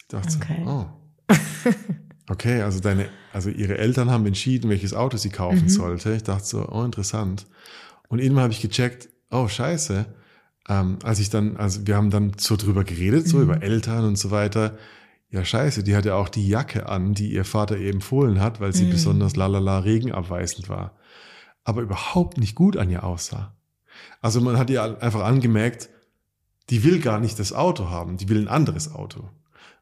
Ich 0.00 0.08
dachte 0.08 0.36
Okay. 0.40 0.62
so, 0.64 0.70
oh. 0.70 0.86
Okay, 2.30 2.60
also 2.60 2.80
deine, 2.80 3.08
also 3.32 3.48
ihre 3.48 3.78
Eltern 3.78 4.10
haben 4.10 4.26
entschieden, 4.26 4.68
welches 4.68 4.92
Auto 4.92 5.16
sie 5.16 5.30
kaufen 5.30 5.62
Mhm. 5.62 5.68
sollte. 5.70 6.12
Ich 6.14 6.24
dachte 6.24 6.44
so, 6.44 6.68
oh, 6.68 6.82
interessant. 6.84 7.46
Und 8.08 8.18
irgendwann 8.18 8.44
habe 8.44 8.52
ich 8.52 8.60
gecheckt, 8.60 9.08
oh, 9.30 9.48
scheiße. 9.48 10.04
Ähm, 10.68 10.98
als 11.02 11.20
ich 11.20 11.30
dann, 11.30 11.56
also 11.56 11.86
wir 11.86 11.96
haben 11.96 12.10
dann 12.10 12.32
so 12.36 12.56
drüber 12.56 12.84
geredet, 12.84 13.26
so 13.26 13.38
Mhm. 13.38 13.42
über 13.44 13.62
Eltern 13.62 14.04
und 14.04 14.18
so 14.18 14.30
weiter. 14.30 14.76
Ja, 15.30 15.44
scheiße, 15.44 15.82
die 15.84 15.94
hatte 15.94 16.14
auch 16.14 16.28
die 16.30 16.48
Jacke 16.48 16.88
an, 16.88 17.12
die 17.12 17.32
ihr 17.32 17.44
Vater 17.44 17.76
ihr 17.76 17.92
empfohlen 17.92 18.40
hat, 18.40 18.60
weil 18.60 18.72
sie 18.72 18.86
Mhm. 18.86 18.90
besonders 18.90 19.36
lalala 19.36 19.80
regenabweisend 19.80 20.68
war. 20.70 20.96
Aber 21.64 21.82
überhaupt 21.82 22.38
nicht 22.38 22.54
gut 22.54 22.76
an 22.78 22.88
ihr 22.90 23.04
aussah. 23.04 23.54
Also 24.22 24.40
man 24.40 24.56
hat 24.56 24.70
ihr 24.70 25.02
einfach 25.02 25.22
angemerkt, 25.24 25.90
die 26.70 26.82
will 26.82 27.00
gar 27.00 27.20
nicht 27.20 27.38
das 27.38 27.52
Auto 27.52 27.90
haben, 27.90 28.16
die 28.16 28.28
will 28.28 28.38
ein 28.40 28.48
anderes 28.48 28.92
Auto. 28.94 29.28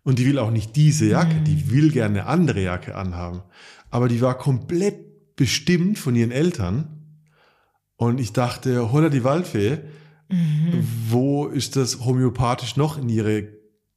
Und 0.02 0.18
die 0.18 0.26
will 0.26 0.38
auch 0.38 0.50
nicht 0.50 0.74
diese 0.76 1.06
Jacke, 1.06 1.34
Mhm. 1.36 1.44
die 1.44 1.70
will 1.70 1.90
gerne 1.92 2.20
eine 2.20 2.26
andere 2.28 2.62
Jacke 2.62 2.94
anhaben. 2.96 3.42
Aber 3.90 4.08
die 4.08 4.20
war 4.20 4.36
komplett 4.38 5.36
bestimmt 5.36 5.98
von 5.98 6.16
ihren 6.16 6.30
Eltern. 6.32 6.88
Und 7.96 8.18
ich 8.20 8.32
dachte, 8.32 8.90
holla 8.92 9.08
die 9.10 9.24
Waldfee, 9.24 9.78
Mhm. 10.28 10.86
wo 11.08 11.46
ist 11.46 11.76
das 11.76 12.00
homöopathisch 12.04 12.76
noch 12.76 12.98
in 12.98 13.08
ihre 13.08 13.55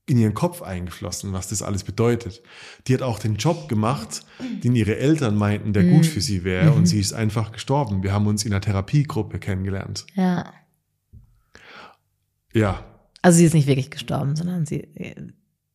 in 0.10 0.18
ihren 0.18 0.34
Kopf 0.34 0.62
eingeflossen, 0.62 1.34
was 1.34 1.48
das 1.50 1.62
alles 1.62 1.84
bedeutet. 1.84 2.42
Die 2.88 2.94
hat 2.94 3.02
auch 3.02 3.20
den 3.20 3.36
Job 3.36 3.70
gemacht, 3.70 4.22
den 4.64 4.76
ihre 4.76 4.98
Eltern 4.98 5.36
meinten, 5.36 5.72
der 5.74 5.84
gut 5.84 6.06
für 6.06 6.22
sie 6.22 6.44
wäre, 6.44 6.72
und 6.72 6.86
sie 6.88 7.00
ist 7.00 7.14
einfach 7.14 7.52
gestorben. 7.52 8.04
Wir 8.04 8.12
haben 8.14 8.28
uns 8.28 8.44
in 8.44 8.52
einer 8.52 8.62
Therapiegruppe 8.62 9.40
kennengelernt. 9.40 10.06
Ja. 10.16 10.52
Ja. 12.54 12.84
Also 13.22 13.38
sie 13.40 13.46
ist 13.46 13.54
nicht 13.54 13.68
wirklich 13.68 13.92
gestorben, 13.92 14.36
sondern 14.36 14.66
sie 14.66 14.88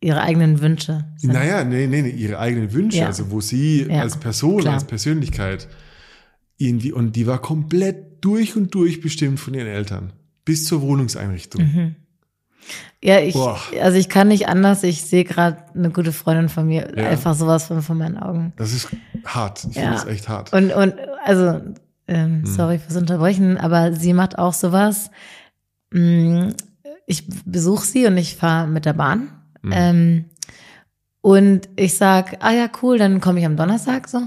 ihre 0.00 0.20
eigenen 0.20 0.60
Wünsche. 0.60 1.04
Naja, 1.22 1.64
nee, 1.64 1.86
nee, 1.86 2.02
nee, 2.02 2.10
ihre 2.10 2.38
eigenen 2.38 2.72
Wünsche, 2.72 2.98
Ja. 2.98 3.06
also 3.06 3.30
wo 3.30 3.40
sie 3.40 3.84
Ja, 3.88 4.00
als 4.02 4.18
Person, 4.18 4.60
klar. 4.60 4.74
als 4.74 4.84
Persönlichkeit 4.84 5.68
irgendwie, 6.56 6.92
und 6.92 7.16
die 7.16 7.26
war 7.26 7.40
komplett 7.40 8.22
durch 8.24 8.56
und 8.56 8.74
durch 8.74 9.00
bestimmt 9.00 9.40
von 9.40 9.54
ihren 9.54 9.66
Eltern. 9.66 10.12
Bis 10.44 10.64
zur 10.64 10.82
Wohnungseinrichtung. 10.82 11.62
Mhm. 11.62 11.94
Ja, 13.02 13.18
ich, 13.20 13.34
Boah. 13.34 13.58
also 13.82 13.98
ich 13.98 14.08
kann 14.08 14.28
nicht 14.28 14.48
anders. 14.48 14.82
Ich 14.82 15.02
sehe 15.04 15.24
gerade 15.24 15.58
eine 15.74 15.90
gute 15.90 16.12
Freundin 16.12 16.48
von 16.48 16.66
mir, 16.66 16.92
Ja. 16.96 17.08
einfach 17.10 17.34
sowas 17.34 17.66
von, 17.66 17.82
von 17.82 17.98
meinen 17.98 18.16
Augen. 18.16 18.52
Das 18.56 18.72
ist 18.72 18.88
hart. 19.26 19.66
Ich 19.70 19.76
Ja. 19.76 19.82
finde 19.82 19.94
das 19.96 20.06
echt 20.06 20.28
hart. 20.28 20.52
Und, 20.52 20.72
und 20.72 20.94
also, 21.24 21.60
ähm, 22.08 22.42
Hm. 22.42 22.46
sorry 22.46 22.78
fürs 22.78 22.96
Unterbrechen, 22.96 23.58
aber 23.58 23.92
sie 23.92 24.12
macht 24.14 24.38
auch 24.38 24.54
sowas. 24.54 25.10
Mm, 25.92 26.48
Ich 27.06 27.26
besuche 27.44 27.84
sie 27.84 28.06
und 28.06 28.16
ich 28.16 28.36
fahre 28.36 28.66
mit 28.66 28.86
der 28.86 28.94
Bahn. 28.94 29.28
Mhm. 29.60 29.72
Ähm, 29.74 30.24
und 31.20 31.68
ich 31.76 31.96
sag, 31.98 32.36
ah 32.40 32.52
ja, 32.52 32.68
cool, 32.82 32.96
dann 32.98 33.20
komme 33.20 33.40
ich 33.40 33.46
am 33.46 33.56
Donnerstag 33.58 34.08
so. 34.08 34.20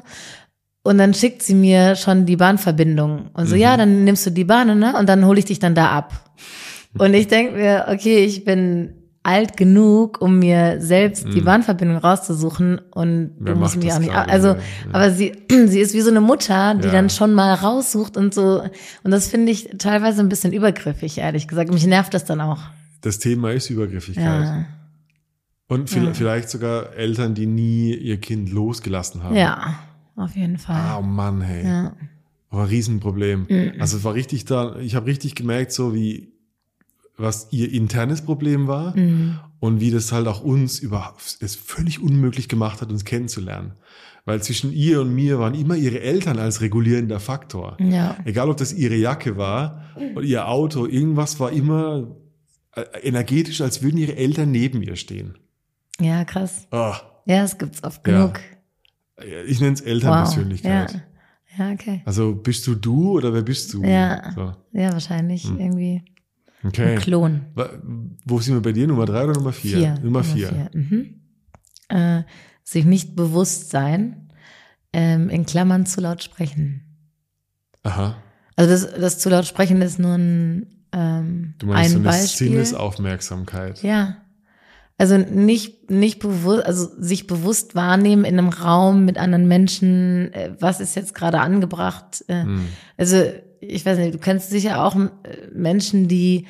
Und 0.83 0.99
dann 0.99 1.13
schickt 1.15 1.41
sie 1.43 1.55
mir 1.55 1.95
schon 1.95 2.25
die 2.27 2.35
Bahnverbindung. 2.37 3.29
Und 3.33 3.47
so, 3.47 3.55
Mhm. 3.55 3.61
ja, 3.61 3.77
dann 3.77 4.03
nimmst 4.03 4.25
du 4.27 4.29
die 4.29 4.43
Bahn, 4.45 4.77
ne? 4.79 4.95
Und 4.97 5.09
dann 5.09 5.25
hole 5.25 5.39
ich 5.39 5.45
dich 5.45 5.57
dann 5.59 5.73
da 5.75 5.89
ab. 5.89 6.13
Und 6.99 7.13
ich 7.13 7.27
denk 7.27 7.53
mir, 7.53 7.85
okay, 7.89 8.25
ich 8.25 8.43
bin 8.45 8.93
alt 9.23 9.57
genug, 9.57 10.21
um 10.21 10.39
mir 10.39 10.79
selbst 10.79 11.25
die 11.33 11.41
Mhm. 11.41 11.45
Bahnverbindung 11.45 11.97
rauszusuchen 11.97 12.79
und 12.91 13.31
Wer 13.39 13.53
du 13.55 13.59
musst 13.59 13.75
macht 13.75 13.83
mich 13.83 13.93
auch 13.93 13.99
nicht, 13.99 14.11
gerade? 14.11 14.31
also, 14.31 14.47
Ja, 14.49 14.57
aber 14.93 15.11
sie, 15.11 15.33
sie 15.67 15.79
ist 15.81 15.93
wie 15.93 15.99
so 16.01 16.09
eine 16.09 16.21
Mutter, 16.21 16.75
die 16.75 16.85
Ja. 16.87 16.93
dann 16.93 17.09
schon 17.09 17.33
mal 17.33 17.53
raussucht 17.55 18.15
und 18.15 18.33
so. 18.33 18.61
Und 19.03 19.11
das 19.11 19.27
finde 19.27 19.51
ich 19.51 19.69
teilweise 19.79 20.21
ein 20.21 20.29
bisschen 20.29 20.53
übergriffig, 20.53 21.17
ehrlich 21.17 21.47
gesagt. 21.49 21.73
Mich 21.73 21.85
nervt 21.85 22.13
das 22.13 22.23
dann 22.23 22.39
auch. 22.39 22.59
Das 23.01 23.19
Thema 23.19 23.51
ist 23.51 23.69
Übergriffigkeit. 23.69 24.25
Ja. 24.45 24.65
Und 25.67 25.89
vielleicht 25.89 26.49
sogar 26.49 26.93
Eltern, 26.95 27.33
die 27.35 27.45
nie 27.45 27.93
ihr 27.93 28.17
Kind 28.21 28.49
losgelassen 28.49 29.23
haben. 29.23 29.35
Ja, 29.35 29.75
auf 30.15 30.35
jeden 30.37 30.55
Ah, 30.55 30.59
Fall. 30.95 31.03
Mann, 31.03 31.41
hey. 31.41 31.65
Ja. 31.65 31.91
War 32.49 32.61
ein 32.63 32.69
Riesenproblem. 32.69 33.45
Mhm. 33.49 33.73
Also 33.77 33.97
es 33.97 34.05
war 34.05 34.13
richtig 34.13 34.45
da, 34.45 34.77
ich 34.77 34.95
habe 34.95 35.07
richtig 35.07 35.35
gemerkt, 35.35 35.73
so 35.73 35.93
wie, 35.93 36.31
was 37.17 37.47
ihr 37.51 37.71
internes 37.73 38.21
Problem 38.21 38.67
war 38.67 38.95
Mhm. 38.95 39.39
und 39.59 39.79
wie 39.81 39.91
das 39.91 40.11
halt 40.11 40.27
auch 40.27 40.41
uns 40.41 40.79
über, 40.79 41.15
es 41.39 41.55
völlig 41.55 42.01
unmöglich 42.01 42.47
gemacht 42.47 42.81
hat, 42.81 42.89
uns 42.89 43.03
kennenzulernen. 43.05 43.73
Weil 44.25 44.41
zwischen 44.43 44.73
ihr 44.73 45.01
und 45.01 45.15
mir 45.15 45.39
waren 45.39 45.53
immer 45.55 45.75
ihre 45.75 46.01
Eltern 46.01 46.37
als 46.37 46.59
regulierender 46.61 47.19
Faktor. 47.19 47.77
Ja. 47.79 48.17
Egal, 48.25 48.49
ob 48.49 48.57
das 48.57 48.73
ihre 48.73 48.95
Jacke 48.95 49.37
war 49.37 49.81
oder 50.15 50.25
ihr 50.25 50.47
Auto, 50.47 50.85
irgendwas 50.85 51.39
war 51.39 51.51
immer 51.51 52.15
äh, 52.75 52.81
energetisch, 53.03 53.61
als 53.61 53.81
würden 53.81 53.97
ihre 53.97 54.15
Eltern 54.17 54.51
neben 54.51 54.81
ihr 54.83 54.95
stehen. 54.97 55.37
Ja, 55.99 56.23
krass. 56.25 56.67
Ah, 56.71 56.97
Ja, 57.25 57.43
es 57.43 57.57
gibt's 57.57 57.83
oft 57.83 58.05
Ja. 58.07 58.13
genug. 58.27 58.39
ich 59.47 59.59
nenne 59.59 59.73
es 59.73 59.81
Wow. 59.81 59.87
Elternpersönlichkeit. 59.87 61.03
Ja. 61.57 61.65
ja, 61.67 61.73
okay. 61.73 62.01
Also 62.05 62.35
bist 62.35 62.67
du 62.67 62.75
du 62.75 63.11
oder 63.13 63.33
wer 63.33 63.41
bist 63.41 63.73
du? 63.73 63.81
Ja. 63.83 64.31
So. 64.35 64.53
Ja, 64.73 64.91
wahrscheinlich 64.93 65.45
Hm. 65.45 65.59
irgendwie 65.59 66.03
Okay. 66.63 66.93
ein 66.95 66.99
Klon. 66.99 67.45
Wo 68.25 68.39
sind 68.39 68.55
wir 68.55 68.61
bei 68.61 68.71
dir? 68.71 68.87
Nummer 68.87 69.05
drei 69.05 69.23
oder 69.25 69.33
Nummer 69.33 69.53
vier? 69.53 69.77
Vier. 69.77 69.99
Nummer 70.01 70.23
vier. 70.23 70.69
Mhm. 70.73 71.21
Äh, 71.89 72.23
sich 72.63 72.83
nicht 72.85 73.15
bewusst 73.15 73.69
sein, 73.69 74.29
ähm, 74.93 75.29
in 75.29 75.45
Klammern 75.45 75.85
zu 75.85 76.01
laut 76.01 76.23
sprechen. 76.23 76.81
Aha. 77.83 78.15
Also 78.55 78.71
das, 78.71 78.99
das 78.99 79.19
zu 79.19 79.29
laut 79.29 79.45
sprechen 79.45 79.81
ist 79.81 79.99
nur 79.99 80.15
ein, 80.15 80.83
ähm, 80.91 81.53
Du 81.59 81.67
meinst 81.67 81.91
so 81.91 81.97
ein 81.99 82.01
eine 82.07 82.11
Beispiel. 82.17 82.47
Sinnesaufmerksamkeit. 82.49 83.83
Ja. 83.83 84.17
Also 84.97 85.17
nicht, 85.17 85.91
nicht 85.91 86.17
bewusst, 86.19 86.65
also 86.65 86.89
sich 86.99 87.27
bewusst 87.27 87.75
wahrnehmen 87.75 88.25
in 88.25 88.39
einem 88.39 88.49
Raum 88.49 89.05
mit 89.05 89.19
anderen 89.19 89.47
Menschen, 89.47 90.33
äh, 90.33 90.55
was 90.59 90.79
ist 90.79 90.95
jetzt 90.95 91.13
gerade 91.13 91.39
angebracht. 91.39 92.25
Äh, 92.27 92.41
Hm. 92.43 92.67
Also 92.97 93.23
ich 93.61 93.85
weiß 93.85 93.97
nicht, 93.97 94.13
du 94.13 94.19
kennst 94.19 94.49
sicher 94.49 94.83
auch 94.83 94.95
äh, 94.95 95.09
Menschen, 95.53 96.07
die 96.07 96.45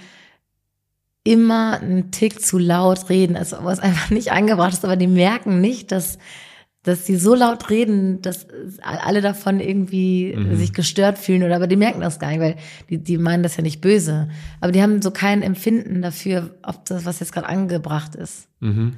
immer 1.23 1.79
einen 1.81 2.11
Tick 2.11 2.41
zu 2.41 2.57
laut 2.57 3.09
reden, 3.09 3.35
also 3.35 3.57
was 3.61 3.79
einfach 3.79 4.09
nicht 4.11 4.31
angebracht 4.31 4.73
ist, 4.73 4.85
aber 4.85 4.95
die 4.95 5.07
merken 5.07 5.59
nicht, 5.61 5.91
dass 5.91 6.17
dass 6.83 7.05
sie 7.05 7.17
so 7.17 7.35
laut 7.35 7.69
reden, 7.69 8.21
dass 8.21 8.47
alle 8.81 9.19
davon 9.19 9.59
irgendwie 9.59 10.33
Mhm. 10.37 10.55
sich 10.55 10.71
gestört 10.71 11.17
fühlen 11.17 11.43
oder 11.43 11.57
aber 11.57 11.67
die 11.67 11.75
merken 11.75 11.99
das 11.99 12.17
gar 12.17 12.29
nicht, 12.29 12.39
weil 12.39 12.55
die, 12.89 12.97
die 12.99 13.17
meinen 13.17 13.43
das 13.43 13.57
ja 13.57 13.61
nicht 13.63 13.81
böse. 13.81 14.29
Aber 14.61 14.71
die 14.71 14.81
haben 14.81 15.01
so 15.01 15.11
kein 15.11 15.41
Empfinden 15.41 16.01
dafür, 16.01 16.55
ob 16.63 16.85
das, 16.85 17.03
was 17.03 17.19
jetzt 17.19 17.33
gerade 17.33 17.49
angebracht 17.49 18.15
ist. 18.15 18.47
Mhm. 18.61 18.93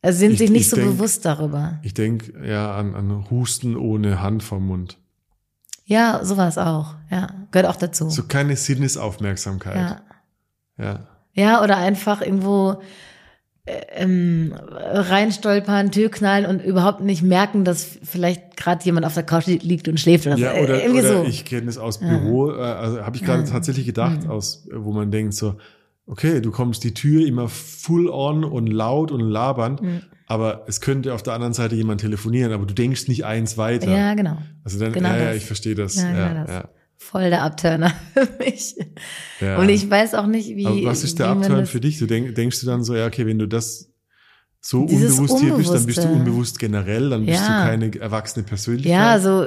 Also 0.00 0.20
sind 0.20 0.32
Ich- 0.32 0.38
sich 0.38 0.50
nicht 0.50 0.60
ich 0.62 0.70
so 0.70 0.76
denk- 0.76 0.88
bewusst 0.92 1.26
darüber. 1.26 1.80
Ich 1.82 1.92
denke 1.92 2.32
ja 2.48 2.74
an, 2.76 2.94
an 2.94 3.28
Husten 3.30 3.76
ohne 3.76 4.22
Hand 4.22 4.42
vom 4.42 4.66
Mund. 4.66 4.96
Ja, 5.84 6.24
sowas 6.24 6.56
auch. 6.58 6.94
Ja, 7.10 7.28
gehört 7.50 7.68
auch 7.70 7.76
dazu. 7.76 8.08
So 8.10 8.22
keine 8.24 8.56
Sinnesaufmerksamkeit. 8.56 9.76
ja. 9.76 10.00
ja. 10.84 11.00
Ja, 11.36 11.64
oder 11.64 11.78
einfach 11.78 12.20
irgendwo 12.22 12.76
ähm, 13.66 14.54
reinstolpern, 14.56 15.90
Tür 15.90 16.10
knallen 16.10 16.46
und 16.46 16.62
überhaupt 16.62 17.00
nicht 17.00 17.22
merken, 17.22 17.64
dass 17.64 17.98
vielleicht 18.02 18.56
gerade 18.56 18.84
jemand 18.84 19.06
auf 19.06 19.14
der 19.14 19.22
Couch 19.22 19.46
liegt 19.46 19.88
und 19.88 19.98
schläft 19.98 20.26
oder 20.26 20.36
Ja, 20.36 20.54
so. 20.54 20.60
oder, 20.62 20.82
Irgendwie 20.82 21.00
oder 21.00 21.16
so. 21.18 21.24
ich 21.24 21.44
kenne 21.44 21.68
es 21.68 21.78
aus 21.78 21.98
Büro, 21.98 22.52
äh, 22.52 22.60
also 22.60 23.02
habe 23.04 23.16
ich 23.16 23.24
gerade 23.24 23.44
tatsächlich 23.44 23.86
gedacht, 23.86 24.28
aus, 24.28 24.68
wo 24.72 24.92
man 24.92 25.10
denkt 25.10 25.34
so, 25.34 25.56
okay, 26.06 26.40
du 26.40 26.50
kommst 26.50 26.84
die 26.84 26.92
Tür 26.94 27.26
immer 27.26 27.48
full 27.48 28.08
on 28.10 28.44
und 28.44 28.66
laut 28.66 29.10
und 29.10 29.20
labernd, 29.22 29.80
aber 30.26 30.64
es 30.66 30.80
könnte 30.80 31.12
auf 31.14 31.22
der 31.22 31.34
anderen 31.34 31.52
Seite 31.54 31.74
jemand 31.74 32.00
telefonieren, 32.00 32.52
aber 32.52 32.66
du 32.66 32.74
denkst 32.74 33.08
nicht 33.08 33.24
eins 33.24 33.56
weiter. 33.58 33.94
ja, 33.94 34.14
genau. 34.14 34.38
Also 34.64 34.78
dann, 34.78 34.92
Genau 34.92 35.08
ja, 35.10 35.16
ja, 35.24 35.34
ich 35.34 35.44
verstehe 35.44 35.74
das. 35.74 35.96
Ja, 35.96 36.10
Ja, 36.16 36.28
genau 36.28 36.40
das. 36.46 36.50
ja, 36.50 36.68
Voll 36.96 37.28
der 37.30 37.42
Abturner 37.42 37.92
für 38.14 38.28
mich. 38.38 38.76
ja. 39.40 39.58
Und 39.58 39.68
ich 39.68 39.90
weiß 39.90 40.14
auch 40.14 40.26
nicht, 40.26 40.48
wie. 40.56 40.66
aber 40.66 40.84
was 40.84 41.04
ist 41.04 41.18
der 41.18 41.34
das- 41.34 41.68
für 41.70 41.80
dich? 41.80 41.98
Du 41.98 42.06
denk, 42.06 42.34
denkst 42.34 42.60
du 42.60 42.66
dann 42.66 42.82
so, 42.84 42.94
ja, 42.94 43.06
okay, 43.06 43.26
wenn 43.26 43.38
du 43.38 43.46
das 43.46 43.90
so 44.60 44.82
unbewusst 44.84 45.40
hier 45.40 45.54
bist, 45.54 45.74
dann 45.74 45.84
bist 45.84 46.02
du 46.02 46.08
unbewusst 46.08 46.58
generell, 46.58 47.10
dann 47.10 47.26
bist 47.26 47.42
du 47.42 47.46
keine 47.46 47.94
erwachsene 48.00 48.44
Persönlichkeit. 48.46 48.92
Ja, 48.92 49.10
also, 49.10 49.44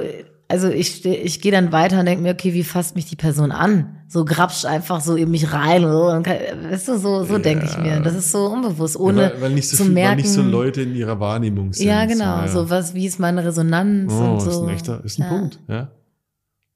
also 0.50 0.68
ich, 0.68 1.04
ich 1.04 1.40
gehe 1.42 1.52
dann 1.52 1.72
weiter 1.72 2.00
und 2.00 2.06
denke 2.06 2.22
mir, 2.22 2.32
okay, 2.32 2.54
wie 2.54 2.64
fasst 2.64 2.96
mich 2.96 3.04
die 3.04 3.16
Person 3.16 3.52
an? 3.52 3.96
So 4.08 4.24
grapscht 4.24 4.64
einfach 4.64 5.02
so 5.02 5.14
in 5.14 5.30
mich 5.30 5.52
rein. 5.52 5.84
Und 5.84 5.92
so, 5.92 6.06
und 6.10 6.22
kann, 6.22 6.36
weißt 6.70 6.88
du, 6.88 6.98
so, 6.98 7.22
so 7.24 7.36
denke 7.36 7.66
ich 7.66 7.76
mir. 7.76 8.00
Das 8.00 8.14
ist 8.14 8.32
so 8.32 8.46
unbewusst, 8.46 8.94
Ja, 8.94 9.00
ohne 9.02 9.16
weil, 9.34 9.40
weil 9.42 9.50
nicht 9.52 9.68
so 9.68 9.76
zu 9.76 9.84
viel, 9.84 9.92
merken. 9.92 10.10
weil 10.10 10.16
nicht 10.16 10.30
so 10.30 10.40
Leute 10.42 10.80
in 10.82 10.94
ihrer 10.94 11.20
Wahrnehmung 11.20 11.74
sind. 11.74 11.86
ja, 11.86 12.06
genau. 12.06 12.24
ja. 12.24 12.48
So 12.48 12.70
was, 12.70 12.94
wie 12.94 13.04
ist 13.06 13.20
meine 13.20 13.44
Resonanz 13.44 14.10
Oh, 14.12 14.32
und 14.32 14.40
so. 14.40 14.50
ist 14.50 14.56
ein 14.58 14.68
echter, 14.70 15.04
ist 15.04 15.18
ein 15.18 15.22
ja. 15.24 15.28
Punkt, 15.28 15.60
ja. 15.68 15.90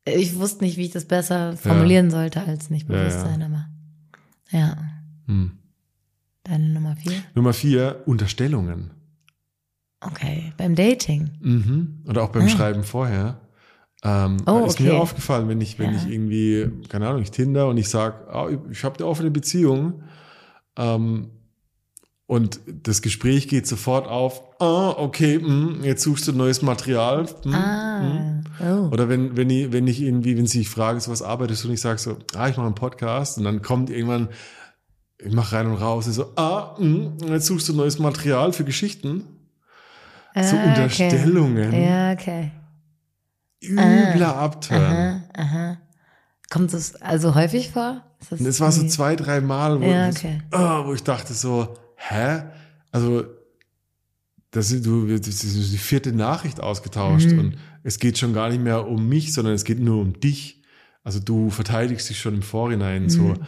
Ich 0.05 0.39
wusste 0.39 0.65
nicht, 0.65 0.77
wie 0.77 0.85
ich 0.87 0.91
das 0.91 1.05
besser 1.07 1.57
formulieren 1.57 2.11
sollte 2.11 2.43
als 2.47 2.69
nicht 2.71 2.89
Ja, 2.91 2.97
ja. 2.97 3.01
Bewusstsein, 3.05 3.43
aber 3.43 3.67
ja. 4.51 4.77
Hm. 5.27 5.53
Deine 6.45 6.69
Nummer 6.71 6.97
vier? 6.97 7.13
Nummer 7.35 7.53
vier, 7.53 8.03
Unterstellungen. 8.05 8.91
Okay, 10.01 10.53
beim 10.57 10.75
Dating. 10.75 11.31
Mhm. 11.41 12.03
Oder 12.09 12.25
auch 12.25 12.31
beim 12.31 12.47
Ah. 12.47 12.49
Schreiben 12.49 12.83
vorher. 12.83 13.39
Ähm, 14.05 14.39
Oh, 14.47 14.65
ist 14.67 14.81
mir 14.81 14.91
okay. 14.93 15.01
aufgefallen, 15.01 15.49
wenn 15.49 15.61
ich, 15.61 15.79
wenn 15.79 15.93
Ja. 15.93 15.99
ich 15.99 16.11
irgendwie, 16.11 16.69
keine 16.89 17.09
Ahnung, 17.09 17.23
ich 17.23 17.31
Tinder 17.31 17.69
und 17.69 17.77
ich 17.79 17.89
sag, 17.89 18.27
ah, 18.35 18.49
ich 18.71 18.83
habe 18.85 18.97
eine 18.99 19.07
offene 19.07 19.31
Beziehung 19.31 20.03
ähm, 20.77 21.31
und 22.27 22.59
das 22.83 23.03
Gespräch 23.03 23.47
geht 23.47 23.67
sofort 23.67 24.09
auf, 24.09 24.43
ah, 24.61 24.91
okay, 24.99 25.39
mh, 25.39 25.85
jetzt 25.85 26.03
suchst 26.03 26.27
du 26.27 26.33
neues 26.33 26.63
Material. 26.63 27.27
mh, 27.45 27.51
mh. 27.51 28.43
Ah, 28.61 28.79
oh. 28.89 28.89
Oder 28.93 29.09
wenn, 29.09 29.37
wenn 29.37 29.51
ich, 29.51 29.71
wenn 29.73 29.87
ich 29.87 30.01
irgendwie, 30.03 30.37
wenn 30.37 30.47
sie 30.47 30.59
sich 30.59 30.69
fragen, 30.69 30.99
so 30.99 31.11
was 31.13 31.23
arbeitest 31.23 31.63
du 31.63 31.69
und 31.69 31.75
ich 31.75 31.81
sage 31.81 31.99
so, 31.99 32.17
ah, 32.35 32.49
ich 32.49 32.57
mache 32.57 32.67
einen 32.67 32.75
Podcast 32.75 33.39
und 33.39 33.45
dann 33.45 33.63
kommt 33.63 33.89
irgendwann, 33.91 34.29
ich 35.19 35.33
mache 35.33 35.55
rein 35.55 35.69
und 35.69 35.77
raus, 35.77 36.07
und 36.09 36.15
so, 36.15 36.33
ah, 36.37 36.75
mh, 36.79 37.27
jetzt 37.29 37.47
suchst 37.47 37.69
du 37.69 37.75
neues 37.75 38.01
Material 38.01 38.53
für 38.53 38.65
Geschichten. 38.65 39.25
so 40.35 40.57
Ah, 40.57 40.65
Unterstellungen. 40.65 41.69
Okay. 41.69 41.87
Ja, 41.87 42.13
okay. 42.13 42.51
Übler 43.63 44.37
Abturn. 44.37 44.81
Aha, 44.83 45.23
aha. 45.37 45.79
Kommt 46.51 46.73
das 46.75 46.97
also 47.01 47.35
häufig 47.35 47.71
vor? 47.71 48.03
Das 48.31 48.41
es 48.41 48.61
war 48.61 48.71
so 48.73 48.87
zwei, 48.87 49.17
drei 49.17 49.41
Mal, 49.41 49.81
wo, 49.81 49.85
Ja, 49.85 50.07
das- 50.09 50.17
okay. 50.17 50.43
ah, 50.51 50.85
wo 50.87 50.95
ich 50.95 51.03
dachte 51.03 51.33
so, 51.35 51.75
hä? 51.97 52.43
Also, 52.91 53.25
das 54.51 54.71
ist, 54.71 54.85
du, 54.85 55.07
das 55.07 55.27
ist 55.29 55.73
die 55.73 55.79
vierte 55.79 56.13
Nachricht 56.13 56.61
ausgetauscht 56.61 57.31
Mhm. 57.33 57.39
und 57.39 57.57
es 57.85 57.99
geht 57.99 58.19
schon 58.19 58.35
gar 58.35 58.51
nicht 58.51 58.61
mehr 58.63 58.87
um 58.87 59.09
mich, 59.09 59.33
sondern 59.33 59.55
es 59.55 59.65
geht 59.65 59.81
nur 59.81 60.01
um 60.01 60.21
dich. 60.21 60.63
Also 61.05 61.19
du 61.21 61.51
verteidigst 61.51 62.09
dich 62.11 62.21
schon 62.21 62.35
im 62.35 62.43
Vorhinein 62.43 63.09
so, 63.09 63.23
Mhm. 63.23 63.39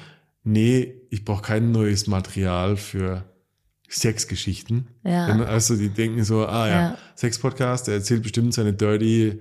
nee, 0.45 0.95
ich 1.11 1.25
brauche 1.25 1.43
kein 1.43 1.71
neues 1.73 2.07
Material 2.07 2.77
für 2.77 3.25
Sexgeschichten. 3.89 4.89
Ja. 5.05 5.27
Also 5.45 5.77
die 5.77 5.91
denken 5.91 6.25
so, 6.25 6.47
ah 6.47 6.67
ja, 6.69 6.75
Ja. 6.81 6.99
Sex-Podcast, 7.17 7.87
der 7.87 7.95
erzählt 7.95 8.23
bestimmt 8.23 8.55
seine 8.55 8.73
dirty 8.73 9.41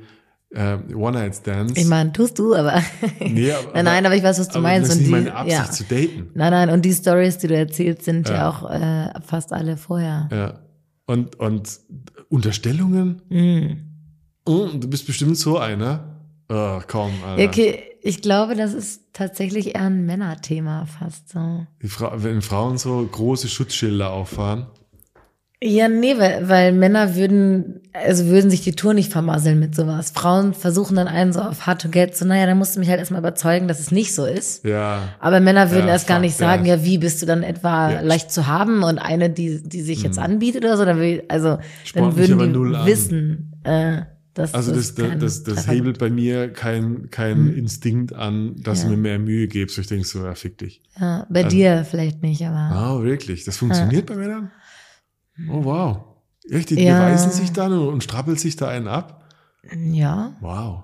äh, 0.54 0.78
One-Night-Stands. 0.94 1.74
Ich 1.80 1.86
meine, 1.88 2.12
tust 2.14 2.38
du, 2.40 2.54
aber. 2.56 2.82
Nee, 3.20 3.52
aber- 3.54 3.74
nein, 3.74 3.86
nein, 3.86 4.06
aber 4.06 4.16
ich 4.16 4.24
weiß, 4.24 4.40
was 4.40 4.50
du 4.50 4.60
meinst. 4.60 4.90
Das 4.92 4.96
ist 4.98 5.06
und 5.08 5.12
nicht 5.12 5.26
die, 5.26 5.30
meine 5.30 5.36
Absicht 5.36 5.58
ja. 5.58 5.72
zu 5.72 5.84
daten. 5.84 6.30
Nein, 6.34 6.52
nein, 6.52 6.70
und 6.70 6.84
die 6.84 6.94
Stories, 6.94 7.38
die 7.40 7.48
du 7.48 7.56
erzählst, 7.56 8.04
sind 8.06 8.30
ja, 8.30 8.36
Ja. 8.36 8.50
auch 8.50 8.70
äh, 8.70 9.22
fast 9.26 9.52
alle 9.54 9.78
vorher. 9.78 10.30
Ja. 10.32 10.60
Und, 11.06 11.36
und 11.40 11.80
Unterstellungen? 12.30 13.22
Mhm. 13.30 13.78
Oh, 14.46 14.68
du 14.74 14.88
bist 14.90 15.06
bestimmt 15.06 15.38
so 15.38 15.58
einer. 15.58 16.20
Oh, 16.50 16.80
komm, 16.88 17.12
Alter. 17.26 17.44
Okay, 17.50 17.84
ich 18.02 18.22
glaube, 18.22 18.56
das 18.56 18.74
ist 18.74 19.14
tatsächlich 19.14 19.76
eher 19.76 19.82
ein 19.84 20.06
Männerthema 20.06 20.86
fast 20.86 21.30
so. 21.30 21.66
Fra 21.86 22.22
wenn 22.24 22.42
Frauen 22.42 22.78
so 22.78 23.08
große 23.10 23.48
Schutzschilder 23.48 24.12
auffahren. 24.12 24.68
Ja, 25.66 25.88
nee, 25.88 26.16
weil, 26.18 26.50
weil 26.50 26.74
Männer 26.74 27.16
würden, 27.16 27.80
also 27.94 28.26
würden 28.26 28.52
sich 28.52 28.62
die 28.62 28.74
Tour 28.74 28.94
nicht 28.94 29.10
vermasseln 29.12 29.60
mit 29.60 29.74
sowas. 29.76 30.12
Frauen 30.12 30.54
versuchen 30.54 30.98
dann 30.98 31.08
einen 31.08 31.32
so 31.32 31.40
auf 31.40 31.66
hard 31.66 31.82
to 31.82 31.88
get, 31.90 32.18
so, 32.18 32.26
naja, 32.26 32.46
dann 32.46 32.58
musst 32.58 32.76
du 32.76 32.82
mich 32.82 32.90
halt 32.90 33.00
erstmal 33.00 33.22
überzeugen, 33.22 33.70
dass 33.70 33.80
es 33.80 33.90
nicht 33.90 34.14
so 34.14 34.26
ist. 34.26 34.66
Ja. 34.66 35.04
Aber 35.20 35.40
Männer 35.40 35.72
würden 35.72 35.88
Ja, 35.88 35.94
erst 35.94 36.08
gar 36.08 36.20
nicht 36.20 36.36
sagen, 36.36 36.66
that. 36.66 36.80
ja, 36.80 36.86
wie 36.86 36.98
bist 36.98 37.22
du 37.22 37.26
dann 37.26 37.44
etwa 37.44 37.92
Ja. 37.92 38.02
Mhm. 38.02 38.08
leicht 38.08 38.30
zu 38.32 38.48
haben 38.48 38.84
und 38.84 38.98
eine, 39.00 39.30
die, 39.30 39.64
die 39.64 39.82
sich 39.84 40.04
jetzt 40.04 40.20
anbietet 40.20 40.66
oder 40.66 40.76
so, 40.76 40.84
dann 40.84 41.00
will, 41.00 41.24
also, 41.30 41.60
Spornt 41.86 42.18
dann 42.18 42.28
würden 42.30 42.54
die 42.54 42.86
wissen, 42.86 43.54
äh, 43.64 44.02
dass 44.34 44.54
Also 44.54 44.74
das, 44.74 44.96
das, 44.96 45.18
das, 45.20 45.44
das 45.44 45.68
hebelt 45.70 46.00
bei 46.00 46.10
mir 46.10 46.52
kein, 46.52 47.10
kein 47.12 47.54
Instinkt 47.54 48.14
an, 48.14 48.56
dass. 48.64 48.82
Ja. 48.84 48.90
du 48.90 48.96
mir 48.96 49.02
mehr 49.02 49.20
Mühe 49.20 49.48
gibst. 49.48 49.78
Ich 49.78 49.88
denke 49.88 50.06
so, 50.08 50.26
ja, 50.26 50.34
fick 50.34 50.58
dich. 50.58 50.82
Ja, 51.00 51.26
bei 51.30 51.44
dir 51.44 51.86
vielleicht 51.90 52.22
nicht, 52.24 52.42
aber 52.42 52.58
Ah, 52.58 53.04
wirklich? 53.04 53.46
Das 53.46 53.58
funktioniert 53.58 54.08
bei 54.08 54.16
Männern? 54.16 54.52
Oh, 55.50 55.64
wow. 55.64 55.98
Echt? 56.50 56.70
Die 56.72 56.76
Ja. 56.84 56.94
beweisen 57.00 57.32
sich 57.32 57.52
dann 57.52 57.74
und, 57.74 58.04
strappeln 58.04 58.38
sich 58.38 58.56
da 58.56 58.68
einen 58.68 58.88
ab? 58.88 59.24
ja, 59.92 60.34
Wow. 60.42 60.84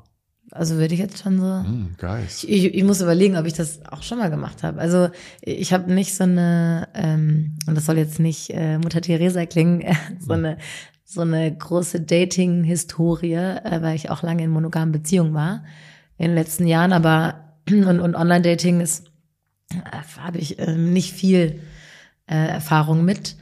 also 0.52 0.76
würde 0.78 0.94
ich 0.94 1.00
jetzt 1.02 1.20
schon 1.22 1.38
so. 1.40 1.64
Hm, 1.64 1.96
Geist. 1.98 2.46
Ich, 2.46 2.74
ich 2.74 2.84
muss 2.86 3.02
überlegen, 3.02 3.36
ob 3.36 3.46
ich 3.46 3.54
das 3.54 3.86
auch 3.86 4.02
schon 4.04 4.18
mal 4.20 4.30
gemacht 4.30 4.64
habe. 4.64 4.80
Also 4.80 5.10
ich 5.42 5.74
habe 5.74 5.92
nicht 5.94 6.16
so 6.16 6.24
eine, 6.24 6.88
ähm, 6.94 7.56
und 7.68 7.76
das 7.76 7.86
soll 7.86 7.98
jetzt 7.98 8.20
nicht 8.20 8.50
äh, 8.52 8.78
Mutter 8.78 9.02
Teresa 9.02 9.46
klingen, 9.46 9.82
äh, 9.82 9.94
so 10.20 10.34
eine 10.34 10.58
so 11.12 11.22
eine 11.22 11.52
große 11.56 12.02
Dating-Historie, 12.02 13.34
äh, 13.34 13.80
weil 13.82 13.96
ich 13.96 14.12
auch 14.12 14.22
lange 14.22 14.44
in 14.44 14.52
monogamen 14.52 14.92
Beziehungen 14.92 15.34
war 15.34 15.64
in 16.18 16.28
den 16.28 16.36
letzten 16.36 16.68
Jahren, 16.68 16.94
aber 16.94 17.56
und, 17.70 18.00
und 18.00 18.16
Online-Dating 18.16 18.80
ist, 18.80 19.08
äh, 19.72 20.20
habe 20.20 20.38
ich 20.38 20.60
ähm, 20.60 20.94
nicht 20.94 21.12
viel 21.14 21.62
äh, 22.28 22.36
Erfahrung 22.48 23.04
mit. 23.04 23.36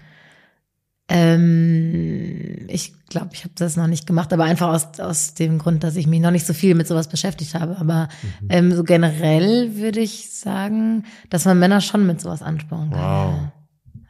Ähm, 1.10 2.66
ich 2.68 2.94
glaube, 3.10 3.30
ich 3.34 3.44
habe 3.44 3.54
das 3.56 3.78
noch 3.78 3.88
nicht 3.88 4.06
gemacht, 4.08 4.34
aber 4.34 4.44
einfach 4.44 4.68
aus, 4.70 5.00
aus 5.00 5.34
dem 5.34 5.58
Grund, 5.58 5.84
dass 5.84 5.96
ich 5.96 6.08
mich 6.08 6.20
noch 6.20 6.32
nicht 6.32 6.46
so 6.46 6.54
viel 6.54 6.76
mit 6.76 6.88
sowas 6.88 7.08
beschäftigt 7.08 7.54
habe. 7.56 7.78
Aber 7.78 8.10
Mhm. 8.42 8.48
ähm, 8.50 8.72
so 8.76 8.84
generell 8.84 9.76
würde 9.76 10.00
ich 10.02 10.30
sagen, 10.32 11.06
dass 11.30 11.46
man 11.46 11.60
Männer 11.60 11.82
schon 11.82 12.06
mit 12.06 12.20
sowas 12.22 12.42
anspornen 12.42 12.92
kann. 12.92 13.00
Wow. 13.00 13.40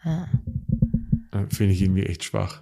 Ja. 0.05 0.27
Äh, 1.39 1.45
Finde 1.49 1.73
ich 1.73 1.81
irgendwie 1.81 2.03
echt 2.03 2.23
schwach. 2.23 2.61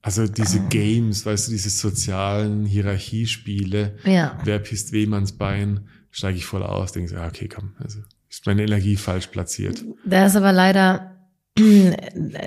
Also 0.00 0.26
diese 0.26 0.60
Ah. 0.60 0.66
Games, 0.70 1.26
weißt 1.26 1.48
du, 1.48 1.52
diese 1.52 1.70
sozialen 1.70 2.64
Hierarchiespiele, 2.64 3.96
Ja. 4.04 4.38
wer 4.44 4.58
pisst 4.60 4.92
wem 4.92 5.12
ans 5.12 5.32
Bein, 5.32 5.80
steige 6.10 6.38
ich 6.38 6.46
voll 6.46 6.62
aus, 6.62 6.92
denke 6.92 7.10
so, 7.10 7.16
ah, 7.16 7.26
okay, 7.26 7.48
komm, 7.48 7.72
also 7.78 7.98
ist 8.30 8.46
meine 8.46 8.62
Energie 8.62 8.96
falsch 8.96 9.26
platziert. 9.26 9.84
Da 10.06 10.26
ist 10.26 10.36
aber 10.36 10.52
leider, 10.52 11.16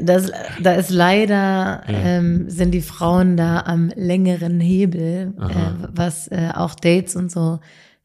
das, 0.01 0.31
da 0.61 0.73
ist 0.73 0.89
leider, 0.89 1.83
ähm, 1.87 2.49
sind 2.49 2.71
die 2.71 2.81
Frauen 2.81 3.37
da 3.37 3.61
am 3.61 3.91
längeren 3.95 4.59
Hebel, 4.59 5.33
äh, 5.39 5.87
was 5.93 6.27
äh, 6.29 6.51
auch 6.53 6.75
Dates 6.75 7.15
und 7.15 7.31
so 7.31 7.59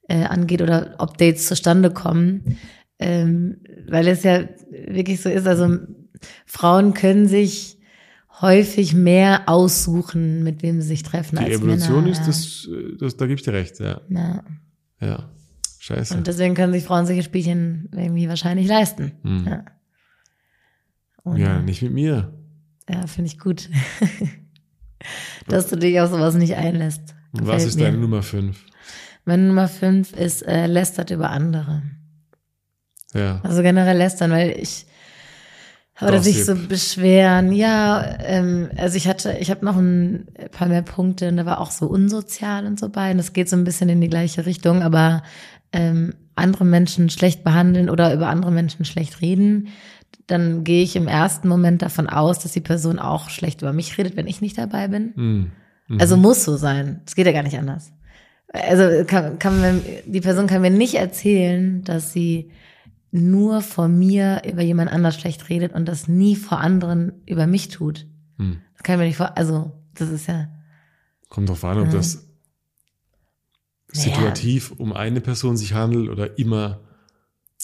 äh, 0.08 0.24
angeht 0.24 0.62
oder 0.62 0.94
ob 0.98 1.18
Dates 1.18 1.46
zustande 1.46 1.90
kommen. 1.90 2.58
Ähm, 2.98 3.58
weil 3.88 4.08
es 4.08 4.22
ja 4.22 4.44
wirklich 4.70 5.20
so 5.20 5.28
ist, 5.28 5.46
also 5.46 5.78
Frauen 6.46 6.94
können 6.94 7.28
sich 7.28 7.78
häufig 8.40 8.94
mehr 8.94 9.42
aussuchen, 9.46 10.42
mit 10.42 10.62
wem 10.62 10.80
sie 10.80 10.88
sich 10.88 11.02
treffen 11.02 11.36
Die 11.36 11.44
als 11.44 11.54
Evolution 11.54 12.04
Männer. 12.04 12.10
ist, 12.10 12.20
ja. 12.20 12.26
das, 12.26 12.68
äh, 12.70 12.96
das, 12.98 13.16
da 13.16 13.26
gebe 13.26 13.38
ich 13.38 13.44
dir 13.44 13.52
recht, 13.52 13.80
ja. 13.80 14.00
Ja. 14.08 14.44
Ja, 15.00 15.30
scheiße. 15.78 16.16
Und 16.16 16.26
deswegen 16.26 16.54
können 16.54 16.72
sich 16.72 16.84
Frauen 16.84 17.06
solche 17.06 17.22
Spielchen 17.22 17.90
irgendwie 17.92 18.28
wahrscheinlich 18.28 18.66
leisten. 18.66 19.12
Hm. 19.22 19.44
Ja. 19.46 19.64
Und, 21.26 21.38
Ja, 21.38 21.60
nicht 21.60 21.82
mit 21.82 21.92
mir. 21.92 22.32
Ja, 22.88 23.06
finde 23.08 23.30
ich 23.30 23.38
gut. 23.38 23.68
Dass 25.48 25.68
du 25.68 25.76
dich 25.76 26.00
auf 26.00 26.10
sowas 26.10 26.34
nicht 26.36 26.54
einlässt. 26.54 27.14
Was 27.32 27.64
ist 27.64 27.76
mir. 27.76 27.84
deine 27.84 27.98
Nummer 27.98 28.22
fünf? 28.22 28.64
Meine 29.24 29.42
Nummer 29.42 29.66
fünf 29.66 30.12
ist 30.12 30.46
äh, 30.46 30.66
lästert 30.66 31.10
über 31.10 31.30
andere. 31.30 31.82
Ja. 33.12 33.40
Also 33.42 33.62
generell 33.62 33.98
lästern, 33.98 34.30
weil 34.30 34.50
ich 34.50 34.86
oder 36.00 36.22
sich 36.22 36.44
so 36.44 36.54
beschweren. 36.54 37.52
Ja, 37.52 38.18
ähm, 38.20 38.70
also 38.76 38.96
ich 38.96 39.08
hatte, 39.08 39.36
ich 39.40 39.50
habe 39.50 39.64
noch 39.64 39.76
ein 39.76 40.26
paar 40.52 40.68
mehr 40.68 40.82
Punkte 40.82 41.28
und 41.28 41.38
da 41.38 41.46
war 41.46 41.60
auch 41.60 41.72
so 41.72 41.86
unsozial 41.86 42.66
und 42.66 42.78
so 42.78 42.88
bei. 42.88 43.10
Und 43.10 43.16
das 43.16 43.32
geht 43.32 43.48
so 43.48 43.56
ein 43.56 43.64
bisschen 43.64 43.88
in 43.88 44.00
die 44.00 44.08
gleiche 44.08 44.46
Richtung, 44.46 44.82
aber 44.82 45.22
ähm, 45.72 46.14
andere 46.36 46.66
Menschen 46.66 47.10
schlecht 47.10 47.42
behandeln 47.42 47.90
oder 47.90 48.14
über 48.14 48.28
andere 48.28 48.52
Menschen 48.52 48.84
schlecht 48.84 49.22
reden, 49.22 49.68
dann 50.26 50.64
gehe 50.64 50.82
ich 50.82 50.96
im 50.96 51.08
ersten 51.08 51.48
Moment 51.48 51.82
davon 51.82 52.08
aus, 52.08 52.38
dass 52.38 52.52
die 52.52 52.60
Person 52.60 52.98
auch 52.98 53.30
schlecht 53.30 53.62
über 53.62 53.72
mich 53.72 53.96
redet, 53.96 54.16
wenn 54.16 54.26
ich 54.26 54.40
nicht 54.40 54.58
dabei 54.58 54.88
bin. 54.88 55.12
Mhm. 55.14 55.52
Also 56.00 56.16
muss 56.16 56.44
so 56.44 56.56
sein. 56.56 57.02
Es 57.06 57.14
geht 57.14 57.26
ja 57.26 57.32
gar 57.32 57.44
nicht 57.44 57.58
anders. 57.58 57.92
Also 58.52 59.04
kann, 59.04 59.38
kann 59.38 59.60
man, 59.60 59.82
die 60.04 60.20
Person 60.20 60.46
kann 60.46 60.62
mir 60.62 60.70
nicht 60.70 60.94
erzählen, 60.94 61.84
dass 61.84 62.12
sie 62.12 62.50
nur 63.12 63.60
vor 63.62 63.88
mir 63.88 64.42
über 64.44 64.62
jemand 64.62 64.90
anders 64.90 65.18
schlecht 65.18 65.48
redet 65.48 65.72
und 65.72 65.86
das 65.86 66.08
nie 66.08 66.34
vor 66.34 66.58
anderen 66.58 67.12
über 67.26 67.46
mich 67.46 67.68
tut. 67.68 68.06
Mhm. 68.36 68.58
Das 68.74 68.82
kann 68.82 68.94
ich 68.94 68.98
mir 68.98 69.06
nicht 69.06 69.16
vor, 69.16 69.36
also 69.36 69.72
das 69.94 70.10
ist 70.10 70.26
ja, 70.26 70.48
Kommt 71.28 71.48
drauf 71.48 71.64
an, 71.64 71.78
ob 71.80 71.90
das 71.90 72.24
situativ 73.88 74.72
um 74.72 74.92
eine 74.92 75.20
Person 75.20 75.56
sich 75.56 75.74
handelt 75.74 76.08
oder 76.08 76.38
immer 76.38 76.80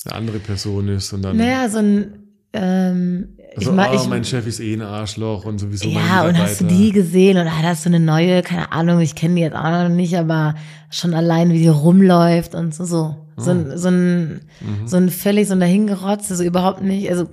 eine 0.04 0.14
andere 0.14 0.38
Person 0.40 0.88
ist 0.88 1.12
und 1.12 1.22
dann 1.22 1.36
naja, 1.36 1.68
so 1.68 1.78
ein, 1.78 2.21
ähm, 2.54 3.28
also, 3.56 3.70
ich, 3.70 3.76
ma- 3.76 3.88
oh, 3.90 3.94
ich, 3.94 4.08
mein 4.08 4.24
Chef 4.24 4.46
ist 4.46 4.60
eh 4.60 4.74
ein 4.74 4.82
Arschloch 4.82 5.44
und 5.44 5.58
sowieso 5.58 5.88
mein 5.90 6.04
ja, 6.06 6.26
und 6.26 6.38
hast 6.38 6.60
du 6.60 6.64
die 6.66 6.90
gesehen 6.92 7.36
oder 7.38 7.50
hast 7.62 7.84
du 7.84 7.90
eine 7.90 8.00
neue, 8.00 8.42
keine 8.42 8.72
Ahnung, 8.72 9.00
ich 9.00 9.14
kenne 9.14 9.34
die 9.36 9.40
jetzt 9.42 9.56
auch 9.56 9.70
noch 9.70 9.88
nicht, 9.88 10.16
aber 10.16 10.54
schon 10.90 11.14
allein, 11.14 11.50
wie 11.52 11.58
die 11.60 11.68
rumläuft 11.68 12.54
und 12.54 12.74
so, 12.74 12.84
so. 12.84 13.16
So, 13.38 13.50
Ah. 13.50 13.54
ein, 13.54 13.78
so 13.78 13.88
ein, 13.88 14.28
Mhm. 14.60 14.86
so 14.86 14.96
ein 14.98 15.08
völlig 15.08 15.48
so 15.48 15.54
ein 15.54 15.60
dahingerotzt, 15.60 16.30
also 16.30 16.44
überhaupt 16.44 16.82
nicht, 16.82 17.08
also 17.10 17.28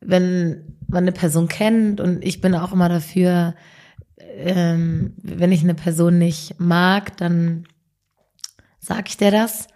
wenn 0.00 0.76
man 0.88 1.04
eine 1.04 1.12
Person 1.12 1.48
kennt 1.48 2.00
und 2.00 2.24
ich 2.24 2.40
bin 2.40 2.54
auch 2.54 2.72
immer 2.72 2.88
dafür, 2.88 3.54
ähm, 4.36 5.14
wenn 5.22 5.52
ich 5.52 5.62
eine 5.62 5.74
Person 5.74 6.18
nicht 6.18 6.58
mag, 6.58 7.16
dann 7.16 7.64
sag 8.78 9.08
ich 9.08 9.16
dir 9.16 9.30
das. 9.30 9.68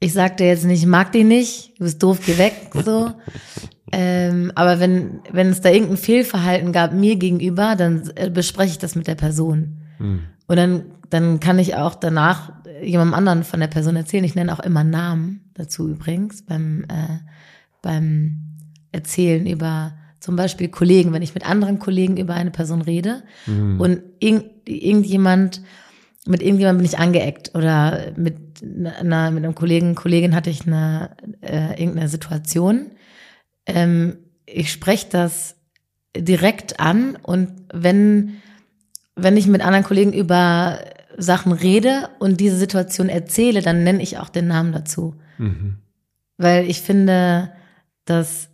Ich 0.00 0.12
sag 0.12 0.36
dir 0.36 0.46
jetzt 0.46 0.64
nicht, 0.64 0.82
ich 0.82 0.86
mag 0.86 1.10
die 1.12 1.24
nicht, 1.24 1.78
du 1.78 1.84
bist 1.84 2.02
doof, 2.02 2.20
geh 2.24 2.38
weg, 2.38 2.70
so. 2.84 3.12
ähm, 3.92 4.52
aber 4.54 4.78
wenn, 4.78 5.20
wenn 5.32 5.48
es 5.48 5.60
da 5.60 5.70
irgendein 5.70 5.96
Fehlverhalten 5.96 6.72
gab 6.72 6.92
mir 6.92 7.16
gegenüber, 7.16 7.74
dann 7.76 8.08
äh, 8.14 8.30
bespreche 8.30 8.72
ich 8.72 8.78
das 8.78 8.94
mit 8.94 9.08
der 9.08 9.16
Person. 9.16 9.78
Mhm. 9.98 10.20
Und 10.46 10.56
dann, 10.56 10.84
dann 11.10 11.40
kann 11.40 11.58
ich 11.58 11.74
auch 11.74 11.94
danach 11.96 12.52
jemandem 12.82 13.14
anderen 13.14 13.44
von 13.44 13.58
der 13.60 13.66
Person 13.66 13.96
erzählen. 13.96 14.24
Ich 14.24 14.36
nenne 14.36 14.52
auch 14.52 14.60
immer 14.60 14.84
Namen 14.84 15.50
dazu 15.54 15.88
übrigens 15.88 16.42
beim, 16.42 16.84
äh, 16.84 17.18
beim 17.82 18.38
Erzählen 18.92 19.46
über 19.46 19.94
zum 20.20 20.36
Beispiel 20.36 20.68
Kollegen, 20.68 21.12
wenn 21.12 21.22
ich 21.22 21.34
mit 21.34 21.48
anderen 21.48 21.78
Kollegen 21.78 22.16
über 22.16 22.34
eine 22.34 22.50
Person 22.50 22.82
rede 22.82 23.22
Mhm. 23.46 23.80
und 23.80 24.02
irgend, 24.20 24.44
irgendjemand, 24.64 25.62
mit 26.26 26.42
irgendjemandem 26.42 26.78
bin 26.78 26.86
ich 26.92 26.98
angeeckt 26.98 27.54
oder 27.54 28.12
mit 28.16 28.47
einer, 28.62 29.30
mit 29.30 29.44
einem 29.44 29.54
Kollegen, 29.54 29.94
Kollegin 29.94 30.34
hatte 30.34 30.50
ich 30.50 30.66
eine, 30.66 31.16
äh, 31.40 31.80
irgendeine 31.80 32.08
Situation. 32.08 32.92
Ähm, 33.66 34.18
ich 34.46 34.72
spreche 34.72 35.08
das 35.10 35.56
direkt 36.16 36.80
an 36.80 37.16
und 37.22 37.50
wenn, 37.72 38.38
wenn 39.14 39.36
ich 39.36 39.46
mit 39.46 39.62
anderen 39.62 39.84
Kollegen 39.84 40.12
über 40.12 40.80
Sachen 41.16 41.52
rede 41.52 42.10
und 42.18 42.40
diese 42.40 42.56
Situation 42.56 43.08
erzähle, 43.08 43.60
dann 43.60 43.84
nenne 43.84 44.02
ich 44.02 44.18
auch 44.18 44.28
den 44.28 44.46
Namen 44.46 44.72
dazu. 44.72 45.16
Mhm. 45.38 45.78
Weil 46.36 46.70
ich 46.70 46.82
finde, 46.82 47.52
das 48.04 48.48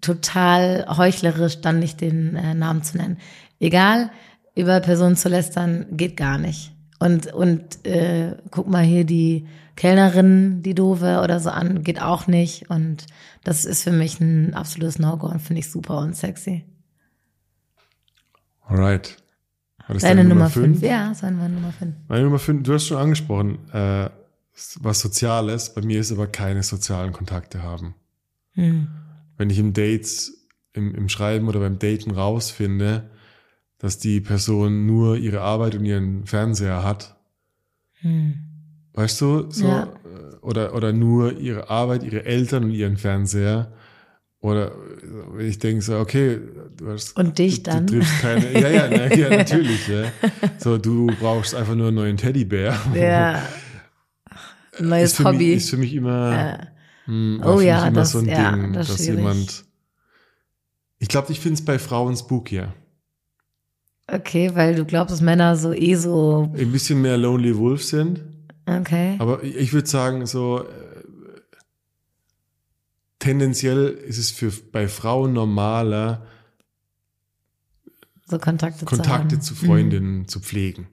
total 0.00 0.86
heuchlerisch, 0.96 1.60
dann 1.60 1.78
nicht 1.78 2.00
den 2.00 2.36
äh, 2.36 2.54
Namen 2.54 2.82
zu 2.82 2.98
nennen. 2.98 3.18
Egal, 3.60 4.10
über 4.54 4.80
Personen 4.80 5.16
zu 5.16 5.28
lästern, 5.28 5.86
geht 5.92 6.16
gar 6.16 6.38
nicht. 6.38 6.71
Und, 7.02 7.32
und 7.32 7.84
äh, 7.84 8.36
guck 8.52 8.68
mal 8.68 8.84
hier 8.84 9.04
die 9.04 9.48
Kellnerin, 9.74 10.62
die 10.62 10.72
doofe 10.72 11.20
oder 11.24 11.40
so 11.40 11.50
an, 11.50 11.82
geht 11.82 12.00
auch 12.00 12.28
nicht. 12.28 12.70
Und 12.70 13.06
das 13.42 13.64
ist 13.64 13.82
für 13.82 13.90
mich 13.90 14.20
ein 14.20 14.54
absolutes 14.54 15.00
No-Go 15.00 15.26
und 15.26 15.40
finde 15.40 15.58
ich 15.60 15.70
super 15.70 15.98
unsexy. 15.98 16.64
Alright. 18.64 19.16
War 19.88 19.94
das 19.94 20.02
Deine 20.04 20.22
Nummer 20.22 20.48
5? 20.48 20.80
Ja, 20.80 21.08
das 21.08 21.24
war 21.24 21.32
meine 21.32 21.54
Nummer 21.54 21.72
5. 21.72 21.92
Meine 22.06 22.22
Nummer 22.22 22.38
5, 22.38 22.62
du 22.62 22.74
hast 22.74 22.86
schon 22.86 22.98
angesprochen, 22.98 23.58
äh, 23.72 24.08
was 24.80 25.00
Soziales. 25.00 25.74
Bei 25.74 25.82
mir 25.82 25.98
ist 25.98 26.12
aber 26.12 26.28
keine 26.28 26.62
sozialen 26.62 27.12
Kontakte 27.12 27.64
haben. 27.64 27.96
Hm. 28.52 28.86
Wenn 29.36 29.50
ich 29.50 29.58
im 29.58 29.72
Dates, 29.72 30.46
im, 30.72 30.94
im 30.94 31.08
Schreiben 31.08 31.48
oder 31.48 31.58
beim 31.58 31.80
Daten 31.80 32.12
rausfinde, 32.12 33.10
dass 33.82 33.98
die 33.98 34.20
Person 34.20 34.86
nur 34.86 35.16
ihre 35.16 35.40
Arbeit 35.42 35.74
und 35.74 35.84
ihren 35.84 36.24
Fernseher 36.24 36.82
hat, 36.84 37.16
Hm. 38.00 38.34
weißt 38.94 39.20
du, 39.20 39.50
so, 39.50 39.66
Ja. 39.66 39.82
äh, 39.82 40.36
oder, 40.40 40.74
oder 40.74 40.92
nur 40.92 41.38
ihre 41.38 41.68
Arbeit, 41.68 42.02
ihre 42.04 42.24
Eltern 42.24 42.64
und 42.64 42.70
ihren 42.70 42.96
Fernseher, 42.96 43.72
oder 44.40 44.72
äh, 45.38 45.46
ich 45.46 45.58
denke 45.58 45.82
so, 45.82 45.98
okay, 45.98 46.40
du 46.76 46.90
hast 46.90 47.16
Und 47.16 47.38
dich 47.38 47.62
du, 47.62 47.70
dann? 47.70 47.86
Du 47.86 47.98
triffst 47.98 48.18
keine, 48.20 48.52
ja, 48.60 48.68
ja, 48.68 48.88
na, 48.88 49.14
ja, 49.14 49.36
natürlich, 49.36 49.86
ja. 49.88 50.10
So, 50.58 50.78
du 50.78 51.06
brauchst 51.20 51.54
einfach 51.54 51.74
nur 51.76 51.88
einen 51.88 51.96
neuen 51.96 52.16
Teddybär. 52.16 52.76
Ja. 52.94 53.42
Neues 54.80 55.12
ist 55.12 55.24
Hobby. 55.24 55.38
Mich, 55.38 55.56
ist 55.58 55.70
für 55.70 55.76
mich 55.76 55.94
immer, 55.94 56.32
Ja. 56.32 56.66
hm, 57.04 57.42
Oh 57.44 57.60
ja, 57.60 57.90
das- 57.90 58.12
so 58.12 58.18
ein 58.18 58.26
ja, 58.28 58.50
Ding, 58.52 58.72
das 58.72 58.88
dass 58.88 58.96
schwierig. 58.98 59.16
jemand, 59.18 59.64
ich 60.98 61.08
glaube, 61.08 61.30
ich 61.32 61.40
finde 61.40 61.54
es 61.54 61.64
bei 61.64 61.78
Frauen 61.78 62.16
spookier. 62.16 62.74
Okay, 64.12 64.50
weil 64.54 64.74
du 64.74 64.84
glaubst, 64.84 65.12
dass 65.12 65.20
Männer 65.22 65.56
so 65.56 65.72
eh 65.72 65.94
so. 65.94 66.50
Ein 66.56 66.70
bisschen 66.70 67.00
mehr 67.00 67.16
Lonely 67.16 67.56
Wolf 67.56 67.82
sind. 67.82 68.20
Okay. 68.66 69.16
Aber 69.18 69.42
ich 69.42 69.72
würde 69.72 69.88
sagen, 69.88 70.26
so 70.26 70.60
äh, 70.60 70.64
tendenziell 73.18 73.88
ist 73.88 74.18
es 74.18 74.30
für 74.30 74.52
bei 74.72 74.88
Frauen 74.88 75.32
normaler, 75.32 76.26
So 78.26 78.38
Kontakte, 78.38 78.84
Kontakte 78.84 79.38
zu, 79.40 79.54
zu. 79.54 79.66
Freundinnen 79.66 80.28
zu 80.28 80.40
pflegen. 80.40 80.88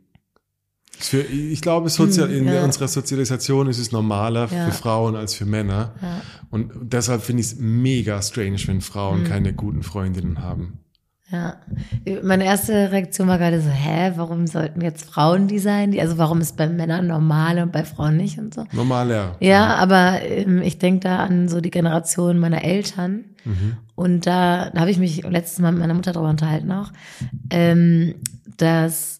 Für, 0.97 1.21
ich 1.21 1.61
glaube, 1.61 1.89
sozial, 1.89 2.27
Mhm, 2.27 2.35
in 2.35 2.45
ja. 2.53 2.63
unserer 2.63 2.87
Sozialisation 2.89 3.67
ist 3.67 3.79
es 3.79 3.91
normaler 3.93 4.49
Ja. 4.51 4.65
für 4.65 4.71
Frauen 4.73 5.15
als 5.15 5.33
für 5.33 5.45
Männer. 5.45 5.93
Mhm. 6.01 6.05
Ja, 6.05 6.21
Und 6.49 6.71
deshalb 6.93 7.21
finde 7.23 7.41
ich 7.41 7.47
es 7.47 7.55
mega 7.57 8.21
strange, 8.21 8.59
wenn 8.65 8.81
Frauen 8.81 9.21
Mhm. 9.21 9.25
keine 9.27 9.53
guten 9.53 9.83
Freundinnen 9.83 10.41
haben. 10.41 10.79
Ja. 11.31 11.57
Meine 12.23 12.45
erste 12.45 12.91
Reaktion 12.91 13.27
war 13.27 13.37
gerade 13.37 13.61
so, 13.61 13.69
hä, 13.69 14.13
warum 14.15 14.47
sollten 14.47 14.81
jetzt 14.81 15.05
Frauen 15.05 15.47
die 15.47 15.59
sein? 15.59 15.97
Also 15.99 16.17
warum 16.17 16.41
ist 16.41 16.57
bei 16.57 16.67
Männern 16.67 17.07
normal 17.07 17.59
und 17.59 17.71
bei 17.71 17.83
Frauen 17.83 18.17
nicht 18.17 18.39
und 18.39 18.53
so? 18.53 18.65
Normaler. 18.71 19.35
Ja, 19.39 19.75
aber 19.75 20.21
ähm, 20.23 20.61
ich 20.61 20.79
denke 20.79 21.01
da 21.01 21.17
an 21.17 21.47
so 21.47 21.61
die 21.61 21.71
Generation 21.71 22.39
meiner 22.39 22.63
Eltern. 22.63 23.25
Mhm. 23.45 23.77
Und 23.95 24.25
da, 24.25 24.69
da 24.71 24.81
habe 24.81 24.91
ich 24.91 24.97
mich 24.97 25.23
letztes 25.23 25.59
Mal 25.59 25.71
mit 25.71 25.81
meiner 25.81 25.93
Mutter 25.93 26.13
darüber 26.13 26.29
unterhalten 26.29 26.71
auch, 26.71 26.91
ähm, 27.51 28.15
dass 28.57 29.18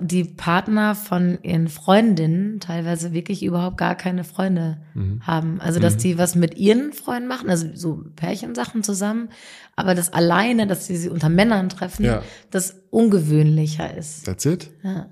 die 0.00 0.24
Partner 0.24 0.94
von 0.94 1.38
ihren 1.42 1.68
Freundinnen 1.68 2.58
teilweise 2.60 3.12
wirklich 3.12 3.44
überhaupt 3.44 3.76
gar 3.76 3.94
keine 3.94 4.24
Freunde 4.24 4.78
Mhm. 4.94 5.20
haben. 5.26 5.60
Also, 5.60 5.78
dass 5.80 5.96
die 5.96 6.18
was 6.18 6.34
mit 6.34 6.56
ihren 6.56 6.92
Freunden 6.92 7.28
machen, 7.28 7.48
also 7.50 7.68
so 7.74 8.02
Pärchensachen 8.16 8.82
zusammen, 8.82 9.28
aber 9.76 9.94
das 9.94 10.12
alleine, 10.12 10.66
dass 10.66 10.86
sie 10.86 10.96
sie 10.96 11.08
unter 11.08 11.28
Männern 11.28 11.68
treffen, 11.68 12.04
Ja. 12.04 12.22
das 12.50 12.80
ungewöhnlicher 12.90 13.96
ist. 13.96 14.24
That's 14.24 14.44
it? 14.44 14.70
Ja, 14.82 15.08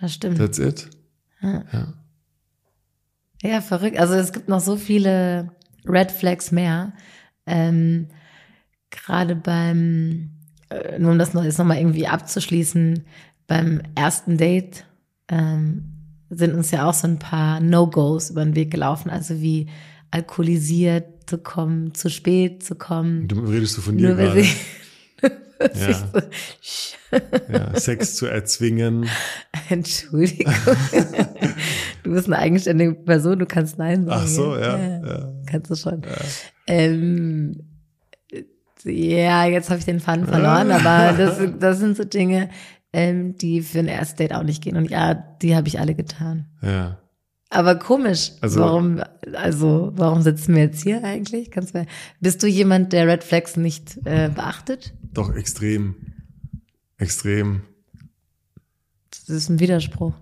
das 0.00 0.12
stimmt. 0.12 0.38
That's 0.38 0.58
it? 0.58 0.90
Ja. 1.40 1.64
Ja. 1.72 1.94
Ja, 3.42 3.60
verrückt. 3.60 3.98
Also 3.98 4.14
es 4.14 4.32
gibt 4.32 4.48
noch 4.48 4.60
so 4.60 4.76
viele 4.76 5.52
Red 5.86 6.10
Flags 6.10 6.50
mehr. 6.52 6.92
Ähm, 7.46 8.08
Gerade 8.90 9.36
beim, 9.36 10.30
äh, 10.70 10.98
nur 10.98 11.12
um 11.12 11.18
das 11.18 11.34
noch, 11.34 11.44
jetzt 11.44 11.58
noch 11.58 11.66
mal 11.66 11.76
irgendwie 11.76 12.06
abzuschließen, 12.06 13.04
beim 13.46 13.82
ersten 13.94 14.36
Date 14.36 14.86
ähm, 15.28 15.84
sind 16.30 16.54
uns 16.54 16.70
ja 16.70 16.88
auch 16.88 16.94
so 16.94 17.06
ein 17.06 17.18
paar 17.18 17.60
No-Gos 17.60 18.30
über 18.30 18.44
den 18.44 18.56
Weg 18.56 18.70
gelaufen. 18.70 19.10
Also 19.10 19.40
wie 19.40 19.68
alkoholisiert 20.10 21.28
zu 21.28 21.38
kommen, 21.38 21.94
zu 21.94 22.10
spät 22.10 22.62
zu 22.62 22.74
kommen. 22.74 23.28
Du 23.28 23.40
redest 23.40 23.76
du 23.76 23.80
von 23.80 23.96
dir 23.96 24.14
gerade. 24.14 24.44
Ja. 25.72 25.94
so, 25.94 27.18
Ja, 27.48 27.78
Sex 27.78 28.16
zu 28.16 28.26
erzwingen. 28.26 29.08
Entschuldigung. 29.68 30.52
du 32.02 32.12
bist 32.12 32.26
eine 32.26 32.38
eigenständige 32.38 32.94
Person, 32.94 33.38
du 33.38 33.46
kannst 33.46 33.78
Nein 33.78 34.04
sagen. 34.04 34.20
Ach 34.22 34.26
so, 34.26 34.56
ja. 34.56 34.76
ja. 34.76 35.06
ja. 35.06 35.32
Kannst 35.46 35.70
du 35.70 35.76
schon. 35.76 36.02
Ähm, 36.66 37.60
ja, 38.84 39.46
jetzt 39.46 39.70
habe 39.70 39.78
ich 39.78 39.86
den 39.86 40.00
Faden 40.00 40.26
verloren, 40.26 40.70
aber 40.70 41.16
das, 41.16 41.38
das 41.58 41.78
sind 41.78 41.96
so 41.96 42.04
Dinge, 42.04 42.50
ähm, 42.94 43.36
die 43.36 43.60
für 43.62 43.80
ein 43.80 43.88
Erstdate 43.88 44.36
auch 44.38 44.42
nicht 44.44 44.62
gehen. 44.62 44.76
Und 44.76 44.88
ja, 44.90 45.14
die 45.42 45.54
habe 45.56 45.68
ich 45.68 45.78
alle 45.80 45.94
getan. 45.94 46.46
ja. 46.62 46.98
Aber 47.50 47.76
komisch. 47.76 48.32
Also- 48.40 48.60
warum, 48.60 49.00
also, 49.34 49.92
warum 49.94 50.22
sitzen 50.22 50.56
wir 50.56 50.62
jetzt 50.64 50.82
hier 50.82 51.04
eigentlich? 51.04 51.52
Kannst 51.52 51.72
du, 51.74 51.86
bist 52.20 52.42
du 52.42 52.48
jemand, 52.48 52.92
der 52.92 53.06
Red 53.06 53.22
Flags 53.22 53.56
nicht 53.56 53.96
äh, 54.06 54.28
beachtet? 54.34 54.92
Doch, 55.12 55.32
extrem. 55.36 55.94
Extrem. 56.98 57.62
Das 59.10 59.28
ist 59.28 59.50
ein 59.50 59.60
Widerspruch. 59.60 60.14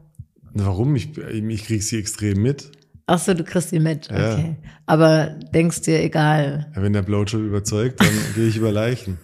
Warum? 0.52 0.94
Ich, 0.94 1.16
ich 1.16 1.64
krieg 1.64 1.82
sie 1.82 1.98
extrem 1.98 2.42
mit. 2.42 2.70
Ach 3.06 3.18
so, 3.18 3.32
du 3.32 3.44
kriegst 3.44 3.70
sie 3.70 3.80
mit, 3.80 4.10
Ja. 4.10 4.34
okay. 4.34 4.56
Aber 4.84 5.28
denkst 5.54 5.82
dir, 5.82 6.02
egal. 6.02 6.70
Ja, 6.76 6.82
wenn 6.82 6.92
der 6.92 7.02
Blowjob 7.02 7.40
überzeugt, 7.40 8.00
dann 8.00 8.12
gehe 8.34 8.48
ich 8.48 8.56
über 8.58 8.72
Leichen. 8.72 9.16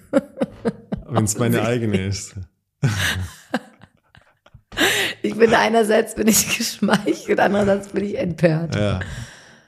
Wenn 1.10 1.24
es 1.24 1.38
meine 1.38 1.62
eigene 1.62 2.06
ist. 2.06 2.36
Ich 5.22 5.34
bin 5.36 5.52
einerseits 5.52 6.14
bin 6.14 6.28
ich 6.28 6.56
geschmeichelt, 6.58 7.40
andererseits 7.40 7.88
bin 7.88 8.04
ich 8.04 8.18
empört. 8.18 8.74
Ja. 8.74 9.00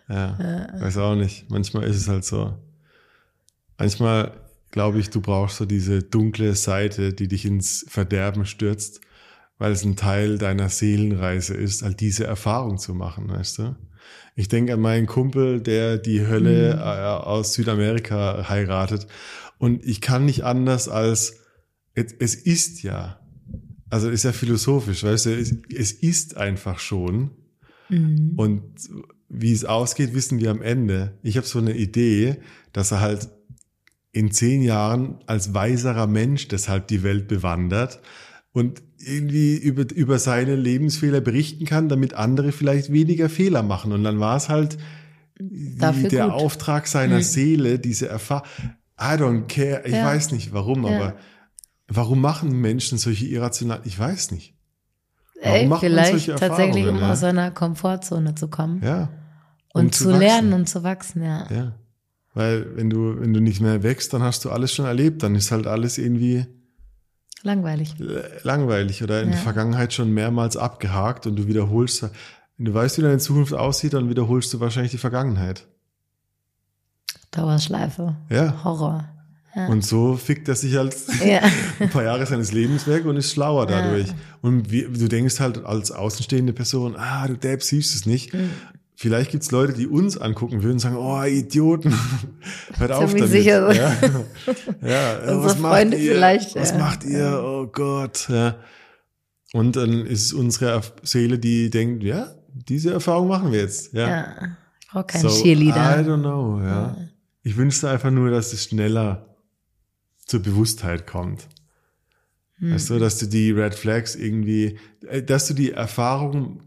Ja. 0.09 0.67
Weiß 0.79 0.97
auch 0.97 1.15
nicht. 1.15 1.51
Manchmal 1.51 1.85
ist 1.85 1.97
es 1.97 2.09
halt 2.09 2.25
so. 2.25 2.55
Manchmal 3.79 4.33
glaube 4.71 4.99
ich, 4.99 5.11
du 5.11 5.21
brauchst 5.21 5.57
so 5.57 5.65
diese 5.65 6.03
dunkle 6.03 6.55
Seite, 6.55 7.13
die 7.13 7.29
dich 7.29 7.45
ins 7.45 7.85
Verderben 7.89 8.47
stürzt, 8.47 9.01
weil 9.59 9.73
es 9.73 9.85
ein 9.85 9.97
Teil 9.97 10.39
deiner 10.39 10.69
Seelenreise 10.69 11.55
ist, 11.55 11.83
halt 11.83 12.01
diese 12.01 12.25
Erfahrung 12.25 12.79
zu 12.79 12.95
machen, 12.95 13.29
weißt 13.29 13.59
du? 13.59 13.77
Ich 14.37 14.49
denke 14.49 14.75
an 14.75 14.81
meinen 14.81 15.07
Kumpel, 15.07 15.61
der 15.61 15.99
die 15.99 16.27
Hölle 16.27 16.71
äh, 16.75 17.25
aus 17.25 17.53
Südamerika 17.53 18.49
heiratet. 18.49 19.07
Und 19.59 19.85
ich 19.85 20.01
kann 20.01 20.25
nicht 20.25 20.45
anders 20.45 20.89
als, 20.89 21.41
es, 21.95 22.15
es 22.19 22.35
ist 22.35 22.83
ja, 22.83 23.20
also 23.91 24.09
ist 24.09 24.23
ja 24.25 24.33
philosophisch, 24.33 25.05
weißt 25.05 25.27
du, 25.27 25.31
es, 25.37 25.55
es 25.75 25.93
ist 25.93 26.37
einfach 26.37 26.79
schon. 26.79 27.31
Mhm. 27.89 28.33
Und 28.37 28.63
wie 29.29 29.53
es 29.53 29.65
ausgeht, 29.65 30.15
wissen 30.15 30.39
wir 30.41 30.51
am 30.51 30.63
Ende. 30.63 31.19
Ich 31.23 31.37
habe 31.37 31.47
so 31.47 31.59
eine 31.59 31.77
Idee, 31.77 32.37
dass 32.73 32.93
er 32.93 33.01
halt 33.01 33.29
in 34.13 34.31
zehn 34.33 34.63
Jahren 34.63 35.19
als 35.27 35.55
weiserer 35.55 36.07
Mensch 36.07 36.49
deshalb 36.49 36.89
die 36.89 37.03
Welt 37.03 37.29
bewandert 37.29 38.01
und 38.53 38.83
irgendwie 38.99 39.57
über, 39.57 39.85
über 39.95 40.19
seine 40.19 40.57
Lebensfehler 40.57 41.21
berichten 41.21 41.65
kann, 41.65 41.89
damit 41.89 42.15
andere 42.15 42.53
vielleicht 42.53 42.93
weniger 42.93 43.29
Fehler 43.29 43.63
machen. 43.63 43.93
Und 43.93 44.03
dann 44.05 44.19
war 44.21 44.37
es 44.37 44.49
halt 44.49 44.79
die, 45.39 45.79
der 46.09 46.25
gut. 46.27 46.35
Auftrag 46.35 46.87
seiner 46.87 47.19
Mhm. 47.19 47.23
Seele, 47.23 47.79
diese 47.79 48.09
Erfahrung. 48.09 48.47
I 49.01 49.15
don't 49.17 49.47
care. 49.47 49.83
Ich 49.87 49.93
Ja. 49.95 50.05
weiß 50.05 50.33
nicht 50.33 50.53
warum, 50.53 50.85
Ja. 50.85 50.91
aber 50.97 51.17
warum 51.91 52.21
machen 52.21 52.61
Menschen 52.61 52.99
solche 52.99 53.27
irrationalen? 53.27 53.83
Ich 53.85 53.99
weiß 53.99 54.31
nicht. 54.31 54.55
Warum 55.43 55.73
Ey, 55.73 55.79
vielleicht 55.81 56.29
tatsächlich, 56.39 56.87
um 56.87 56.99
ja? 56.99 57.13
aus 57.13 57.21
seiner 57.21 57.51
Komfortzone 57.51 58.35
zu 58.35 58.49
kommen 58.49 58.83
Ja. 58.83 59.09
und 59.73 59.87
Um 59.87 59.93
zu, 59.93 60.07
wachsen. 60.09 60.19
lernen 60.21 60.53
und 60.53 60.69
zu 60.69 60.83
wachsen, 60.83 61.23
ja. 61.23 61.47
Ja. 61.51 61.73
Weil 62.35 62.77
wenn 62.77 62.91
du, 62.91 63.19
wenn 63.21 63.33
du 63.33 63.41
nicht 63.41 63.61
mehr 63.61 63.83
wächst, 63.83 64.13
dann 64.13 64.23
hast 64.23 64.45
du 64.45 64.51
alles 64.51 64.73
schon 64.73 64.85
erlebt. 64.87 65.23
Dann 65.23 65.35
ist 65.35 65.51
halt 65.51 65.67
alles 65.67 65.99
irgendwie 65.99 66.47
Langweilig. 67.43 67.95
langweilig 68.43 69.03
oder 69.03 69.21
in 69.23 69.29
Ja. 69.31 69.35
der 69.35 69.43
Vergangenheit 69.43 69.93
schon 69.95 70.13
mehrmals 70.13 70.57
abgehakt 70.57 71.27
und 71.27 71.37
du 71.37 71.47
wiederholst. 71.49 72.03
Wenn 72.57 72.67
du 72.67 72.75
weißt, 72.75 72.99
wie 72.99 73.03
deine 73.03 73.19
Zukunft 73.19 73.55
aussieht, 73.55 73.95
dann 73.95 74.11
wiederholst 74.11 74.53
du 74.53 74.61
wahrscheinlich 74.61 74.93
die 74.93 74.99
Vergangenheit. 74.99 75.67
Dauerschleife. 77.31 78.17
Ja. 78.29 78.63
Horror. 78.65 79.09
Ja. 79.55 79.67
Und 79.67 79.85
so 79.85 80.17
fickt 80.17 80.49
er 80.49 80.55
sich 80.55 80.77
halt 80.77 80.97
ja. 81.27 81.41
ein 81.81 81.91
paar 81.91 82.05
Jahre 82.05 82.25
seines 82.27 82.53
Lebens 82.53 82.87
weg 82.87 83.05
und 83.05 83.17
ist 83.17 83.33
schlauer 83.33 83.69
Ja. 83.69 83.83
dadurch. 83.83 84.09
Und 84.43 84.71
wie, 84.71 84.83
du 84.83 85.09
denkst 85.09 85.41
halt 85.41 85.65
als 85.65 85.91
außenstehende 85.91 86.53
Person, 86.53 86.95
ah, 86.97 87.27
du 87.27 87.37
Depp, 87.37 87.63
siehst 87.63 87.95
es 87.95 88.07
nicht. 88.07 88.33
Mhm. 88.33 88.51
Vielleicht 88.95 89.31
gibt's 89.31 89.51
Leute, 89.51 89.73
die 89.73 89.87
uns 89.87 90.19
angucken 90.19 90.63
würden 90.63 90.75
und 90.75 90.79
sagen, 90.81 90.97
oh, 90.97 91.23
Idioten, 91.25 91.95
hört 92.77 92.93
auf 92.93 93.13
damit. 93.15 93.31
sicher. 93.31 93.73
Ja, 93.73 93.93
ja 94.87 95.19
Unsere 95.21 95.45
was 95.45 95.59
macht 95.59 95.73
Freunde 95.75 95.97
ihr? 95.97 96.13
vielleicht, 96.13 96.55
Was 96.55 96.71
ja. 96.73 96.79
macht 96.79 97.05
ihr? 97.05 97.19
Ja. 97.19 97.41
Oh 97.41 97.67
Gott. 97.67 98.29
Ja. 98.29 98.57
Und 99.55 99.75
dann 99.77 100.05
ist 100.07 100.27
es 100.27 100.33
unsere 100.35 100.83
Seele, 101.03 101.39
die 101.39 101.71
denkt, 101.71 102.05
ja, 102.05 102.29
diese 102.53 102.93
Erfahrung 102.93 103.29
machen 103.29 103.51
wir 103.53 103.61
jetzt. 103.61 103.93
Ja. 103.95 104.07
ja. 104.09 104.27
Ich 104.81 104.89
brauche 104.91 105.05
keinen 105.05 105.23
So, 105.23 105.29
I 105.29 105.43
Cheerleader. 105.43 106.01
don't 106.01 106.21
know, 106.21 106.61
ja. 106.63 106.97
Ich 107.43 107.57
wünschte 107.57 107.89
einfach 107.89 108.11
nur, 108.11 108.31
dass 108.31 108.53
es 108.53 108.65
schneller 108.65 109.30
zur 110.31 110.41
Bewusstheit 110.43 111.07
kommt. 111.07 111.49
Hm. 112.57 112.73
Weißt 112.75 112.91
du, 112.91 112.99
dass 112.99 113.19
du 113.19 113.27
die 113.27 113.51
Red 113.51 113.75
Flags 113.75 114.15
irgendwie, 114.15 114.79
äh, 115.07 115.23
dass 115.23 115.49
du 115.49 115.55
die 115.55 115.73
Erfahrung 115.73 116.63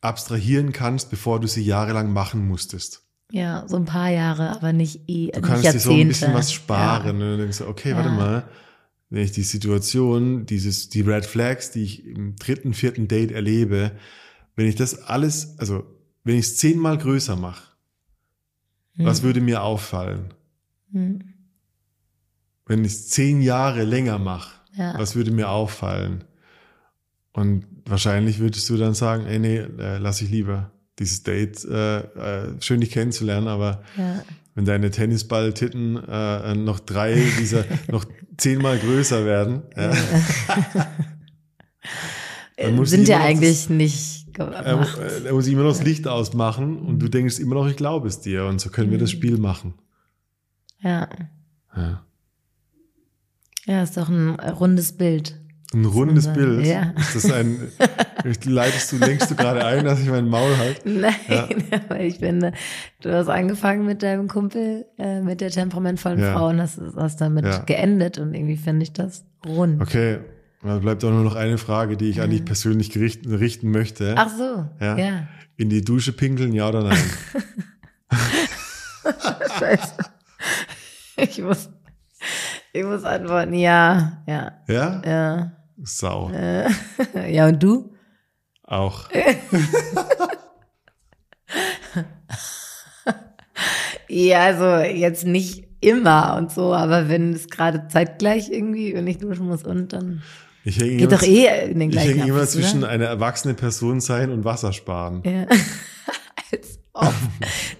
abstrahieren 0.00 0.72
kannst, 0.72 1.10
bevor 1.10 1.40
du 1.40 1.46
sie 1.48 1.62
jahrelang 1.62 2.12
machen 2.12 2.46
musstest. 2.46 3.02
Ja, 3.32 3.64
so 3.66 3.76
ein 3.76 3.86
paar 3.86 4.10
Jahre, 4.10 4.50
aber 4.50 4.72
nicht, 4.72 5.00
eh, 5.08 5.30
Du 5.32 5.40
kannst 5.40 5.64
dir 5.64 5.80
so 5.80 5.92
ein 5.92 6.08
bisschen 6.08 6.34
was 6.34 6.52
sparen. 6.52 7.06
Ja. 7.06 7.10
Und 7.12 7.20
dann 7.20 7.38
denkst 7.38 7.58
du, 7.58 7.66
okay, 7.66 7.94
warte 7.94 8.10
Ja. 8.10 8.14
mal, 8.14 8.48
wenn 9.08 9.22
ich 9.24 9.32
die 9.32 9.42
Situation, 9.42 10.44
dieses, 10.46 10.90
die 10.90 11.00
Red 11.00 11.24
Flags, 11.24 11.70
die 11.70 11.82
ich 11.84 12.06
im 12.06 12.36
dritten, 12.36 12.74
vierten 12.74 13.08
Date 13.08 13.32
erlebe, 13.32 13.92
wenn 14.56 14.66
ich 14.66 14.74
das 14.76 15.02
alles, 15.04 15.58
also 15.58 15.84
wenn 16.22 16.34
ich 16.36 16.46
es 16.46 16.56
zehnmal 16.58 16.98
größer 16.98 17.34
mache, 17.36 17.62
Hm. 18.96 19.06
was 19.06 19.22
würde 19.22 19.40
mir 19.40 19.62
auffallen? 19.62 20.34
Hm. 20.92 21.33
Wenn 22.66 22.84
ich 22.84 22.92
es 22.92 23.08
zehn 23.10 23.42
Jahre 23.42 23.84
länger 23.84 24.18
mache, 24.18 24.52
Ja. 24.76 24.94
was 24.98 25.14
würde 25.16 25.30
mir 25.30 25.48
auffallen? 25.50 26.24
Und 27.32 27.66
wahrscheinlich 27.84 28.38
würdest 28.38 28.68
du 28.70 28.76
dann 28.76 28.94
sagen, 28.94 29.26
ey, 29.26 29.38
nee, 29.38 29.56
äh, 29.58 29.98
lass 29.98 30.20
ich 30.22 30.30
lieber 30.30 30.70
dieses 30.98 31.22
Date, 31.24 31.64
äh, 31.64 31.98
äh, 31.98 32.60
schön 32.60 32.80
dich 32.80 32.90
kennenzulernen, 32.92 33.48
aber 33.48 33.82
ja. 33.98 34.22
wenn 34.54 34.64
deine 34.64 34.90
Tennisballtitten 34.90 35.96
äh, 36.08 36.54
noch 36.54 36.78
drei 36.80 37.20
dieser, 37.40 37.64
noch 37.90 38.04
zehnmal 38.36 38.78
größer 38.78 39.24
werden, 39.24 39.62
ja, 39.76 39.92
Dann 42.56 42.76
muss 42.76 42.90
Sind 42.90 43.08
ja 43.08 43.20
eigentlich 43.20 43.68
nicht 43.68 44.26
er, 44.38 44.46
gemacht. 44.46 44.98
äh, 44.98 45.24
er 45.26 45.32
muss 45.34 45.46
immer 45.48 45.64
noch 45.64 45.72
das 45.72 45.82
Licht 45.82 46.06
ausmachen 46.06 46.78
und 46.78 47.00
du 47.00 47.08
denkst 47.08 47.38
immer 47.40 47.56
noch, 47.56 47.66
ich 47.66 47.76
glaube 47.76 48.06
es 48.08 48.20
dir 48.20 48.44
und 48.46 48.60
so 48.60 48.70
können 48.70 48.90
wir 48.92 48.98
das 48.98 49.10
Mhm. 49.12 49.16
Spiel 49.16 49.38
machen. 49.38 49.74
Ja. 50.80 51.08
Ja. 51.76 52.04
Ja, 53.66 53.82
ist 53.82 53.96
doch 53.96 54.08
ein 54.08 54.38
äh, 54.38 54.50
rundes 54.50 54.96
Bild. 54.96 55.40
Ein 55.72 55.86
rundes 55.86 56.28
Bild. 56.32 56.64
Ja. 56.66 56.92
Ist 56.98 57.16
das 57.16 57.32
ein, 57.32 57.56
leitest 58.44 58.92
du, 58.92 58.98
lenkst 58.98 59.30
du 59.30 59.34
gerade 59.34 59.64
ein, 59.64 59.84
dass 59.84 59.98
ich 60.00 60.08
mein 60.08 60.28
Maul 60.28 60.56
halte? 60.56 60.88
Nein, 60.88 61.14
Ja. 61.28 61.48
aber 61.88 62.00
ich 62.00 62.18
finde, 62.18 62.52
du 63.00 63.12
hast 63.12 63.28
angefangen 63.28 63.84
mit 63.84 64.02
deinem 64.02 64.28
Kumpel, 64.28 64.86
äh, 64.98 65.20
mit 65.20 65.40
der 65.40 65.50
temperamentvollen 65.50 66.20
Ja. 66.20 66.34
Frau 66.34 66.48
und 66.50 66.60
hast, 66.60 66.78
hast 66.96 67.20
damit 67.20 67.44
Ja. 67.44 67.58
geendet 67.64 68.18
und 68.18 68.34
irgendwie 68.34 68.56
finde 68.56 68.84
ich 68.84 68.92
das 68.92 69.24
rund. 69.44 69.80
Okay, 69.82 70.18
da 70.62 70.78
bleibt 70.78 71.02
auch 71.04 71.10
nur 71.10 71.24
noch 71.24 71.34
eine 71.34 71.58
Frage, 71.58 71.96
die 71.96 72.08
ich 72.08 72.20
an 72.20 72.30
dich 72.30 72.44
persönlich 72.44 72.90
gerichten, 72.90 73.34
richten 73.34 73.70
möchte. 73.72 74.14
Ach 74.16 74.30
so, 74.30 74.66
Ja. 74.80 74.96
ja. 74.96 75.28
In 75.56 75.70
die 75.70 75.82
Dusche 75.84 76.12
pinkeln, 76.12 76.52
ja 76.52 76.68
oder 76.68 76.82
nein? 76.84 76.98
Scheiße. 79.58 79.92
Ich 81.16 81.40
muss, 81.40 81.68
ich 82.74 82.84
muss 82.84 83.04
antworten, 83.04 83.54
ja, 83.54 84.22
ja, 84.26 84.52
Ja? 84.68 85.02
ja. 85.06 85.52
Sau. 85.82 86.30
Äh, 86.30 86.68
ja, 87.32 87.46
und 87.48 87.62
du? 87.62 87.94
Auch. 88.64 89.08
Ja, 94.08 94.44
also 94.44 94.76
jetzt 94.76 95.26
nicht 95.26 95.66
immer 95.80 96.36
und 96.36 96.52
so, 96.52 96.72
aber 96.72 97.08
wenn 97.08 97.32
es 97.32 97.48
gerade 97.48 97.88
zeitgleich 97.88 98.48
irgendwie, 98.50 98.94
wenn 98.94 99.06
ich 99.06 99.18
duschen 99.18 99.46
muss 99.46 99.64
und 99.64 99.92
dann 99.92 100.22
Ich 100.62 100.78
hänge 100.78 100.90
geht 100.90 101.00
immer, 101.00 101.10
doch 101.10 101.22
eh 101.22 101.70
in 101.70 101.80
den 101.80 101.88
ich 101.88 101.96
gleichen 101.96 102.18
hänge 102.18 102.30
immer 102.30 102.46
zwischen 102.46 102.84
einer 102.84 103.06
erwachsene 103.06 103.54
Person 103.54 104.00
sein 104.00 104.30
und 104.30 104.44
Wasser 104.44 104.72
sparen. 104.72 105.22
Ja. 105.24 105.46
Als 106.52 106.78
ob 106.92 107.12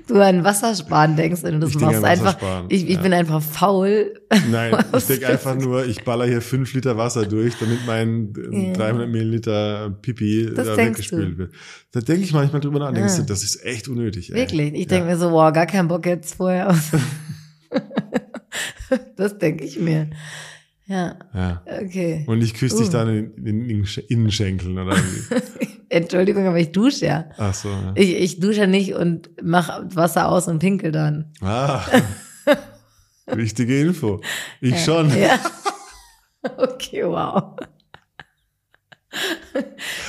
du 0.06 0.14
an 0.20 0.44
Wassersparen 0.44 1.16
denkst, 1.16 1.42
wenn 1.42 1.54
du 1.54 1.60
das 1.60 1.70
Ich 1.70 1.80
machst. 1.80 2.04
Einfach, 2.04 2.64
ich, 2.68 2.84
ich 2.88 2.96
ja. 2.96 3.00
bin 3.00 3.12
einfach 3.12 3.42
faul. 3.42 4.14
Nein, 4.50 4.76
ich 4.96 5.04
denke 5.06 5.28
einfach 5.28 5.54
nur, 5.56 5.86
ich 5.86 6.04
baller 6.04 6.26
hier 6.26 6.40
fünf 6.42 6.72
Liter 6.74 6.96
Wasser 6.96 7.26
durch, 7.26 7.54
damit 7.58 7.80
mein 7.86 8.32
äh, 8.52 8.68
Ja. 8.68 8.72
300 8.74 9.08
Milliliter 9.08 9.90
Pipi 10.02 10.50
Das 10.54 10.66
da 10.66 10.76
weggespült 10.76 11.38
wird. 11.38 11.52
Da 11.92 12.00
denke 12.00 12.22
ich 12.22 12.32
manchmal 12.32 12.60
drüber 12.60 12.78
nach, 12.80 12.92
denkst 12.92 13.14
Ah. 13.14 13.20
du, 13.20 13.26
das 13.26 13.42
ist 13.42 13.64
echt 13.64 13.88
unnötig. 13.88 14.30
Ey. 14.30 14.36
Wirklich. 14.36 14.72
Ich 14.74 14.80
Ja. 14.82 14.86
denke 14.86 15.06
mir 15.06 15.16
so, 15.16 15.30
wow, 15.32 15.52
gar 15.52 15.66
keinen 15.66 15.88
Bock 15.88 16.04
jetzt 16.06 16.34
vorher 16.34 16.70
aus. 16.70 16.90
das 19.16 19.38
denke 19.38 19.64
ich 19.64 19.78
mir. 19.78 20.10
Ja, 20.86 21.16
Ja. 21.32 21.62
okay. 21.82 22.24
Und 22.26 22.42
ich 22.42 22.54
küsse 22.54 22.76
dich 22.78 22.88
Uh. 22.88 22.92
dann 22.92 23.08
in, 23.08 23.44
den 23.44 23.86
Innenschenkeln 24.08 24.78
oder 24.78 24.94
irgendwie. 24.96 25.74
Entschuldigung, 25.88 26.46
aber 26.46 26.58
ich 26.58 26.72
dusche 26.72 27.06
ja. 27.06 27.24
Ach 27.38 27.54
so. 27.54 27.68
Ja. 27.68 27.92
Ich, 27.94 28.14
ich 28.16 28.40
dusche 28.40 28.66
nicht 28.66 28.94
und 28.94 29.30
mach 29.42 29.80
Wasser 29.94 30.28
aus 30.28 30.48
und 30.48 30.58
pinkel 30.58 30.92
dann. 30.92 31.32
Ah, 31.40 31.82
wichtige 33.26 33.80
Info. 33.80 34.20
Ich 34.60 34.82
schon. 34.84 35.10
Ja. 35.16 35.38
Okay, 36.58 37.02
wow. 37.06 37.56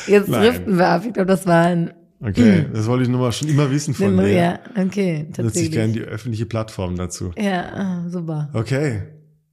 Jetzt 0.05 0.27
Nein. 0.27 0.41
driften 0.41 0.77
wir 0.77 0.87
ab. 0.87 1.03
Ich 1.05 1.13
glaube, 1.13 1.27
das 1.27 1.47
war 1.47 1.65
ein. 1.65 1.93
Okay, 2.19 2.65
das 2.73 2.87
wollte 2.87 3.03
ich 3.03 3.09
nur 3.09 3.21
mal 3.21 3.31
schon 3.31 3.47
immer 3.47 3.71
wissen 3.71 3.93
von 3.93 4.17
dir. 4.17 4.29
Ja, 4.29 4.59
okay, 4.77 5.27
Nutze 5.37 5.61
ich 5.61 5.71
gerne 5.71 5.93
tatsächlich. 5.93 5.93
die 5.93 6.01
öffentliche 6.01 6.45
Plattform 6.45 6.97
dazu. 6.97 7.31
Ja, 7.37 7.73
ah, 7.73 8.09
super. 8.09 8.49
Okay, 8.53 9.03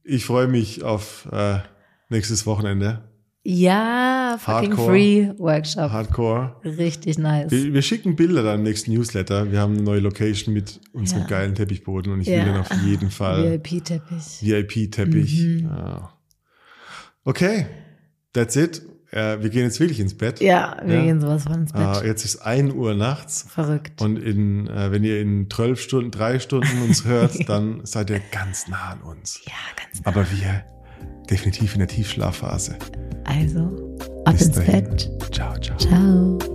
ich 0.03 0.25
freue 0.25 0.47
mich 0.47 0.83
auf 0.83 1.27
äh, 1.31 1.59
nächstes 2.09 2.45
Wochenende. 2.45 3.09
Ja, 3.45 4.37
fucking 4.39 4.69
Hardcore. 4.71 4.89
free 4.89 5.29
Workshop. 5.37 5.91
Hardcore. 5.91 6.55
Richtig 6.63 7.17
nice. 7.17 7.51
Wir, 7.51 7.73
wir 7.73 7.81
schicken 7.81 8.15
Bilder 8.15 8.41
dann 8.41 8.59
im 8.59 8.63
nächsten 8.63 8.93
Newsletter. 8.93 9.51
Wir 9.51 9.59
haben 9.59 9.73
eine 9.73 9.83
neue 9.83 9.99
Location 9.99 10.53
mit 10.53 10.79
unserem 10.93 11.23
Ja. 11.23 11.27
geilen 11.27 11.53
Teppichboden 11.53 12.13
und 12.13 12.21
ich 12.21 12.27
will 12.27 12.37
Ja. 12.37 12.45
den 12.45 12.55
auf 12.55 12.71
jeden 12.85 13.11
Fall 13.11 13.43
VIP-Teppich. 13.61 14.41
VIP-Teppich. 14.41 15.41
Mhm. 15.41 15.65
Ja. 15.67 16.13
Okay, 17.25 17.65
that's 18.31 18.55
it. 18.55 18.81
Äh, 19.13 19.41
wir 19.41 19.49
gehen 19.49 19.63
jetzt 19.63 19.79
wirklich 19.79 19.99
ins 19.99 20.17
Bett. 20.17 20.39
Ja, 20.41 20.77
wir 20.83 20.95
Ja. 20.95 21.01
gehen 21.03 21.21
sowas 21.21 21.43
von 21.43 21.53
ins 21.53 21.71
Bett. 21.71 22.03
Äh, 22.03 22.07
jetzt 22.07 22.25
ist 22.25 22.37
1 22.37 22.73
Uhr 22.73 22.95
nachts. 22.95 23.45
Verrückt. 23.47 24.01
Und 24.01 24.17
in, 24.17 24.67
äh, 24.67 24.91
wenn 24.91 25.03
ihr 25.03 25.21
in 25.21 25.49
12 25.49 25.79
Stunden, 25.79 26.11
drei 26.11 26.39
Stunden 26.39 26.81
uns 26.81 27.05
hört, 27.05 27.37
dann 27.49 27.81
seid 27.85 28.09
ihr 28.09 28.21
ganz 28.31 28.67
nah 28.67 28.89
an 28.91 29.01
uns. 29.01 29.41
ja, 29.45 29.53
ganz 29.77 30.05
Aber 30.05 30.25
wir 30.31 30.63
definitiv 31.29 31.73
in 31.73 31.79
der 31.79 31.87
Tiefschlafphase. 31.87 32.75
Also, 33.25 33.97
ab 34.25 34.33
Bis 34.33 34.47
ins 34.47 34.55
dahin. 34.55 34.83
Bett. 34.89 35.09
Ciao, 35.31 35.57
ciao. 35.59 35.77
Ciao. 35.77 36.52